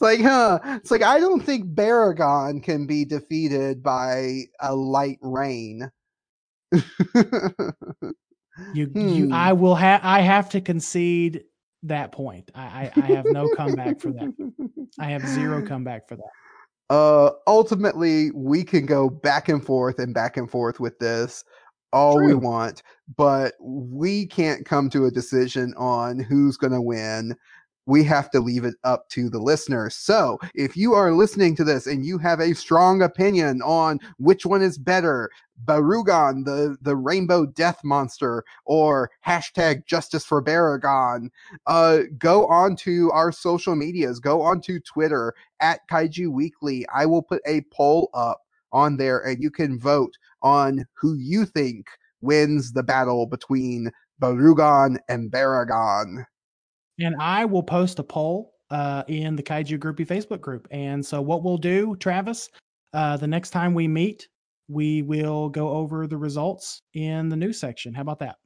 like, 0.00 0.20
huh? 0.20 0.58
It's 0.64 0.90
like 0.90 1.02
I 1.02 1.18
don't 1.18 1.40
think 1.40 1.66
Baragon 1.74 2.62
can 2.62 2.86
be 2.86 3.04
defeated 3.04 3.82
by 3.82 4.44
a 4.60 4.74
light 4.74 5.18
rain. 5.20 5.90
you, 6.72 6.80
hmm. 8.86 9.08
you, 9.08 9.30
I 9.32 9.52
will 9.52 9.74
have, 9.74 10.00
I 10.04 10.20
have 10.20 10.50
to 10.50 10.60
concede 10.60 11.44
that 11.82 12.12
point. 12.12 12.50
I, 12.54 12.62
I, 12.62 12.92
I 12.96 13.06
have 13.06 13.26
no 13.26 13.48
comeback 13.56 14.00
for 14.00 14.10
that. 14.12 14.32
I 14.98 15.06
have 15.06 15.26
zero 15.28 15.62
comeback 15.66 16.08
for 16.08 16.16
that. 16.16 16.30
uh 16.90 17.30
ultimately 17.46 18.30
we 18.32 18.62
can 18.62 18.86
go 18.86 19.08
back 19.08 19.48
and 19.48 19.64
forth 19.64 19.98
and 19.98 20.12
back 20.14 20.36
and 20.36 20.50
forth 20.50 20.80
with 20.80 20.98
this 20.98 21.44
all 21.94 22.22
we 22.22 22.34
want 22.34 22.82
but 23.16 23.54
we 23.60 24.26
can't 24.26 24.66
come 24.66 24.90
to 24.90 25.06
a 25.06 25.10
decision 25.10 25.74
on 25.76 26.18
who's 26.18 26.56
going 26.56 26.72
to 26.72 26.80
win. 26.80 27.36
We 27.86 28.02
have 28.04 28.30
to 28.30 28.40
leave 28.40 28.64
it 28.64 28.76
up 28.82 29.10
to 29.10 29.28
the 29.28 29.38
listeners 29.38 29.94
so 29.94 30.38
if 30.54 30.74
you 30.76 30.94
are 30.94 31.12
listening 31.12 31.54
to 31.56 31.64
this 31.64 31.86
and 31.86 32.04
you 32.04 32.16
have 32.18 32.40
a 32.40 32.54
strong 32.54 33.02
opinion 33.02 33.60
on 33.62 34.00
which 34.18 34.46
one 34.46 34.62
is 34.62 34.78
better 34.78 35.30
Barugon, 35.66 36.44
the 36.44 36.76
the 36.82 36.96
rainbow 36.96 37.46
death 37.46 37.84
monster 37.84 38.42
or 38.64 39.10
hashtag 39.24 39.86
justice 39.86 40.24
for 40.24 40.42
baragon 40.42 41.28
uh 41.66 42.00
go 42.18 42.46
on 42.46 42.74
to 42.76 43.10
our 43.12 43.30
social 43.30 43.76
medias. 43.76 44.18
Go 44.18 44.40
on 44.40 44.60
to 44.62 44.80
twitter 44.80 45.34
at 45.60 45.86
Kaiju 45.88 46.28
Weekly. 46.28 46.86
I 46.92 47.06
will 47.06 47.22
put 47.22 47.42
a 47.46 47.60
poll 47.70 48.10
up 48.14 48.40
on 48.72 48.96
there 48.96 49.20
and 49.20 49.42
you 49.42 49.50
can 49.50 49.78
vote 49.78 50.16
on 50.44 50.84
who 50.96 51.14
you 51.14 51.44
think 51.46 51.86
wins 52.20 52.72
the 52.72 52.82
battle 52.82 53.26
between 53.26 53.90
Barugon 54.22 54.98
and 55.08 55.30
Baragon. 55.32 56.24
And 57.00 57.16
I 57.20 57.44
will 57.44 57.62
post 57.62 57.98
a 57.98 58.04
poll 58.04 58.52
uh, 58.70 59.02
in 59.08 59.34
the 59.34 59.42
Kaiju 59.42 59.78
Groupie 59.78 60.06
Facebook 60.06 60.40
group. 60.40 60.68
And 60.70 61.04
so, 61.04 61.20
what 61.20 61.42
we'll 61.42 61.58
do, 61.58 61.96
Travis, 61.96 62.48
uh, 62.92 63.16
the 63.16 63.26
next 63.26 63.50
time 63.50 63.74
we 63.74 63.88
meet, 63.88 64.28
we 64.68 65.02
will 65.02 65.48
go 65.48 65.70
over 65.70 66.06
the 66.06 66.16
results 66.16 66.82
in 66.94 67.28
the 67.28 67.36
news 67.36 67.58
section. 67.58 67.92
How 67.92 68.02
about 68.02 68.20
that? 68.20 68.36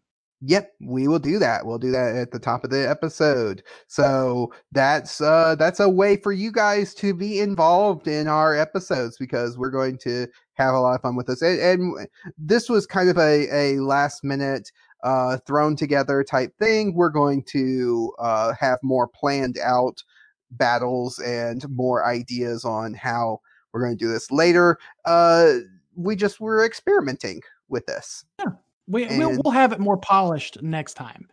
Yep, 0.40 0.72
we 0.80 1.08
will 1.08 1.18
do 1.18 1.40
that. 1.40 1.66
We'll 1.66 1.78
do 1.78 1.90
that 1.90 2.14
at 2.14 2.30
the 2.30 2.38
top 2.38 2.62
of 2.62 2.70
the 2.70 2.88
episode. 2.88 3.62
So 3.88 4.52
that's 4.70 5.20
uh 5.20 5.56
that's 5.58 5.80
a 5.80 5.88
way 5.88 6.16
for 6.16 6.30
you 6.30 6.52
guys 6.52 6.94
to 6.94 7.12
be 7.12 7.40
involved 7.40 8.06
in 8.06 8.28
our 8.28 8.56
episodes 8.56 9.16
because 9.18 9.58
we're 9.58 9.70
going 9.70 9.98
to 9.98 10.28
have 10.58 10.74
a 10.74 10.80
lot 10.80 10.94
of 10.96 11.00
fun 11.00 11.16
with 11.16 11.26
this. 11.28 11.40
And, 11.40 11.60
and 11.60 12.08
this 12.36 12.68
was 12.68 12.86
kind 12.86 13.08
of 13.08 13.16
a, 13.16 13.48
a 13.50 13.80
last 13.80 14.22
minute 14.24 14.70
uh 15.04 15.38
thrown 15.46 15.76
together 15.76 16.24
type 16.24 16.52
thing. 16.58 16.92
We're 16.94 17.08
going 17.10 17.44
to 17.44 18.12
uh 18.18 18.52
have 18.58 18.80
more 18.82 19.06
planned 19.06 19.56
out 19.58 20.02
battles 20.50 21.20
and 21.20 21.64
more 21.70 22.04
ideas 22.04 22.64
on 22.64 22.94
how 22.94 23.40
we're 23.72 23.80
going 23.84 23.96
to 23.96 24.04
do 24.04 24.10
this 24.10 24.30
later. 24.32 24.78
Uh 25.04 25.58
we 25.94 26.16
just 26.16 26.40
were 26.40 26.64
experimenting 26.64 27.40
with 27.68 27.86
this. 27.86 28.24
Yeah. 28.40 28.52
We, 28.88 29.04
And- 29.04 29.18
we'll, 29.18 29.40
we'll 29.44 29.52
have 29.52 29.72
it 29.72 29.78
more 29.78 29.96
polished 29.98 30.62
next 30.62 30.94
time. 30.94 31.28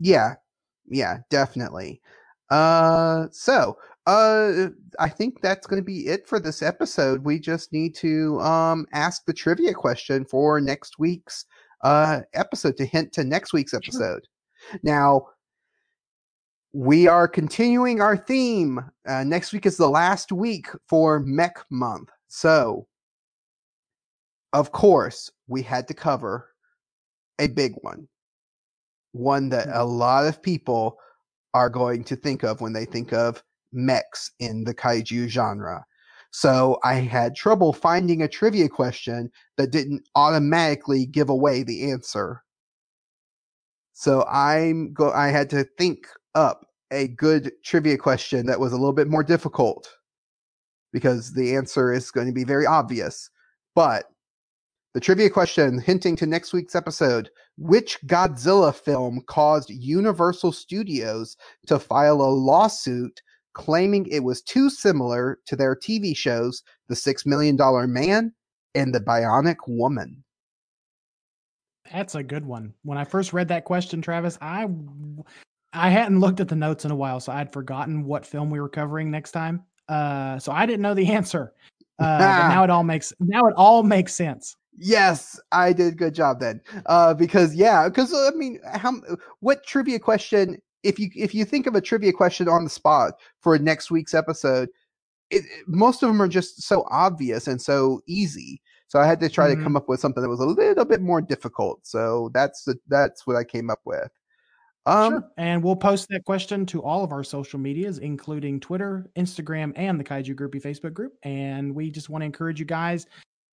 Yeah. 0.00 0.34
Yeah, 0.86 1.18
definitely. 1.30 2.02
Uh 2.50 3.28
so 3.30 3.78
uh 4.08 4.68
I 4.98 5.08
think 5.10 5.42
that's 5.42 5.66
gonna 5.66 5.82
be 5.82 6.08
it 6.08 6.26
for 6.26 6.40
this 6.40 6.62
episode. 6.62 7.24
We 7.24 7.38
just 7.38 7.72
need 7.72 7.94
to 7.96 8.40
um 8.40 8.86
ask 8.92 9.24
the 9.26 9.34
trivia 9.34 9.74
question 9.74 10.24
for 10.24 10.60
next 10.60 10.98
week's 10.98 11.44
uh 11.84 12.20
episode 12.34 12.76
to 12.78 12.86
hint 12.86 13.12
to 13.12 13.24
next 13.24 13.52
week's 13.52 13.74
episode. 13.74 14.22
Now 14.82 15.26
we 16.72 17.06
are 17.06 17.28
continuing 17.28 18.00
our 18.00 18.16
theme. 18.16 18.80
Uh, 19.06 19.24
next 19.24 19.52
week 19.52 19.66
is 19.66 19.76
the 19.76 19.88
last 19.88 20.32
week 20.32 20.66
for 20.86 21.20
Mech 21.20 21.64
Month. 21.70 22.10
So, 22.28 22.86
of 24.52 24.72
course, 24.72 25.30
we 25.46 25.62
had 25.62 25.88
to 25.88 25.94
cover 25.94 26.50
a 27.38 27.48
big 27.48 27.72
one. 27.80 28.06
One 29.12 29.48
that 29.50 29.68
a 29.72 29.84
lot 29.84 30.26
of 30.26 30.42
people 30.42 30.98
are 31.54 31.70
going 31.70 32.04
to 32.04 32.16
think 32.16 32.42
of 32.42 32.60
when 32.60 32.74
they 32.74 32.84
think 32.84 33.12
of 33.12 33.42
mechs 33.72 34.30
in 34.38 34.64
the 34.64 34.74
kaiju 34.74 35.28
genre. 35.28 35.84
So 36.30 36.78
I 36.84 36.94
had 36.94 37.34
trouble 37.34 37.72
finding 37.72 38.22
a 38.22 38.28
trivia 38.28 38.68
question 38.68 39.30
that 39.56 39.70
didn't 39.70 40.06
automatically 40.14 41.06
give 41.06 41.30
away 41.30 41.62
the 41.62 41.90
answer. 41.90 42.42
So 43.94 44.24
I'm 44.30 44.92
go 44.92 45.10
I 45.10 45.28
had 45.28 45.50
to 45.50 45.64
think 45.78 46.06
up 46.34 46.66
a 46.90 47.08
good 47.08 47.52
trivia 47.64 47.98
question 47.98 48.46
that 48.46 48.60
was 48.60 48.72
a 48.72 48.76
little 48.76 48.92
bit 48.92 49.08
more 49.08 49.24
difficult 49.24 49.88
because 50.92 51.32
the 51.32 51.56
answer 51.56 51.92
is 51.92 52.10
going 52.10 52.26
to 52.26 52.32
be 52.32 52.44
very 52.44 52.66
obvious. 52.66 53.30
But 53.74 54.06
the 54.94 55.00
trivia 55.00 55.30
question 55.30 55.78
hinting 55.80 56.16
to 56.16 56.26
next 56.26 56.52
week's 56.52 56.74
episode, 56.74 57.30
which 57.56 57.98
Godzilla 58.06 58.74
film 58.74 59.22
caused 59.26 59.70
Universal 59.70 60.52
Studios 60.52 61.36
to 61.66 61.78
file 61.78 62.22
a 62.22 62.30
lawsuit 62.30 63.20
claiming 63.58 64.06
it 64.06 64.20
was 64.20 64.40
too 64.40 64.70
similar 64.70 65.38
to 65.44 65.56
their 65.56 65.76
TV 65.76 66.16
shows 66.16 66.62
The 66.88 66.96
6 66.96 67.26
million 67.26 67.56
dollar 67.56 67.86
man 67.86 68.32
and 68.74 68.94
The 68.94 69.00
Bionic 69.00 69.56
Woman? 69.66 70.24
That's 71.92 72.14
a 72.14 72.22
good 72.22 72.46
one. 72.46 72.72
When 72.82 72.96
I 72.96 73.04
first 73.04 73.32
read 73.32 73.48
that 73.48 73.64
question, 73.64 74.00
Travis, 74.00 74.38
I 74.40 74.68
I 75.72 75.90
hadn't 75.90 76.20
looked 76.20 76.40
at 76.40 76.48
the 76.48 76.56
notes 76.56 76.84
in 76.84 76.90
a 76.90 76.96
while, 76.96 77.20
so 77.20 77.32
I'd 77.32 77.52
forgotten 77.52 78.04
what 78.04 78.24
film 78.24 78.48
we 78.48 78.60
were 78.60 78.68
covering 78.68 79.10
next 79.10 79.32
time. 79.32 79.64
Uh, 79.88 80.38
so 80.38 80.52
I 80.52 80.64
didn't 80.64 80.82
know 80.82 80.94
the 80.94 81.10
answer. 81.12 81.52
Uh, 81.98 82.18
but 82.18 82.48
now 82.48 82.64
it 82.64 82.70
all 82.76 82.84
makes 82.84 83.12
now 83.18 83.46
it 83.46 83.54
all 83.56 83.82
makes 83.82 84.14
sense. 84.14 84.56
Yes, 84.80 85.40
I 85.50 85.72
did 85.72 85.98
good 85.98 86.14
job 86.14 86.38
then. 86.38 86.60
Uh, 86.86 87.12
because 87.12 87.56
yeah, 87.56 87.88
because 87.88 88.14
I 88.14 88.30
mean, 88.36 88.60
how 88.72 88.94
what 89.40 89.66
trivia 89.66 89.98
question? 89.98 90.62
If 90.82 90.98
you 90.98 91.10
if 91.14 91.34
you 91.34 91.44
think 91.44 91.66
of 91.66 91.74
a 91.74 91.80
trivia 91.80 92.12
question 92.12 92.48
on 92.48 92.64
the 92.64 92.70
spot 92.70 93.14
for 93.40 93.58
next 93.58 93.90
week's 93.90 94.14
episode, 94.14 94.68
it, 95.30 95.44
most 95.66 96.02
of 96.02 96.08
them 96.08 96.22
are 96.22 96.28
just 96.28 96.62
so 96.62 96.86
obvious 96.90 97.46
and 97.46 97.60
so 97.60 98.00
easy. 98.06 98.60
So 98.86 98.98
I 98.98 99.06
had 99.06 99.20
to 99.20 99.28
try 99.28 99.48
Mhm. 99.50 99.56
to 99.56 99.62
come 99.62 99.76
up 99.76 99.88
with 99.88 100.00
something 100.00 100.22
that 100.22 100.28
was 100.28 100.40
a 100.40 100.46
little 100.46 100.84
bit 100.86 101.02
more 101.02 101.20
difficult. 101.20 101.86
So 101.86 102.30
that's 102.32 102.64
the, 102.64 102.78
that's 102.88 103.26
what 103.26 103.36
I 103.36 103.44
came 103.44 103.68
up 103.68 103.80
with. 103.84 104.10
Um, 104.86 105.12
sure. 105.12 105.30
And 105.36 105.62
we'll 105.62 105.76
post 105.76 106.08
that 106.08 106.24
question 106.24 106.64
to 106.66 106.82
all 106.82 107.04
of 107.04 107.12
our 107.12 107.22
social 107.22 107.58
medias, 107.58 107.98
including 107.98 108.58
Twitter, 108.60 109.10
Instagram, 109.18 109.74
and 109.76 110.00
the 110.00 110.04
Kaiju 110.04 110.34
Groupie 110.34 110.62
Facebook 110.62 110.94
group. 110.94 111.12
And 111.22 111.74
we 111.74 111.90
just 111.90 112.08
want 112.08 112.22
to 112.22 112.26
encourage 112.26 112.58
you 112.58 112.64
guys 112.64 113.06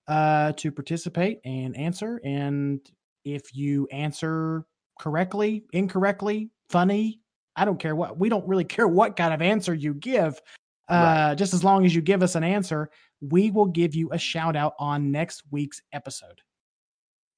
uh, 0.08 0.54
to 0.54 0.72
participate 0.72 1.40
and 1.44 1.76
answer. 1.76 2.22
And 2.24 2.80
if 3.26 3.54
you 3.54 3.88
answer 3.92 4.66
correctly, 5.00 5.66
incorrectly, 5.74 6.52
funny, 6.70 7.22
I 7.56 7.66
don't 7.66 7.80
care 7.80 7.96
what, 7.96 8.18
we 8.18 8.30
don't 8.30 8.48
really 8.48 8.64
care 8.76 8.88
what 8.88 9.16
kind 9.16 9.34
of 9.34 9.42
answer 9.42 9.74
you 9.74 9.94
give. 9.94 10.42
Uh, 10.88 11.28
Right. 11.30 11.36
Just 11.36 11.54
as 11.54 11.64
long 11.64 11.84
as 11.86 11.96
you 11.96 12.02
give 12.02 12.22
us 12.22 12.36
an 12.36 12.44
answer, 12.44 12.90
we 13.22 13.50
will 13.50 13.66
give 13.66 13.96
you 13.96 14.12
a 14.12 14.18
shout 14.18 14.56
out 14.56 14.74
on 14.78 15.12
next 15.12 15.44
week's 15.50 15.82
episode. 15.94 16.42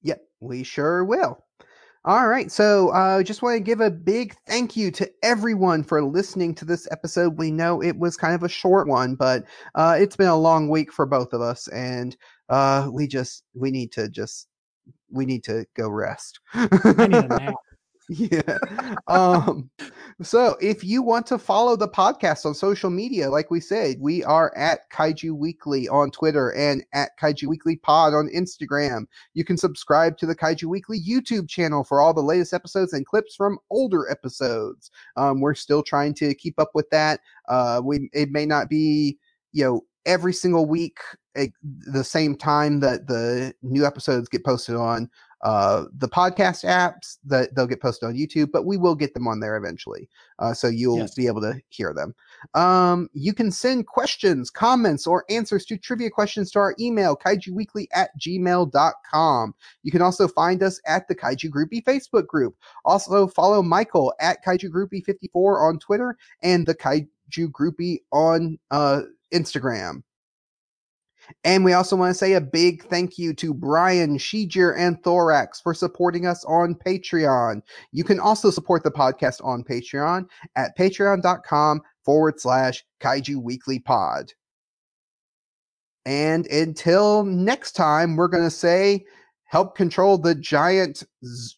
Yep, 0.02 0.20
we 0.40 0.62
sure 0.62 1.04
will. 1.04 1.44
All 2.04 2.28
right, 2.28 2.50
so 2.50 2.90
I 2.90 3.20
uh, 3.20 3.22
just 3.22 3.42
want 3.42 3.56
to 3.56 3.60
give 3.60 3.80
a 3.80 3.90
big 3.90 4.34
thank 4.46 4.76
you 4.76 4.90
to 4.92 5.10
everyone 5.22 5.82
for 5.82 6.02
listening 6.02 6.54
to 6.54 6.64
this 6.64 6.86
episode. 6.90 7.36
We 7.36 7.50
know 7.50 7.82
it 7.82 7.98
was 7.98 8.16
kind 8.16 8.34
of 8.34 8.44
a 8.44 8.48
short 8.48 8.86
one, 8.86 9.14
but 9.14 9.44
uh, 9.74 9.96
it's 9.98 10.16
been 10.16 10.28
a 10.28 10.36
long 10.36 10.68
week 10.68 10.92
for 10.92 11.06
both 11.06 11.32
of 11.32 11.40
us, 11.40 11.68
and 11.68 12.16
uh, 12.48 12.88
we 12.90 13.08
just 13.08 13.42
we 13.54 13.70
need 13.70 13.92
to 13.92 14.08
just 14.08 14.46
we 15.10 15.26
need 15.26 15.42
to 15.44 15.66
go 15.76 15.88
rest. 15.88 16.40
I 16.54 16.68
need 17.08 17.14
a 17.14 17.28
nap. 17.40 17.54
Yeah. 18.08 18.58
Um, 19.06 19.70
so 20.22 20.56
if 20.60 20.82
you 20.82 21.02
want 21.02 21.26
to 21.26 21.38
follow 21.38 21.76
the 21.76 21.88
podcast 21.88 22.46
on 22.46 22.54
social 22.54 22.90
media, 22.90 23.30
like 23.30 23.50
we 23.50 23.60
said, 23.60 23.96
we 24.00 24.24
are 24.24 24.56
at 24.56 24.90
Kaiju 24.90 25.32
Weekly 25.32 25.88
on 25.88 26.10
Twitter 26.10 26.52
and 26.54 26.84
at 26.94 27.10
Kaiju 27.20 27.48
Weekly 27.48 27.76
Pod 27.76 28.14
on 28.14 28.30
Instagram. 28.34 29.06
You 29.34 29.44
can 29.44 29.56
subscribe 29.56 30.16
to 30.18 30.26
the 30.26 30.34
Kaiju 30.34 30.64
Weekly 30.64 30.98
YouTube 31.00 31.48
channel 31.48 31.84
for 31.84 32.00
all 32.00 32.14
the 32.14 32.22
latest 32.22 32.54
episodes 32.54 32.92
and 32.92 33.06
clips 33.06 33.34
from 33.36 33.58
older 33.70 34.10
episodes. 34.10 34.90
Um, 35.16 35.40
we're 35.40 35.54
still 35.54 35.82
trying 35.82 36.14
to 36.14 36.34
keep 36.34 36.58
up 36.58 36.70
with 36.74 36.88
that. 36.90 37.20
Uh, 37.48 37.80
we 37.84 38.08
it 38.12 38.30
may 38.30 38.46
not 38.46 38.68
be 38.68 39.18
you 39.52 39.64
know 39.64 39.82
every 40.06 40.32
single 40.32 40.66
week 40.66 40.98
at 41.36 41.50
the 41.62 42.02
same 42.02 42.34
time 42.34 42.80
that 42.80 43.06
the 43.06 43.54
new 43.62 43.86
episodes 43.86 44.28
get 44.28 44.44
posted 44.44 44.74
on 44.74 45.08
uh, 45.42 45.84
the 45.96 46.08
podcast 46.08 46.64
apps 46.64 47.18
that 47.24 47.54
they'll 47.54 47.66
get 47.66 47.80
posted 47.80 48.08
on 48.08 48.14
YouTube, 48.16 48.50
but 48.52 48.66
we 48.66 48.76
will 48.76 48.94
get 48.94 49.14
them 49.14 49.28
on 49.28 49.40
there 49.40 49.56
eventually. 49.56 50.08
Uh, 50.38 50.52
so 50.52 50.66
you'll 50.68 50.98
Yes. 50.98 51.14
be 51.14 51.26
able 51.26 51.40
to 51.40 51.60
hear 51.68 51.92
them. 51.94 52.14
Um, 52.54 53.08
you 53.12 53.32
can 53.32 53.50
send 53.50 53.86
questions, 53.86 54.50
comments, 54.50 55.06
or 55.06 55.24
answers 55.30 55.64
to 55.66 55.76
trivia 55.76 56.10
questions 56.10 56.50
to 56.52 56.58
our 56.58 56.74
email, 56.80 57.16
kaijuweekly 57.16 57.86
at 57.92 58.10
gmail.com. 58.18 59.54
You 59.82 59.92
can 59.92 60.02
also 60.02 60.28
find 60.28 60.62
us 60.62 60.80
at 60.86 61.06
the 61.08 61.14
Kaiju 61.14 61.50
Groupie 61.50 61.84
Facebook 61.84 62.26
group. 62.26 62.56
Also 62.84 63.26
follow 63.28 63.62
Michael 63.62 64.12
at 64.20 64.44
Kaiju 64.44 64.70
Groupie 64.70 65.04
54 65.04 65.68
on 65.68 65.78
Twitter 65.78 66.16
and 66.42 66.66
the 66.66 66.74
Kaiju 66.74 67.06
Groupie 67.52 68.00
on 68.12 68.58
uh, 68.70 69.02
Instagram. 69.32 70.02
And 71.44 71.64
we 71.64 71.72
also 71.72 71.96
want 71.96 72.10
to 72.10 72.18
say 72.18 72.34
a 72.34 72.40
big 72.40 72.84
thank 72.84 73.18
you 73.18 73.34
to 73.34 73.52
Brian, 73.54 74.18
Shijir 74.18 74.74
and 74.76 75.02
Thorax 75.02 75.60
for 75.60 75.74
supporting 75.74 76.26
us 76.26 76.44
on 76.44 76.74
Patreon. 76.74 77.62
You 77.92 78.04
can 78.04 78.20
also 78.20 78.50
support 78.50 78.82
the 78.84 78.90
podcast 78.90 79.44
on 79.44 79.64
Patreon 79.64 80.26
at 80.56 80.76
patreon.com 80.76 81.82
forward 82.04 82.40
slash 82.40 82.84
kaiju 83.00 83.42
weekly 83.42 83.78
pod. 83.78 84.32
And 86.06 86.46
until 86.46 87.24
next 87.24 87.72
time, 87.72 88.16
we're 88.16 88.28
going 88.28 88.44
to 88.44 88.50
say 88.50 89.04
help 89.44 89.76
control 89.76 90.16
the 90.16 90.34
giant 90.34 91.02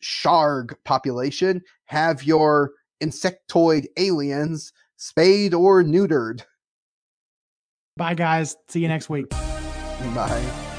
sharg 0.01 0.77
population, 0.85 1.63
have 1.85 2.25
your 2.25 2.73
insectoid 3.01 3.87
aliens 3.97 4.73
spayed 4.97 5.55
or 5.55 5.83
neutered. 5.83 6.43
Bye, 7.97 8.15
guys. 8.15 8.57
See 8.69 8.81
you 8.81 8.89
next 8.89 9.09
week. 9.09 9.27
Bye. 10.01 10.70